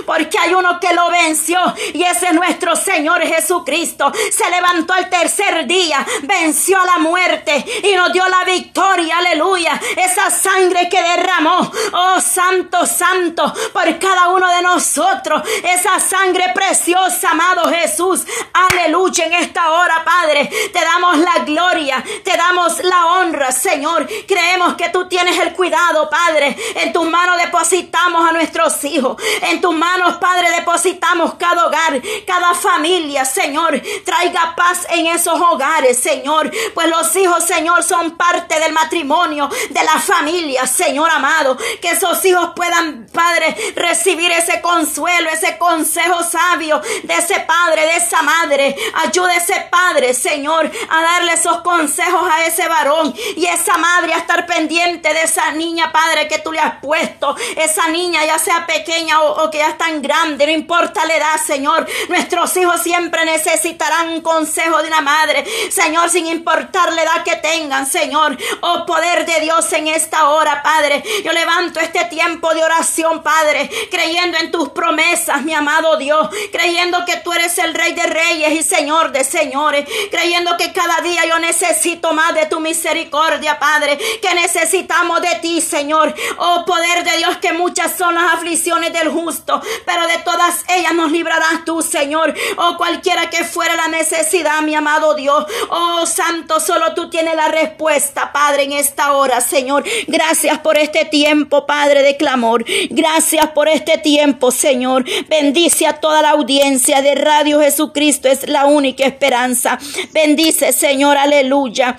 porque 0.07 0.39
hay 0.39 0.55
uno 0.55 0.79
que 0.81 0.93
lo 0.95 1.11
venció 1.11 1.59
y 1.93 2.03
ese 2.03 2.27
es 2.27 2.33
nuestro 2.33 2.77
Señor 2.77 3.23
Jesucristo. 3.23 4.13
Se 4.31 4.49
levantó 4.51 4.93
al 4.93 5.09
tercer 5.09 5.67
día, 5.67 6.05
venció 6.23 6.81
a 6.81 6.85
la 6.85 6.99
muerte 6.99 7.65
y 7.83 7.93
nos 7.95 8.13
dio 8.13 8.27
la 8.29 8.45
victoria, 8.45 9.19
aleluya, 9.19 9.81
esa 9.97 10.31
sangre 10.31 10.89
que 10.89 11.03
derramó, 11.03 11.71
oh 11.93 12.21
santo, 12.21 12.87
santo, 12.87 13.53
por 13.73 13.99
cada 13.99 14.29
uno 14.29 14.49
de 14.49 14.63
nosotros, 14.63 15.43
esa 15.65 15.99
sangre 16.01 16.53
preciosa, 16.55 17.31
amado 17.31 17.69
Jesús, 17.71 18.23
aleluya, 18.53 19.25
en 19.25 19.35
esta 19.35 19.71
hora, 19.71 20.05
Padre, 20.05 20.47
te 20.73 20.81
damos 20.81 21.19
la 21.19 21.45
gloria, 21.45 22.03
te 22.25 22.37
damos 22.37 22.83
la 22.83 23.07
honra, 23.07 23.53
Señor, 23.53 24.09
creemos 24.27 24.75
que 24.75 24.89
tú 24.91 25.09
tienes 25.09 25.39
el 25.39 25.53
cuidado, 25.53 26.09
Padre, 26.09 26.57
en 26.77 26.93
tus 26.93 27.09
manos 27.09 27.37
depositamos 27.39 28.29
a 28.29 28.33
nuestros 28.33 28.83
hijos, 28.85 29.00
en 29.43 29.61
tus 29.61 29.75
manos, 29.75 30.17
Padre, 30.17 30.51
depositamos 30.57 31.35
cada 31.35 31.67
hogar, 31.67 32.01
cada 32.27 32.55
familia, 32.55 33.25
Señor, 33.25 33.81
traiga 34.05 34.55
paz 34.57 34.87
en 34.91 35.07
esos 35.07 35.41
hogares, 35.41 35.99
Señor, 35.99 36.51
pues 36.75 36.89
los 36.89 37.15
hijos, 37.17 37.45
Señor, 37.45 37.83
son 37.83 38.17
parte 38.17 38.59
del 38.61 38.73
matrimonio, 38.73 39.49
de 39.71 39.85
la 39.85 39.99
familia, 39.99 40.67
Señor 40.67 41.11
amado. 41.11 41.57
Que 41.81 41.91
esos 41.91 42.25
hijos 42.25 42.53
puedan, 42.55 43.07
Padre, 43.13 43.57
recibir 43.77 44.31
ese 44.33 44.61
consuelo, 44.61 45.31
ese 45.31 45.59
consejo 45.59 46.23
sabio 46.23 46.81
de 47.03 47.15
ese 47.15 47.41
padre, 47.41 47.83
de 47.83 47.97
esa 47.97 48.23
madre. 48.23 48.77
Ayude 49.05 49.33
a 49.33 49.37
ese 49.37 49.69
padre, 49.71 50.15
Señor, 50.15 50.71
a 50.89 51.03
darle 51.03 51.33
esos 51.33 51.63
consejos 51.63 52.29
a 52.31 52.47
ese 52.47 52.67
varón 52.69 53.15
y 53.37 53.47
esa 53.47 53.77
madre 53.79 54.15
a 54.15 54.19
estar 54.19 54.47
pendiente 54.47 55.13
de 55.13 55.23
esa 55.23 55.53
niña, 55.53 55.93
Padre, 55.93 56.29
que 56.29 56.39
tú 56.39 56.53
le 56.53 56.61
has 56.61 56.81
puesto. 56.81 57.37
Esa 57.57 57.89
niña, 57.89 58.25
ya 58.25 58.39
sea 58.39 58.67
pequeña 58.67 58.90
o, 59.19 59.45
o 59.45 59.51
que 59.51 59.59
ya 59.59 59.69
es 59.69 59.79
tan 59.79 60.03
grande, 60.03 60.47
no 60.47 60.53
importa 60.53 61.05
la 61.07 61.17
edad, 61.17 61.37
Señor. 61.45 61.87
Nuestros 62.09 62.57
hijos 62.57 62.83
siempre 62.83 63.25
necesitarán 63.25 64.21
consejo 64.21 64.83
de 64.83 64.89
una 64.89 65.01
madre, 65.01 65.45
Señor, 65.71 66.11
sin 66.11 66.27
importar 66.27 66.93
la 66.93 67.03
edad 67.03 67.25
que 67.25 67.37
tengan, 67.37 67.87
Señor. 67.87 68.37
Oh 68.61 68.85
poder 68.87 69.25
de 69.27 69.41
Dios 69.41 69.73
en 69.73 69.89
esta 69.89 70.31
hora, 70.31 70.63
Padre. 70.63 71.03
Yo 71.25 71.33
levanto 71.33 71.81
este 71.81 72.05
tiempo 72.07 72.53
de 72.53 72.65
oración, 72.65 73.23
Padre, 73.23 73.71
creyendo 73.91 74.39
en 74.39 74.51
tus 74.51 74.71
promesas, 74.71 75.43
mi 75.43 75.55
amado 75.55 75.97
Dios, 75.97 76.29
creyendo 76.51 77.05
que 77.05 77.19
tú 77.19 77.33
eres 77.33 77.57
el 77.59 77.75
Rey 77.75 77.93
de 77.93 78.03
Reyes 78.03 78.53
y 78.53 78.63
Señor 78.63 79.13
de 79.13 79.25
Señores, 79.25 79.87
creyendo 80.11 80.57
que 80.57 80.73
cada 80.73 81.01
día 81.01 81.25
yo 81.27 81.39
necesito 81.39 82.13
más 82.13 82.35
de 82.35 82.47
tu 82.47 82.59
misericordia, 82.61 83.59
Padre, 83.59 83.99
que 84.21 84.35
necesitamos 84.35 85.21
de 85.23 85.37
ti, 85.37 85.61
Señor. 85.61 86.15
Oh 86.39 86.65
poder 86.65 87.05
de 87.05 87.19
Dios, 87.19 87.37
que 87.39 87.53
muchas 87.53 87.97
son 87.97 88.15
las 88.15 88.35
aflicciones 88.35 88.80
del 88.89 89.11
justo, 89.11 89.61
pero 89.85 90.07
de 90.07 90.17
todas 90.25 90.65
ellas 90.69 90.95
nos 90.95 91.13
librarás 91.13 91.67
tú, 91.67 91.83
Señor. 91.83 92.35
Oh 92.57 92.77
cualquiera 92.79 93.29
que 93.29 93.45
fuera 93.45 93.77
la 93.77 93.89
necesidad, 93.89 94.63
mi 94.63 94.75
amado 94.75 95.15
Dios. 95.15 95.45
Oh 95.69 96.07
Santo, 96.07 96.59
solo 96.61 96.95
tú 96.95 97.11
tienes 97.11 97.35
la 97.37 97.49
respuesta, 97.49 98.33
Padre, 98.33 98.63
en 98.63 98.73
esta 98.73 99.13
hora, 99.13 99.43
Señor. 99.43 99.85
Gracias 100.07 100.59
por 100.61 100.79
este 100.79 101.05
tiempo, 101.05 101.67
Padre, 101.67 102.03
de 102.03 102.17
clamor. 102.17 102.65
Gracias 102.89 103.49
por 103.49 103.69
este 103.69 103.99
tiempo, 103.99 104.51
Señor. 104.51 105.05
Bendice 105.29 105.87
a 105.87 106.01
toda 106.01 106.23
la 106.23 106.31
audiencia 106.31 107.03
de 107.03 107.15
Radio 107.15 107.61
Jesucristo. 107.61 108.29
Es 108.29 108.49
la 108.49 108.67
única 108.67 109.05
esperanza. 109.05 109.79
Bendice, 110.13 110.73
Señor. 110.73 111.17
Aleluya. 111.17 111.99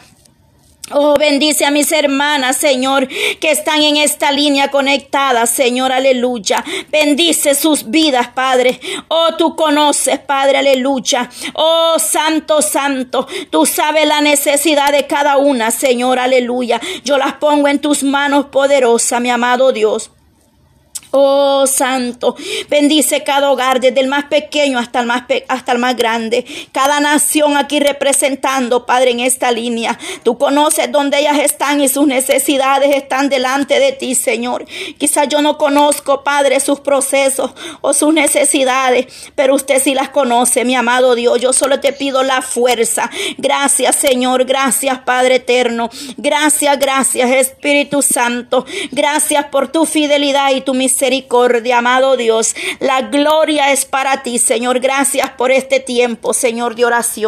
Oh, 0.89 1.13
bendice 1.17 1.63
a 1.63 1.71
mis 1.71 1.91
hermanas, 1.91 2.57
Señor, 2.57 3.07
que 3.07 3.51
están 3.51 3.81
en 3.81 3.97
esta 3.97 4.31
línea 4.31 4.69
conectada, 4.71 5.45
Señor, 5.45 5.91
aleluya. 5.91 6.65
Bendice 6.89 7.55
sus 7.55 7.89
vidas, 7.89 8.27
Padre. 8.29 8.79
Oh, 9.07 9.35
tú 9.37 9.55
conoces, 9.55 10.19
Padre, 10.19 10.57
aleluya. 10.57 11.29
Oh, 11.53 11.95
Santo, 11.97 12.61
Santo, 12.61 13.25
tú 13.49 13.65
sabes 13.65 14.05
la 14.05 14.19
necesidad 14.19 14.91
de 14.91 15.07
cada 15.07 15.37
una, 15.37 15.71
Señor, 15.71 16.19
aleluya. 16.19 16.81
Yo 17.05 17.17
las 17.17 17.33
pongo 17.33 17.69
en 17.69 17.79
tus 17.79 18.03
manos 18.03 18.47
poderosa, 18.47 19.21
mi 19.21 19.29
amado 19.29 19.71
Dios. 19.71 20.11
Oh 21.13 21.67
Santo, 21.67 22.37
bendice 22.69 23.21
cada 23.23 23.51
hogar, 23.51 23.81
desde 23.81 23.99
el 23.99 24.07
más 24.07 24.25
pequeño 24.25 24.79
hasta 24.79 25.01
el 25.01 25.07
más, 25.07 25.23
hasta 25.49 25.73
el 25.73 25.77
más 25.77 25.97
grande. 25.97 26.45
Cada 26.71 27.01
nación 27.01 27.57
aquí 27.57 27.81
representando, 27.81 28.85
Padre, 28.85 29.11
en 29.11 29.19
esta 29.19 29.51
línea. 29.51 29.99
Tú 30.23 30.37
conoces 30.37 30.89
dónde 30.89 31.19
ellas 31.19 31.37
están 31.39 31.81
y 31.81 31.89
sus 31.89 32.07
necesidades 32.07 32.95
están 32.95 33.27
delante 33.27 33.81
de 33.81 33.91
ti, 33.91 34.15
Señor. 34.15 34.65
Quizás 34.97 35.27
yo 35.27 35.41
no 35.41 35.57
conozco, 35.57 36.23
Padre, 36.23 36.61
sus 36.61 36.79
procesos 36.79 37.51
o 37.81 37.93
sus 37.93 38.13
necesidades, 38.13 39.31
pero 39.35 39.55
usted 39.55 39.83
sí 39.83 39.93
las 39.93 40.09
conoce, 40.09 40.63
mi 40.63 40.75
amado 40.75 41.15
Dios. 41.15 41.41
Yo 41.41 41.51
solo 41.51 41.81
te 41.81 41.91
pido 41.91 42.23
la 42.23 42.41
fuerza. 42.41 43.09
Gracias, 43.37 43.97
Señor. 43.97 44.45
Gracias, 44.45 44.99
Padre 44.99 45.35
eterno. 45.35 45.89
Gracias, 46.15 46.79
gracias, 46.79 47.29
Espíritu 47.31 48.01
Santo. 48.01 48.65
Gracias 48.91 49.45
por 49.47 49.67
tu 49.67 49.85
fidelidad 49.85 50.51
y 50.51 50.61
tu 50.61 50.73
misericordia 50.73 51.00
misericordia, 51.01 51.79
amado 51.79 52.15
Dios. 52.15 52.55
La 52.79 53.01
gloria 53.01 53.71
es 53.71 53.85
para 53.85 54.21
ti, 54.21 54.37
Señor. 54.37 54.79
Gracias 54.79 55.31
por 55.31 55.49
este 55.49 55.79
tiempo, 55.79 56.31
Señor, 56.31 56.75
de 56.75 56.85
oración. 56.85 57.11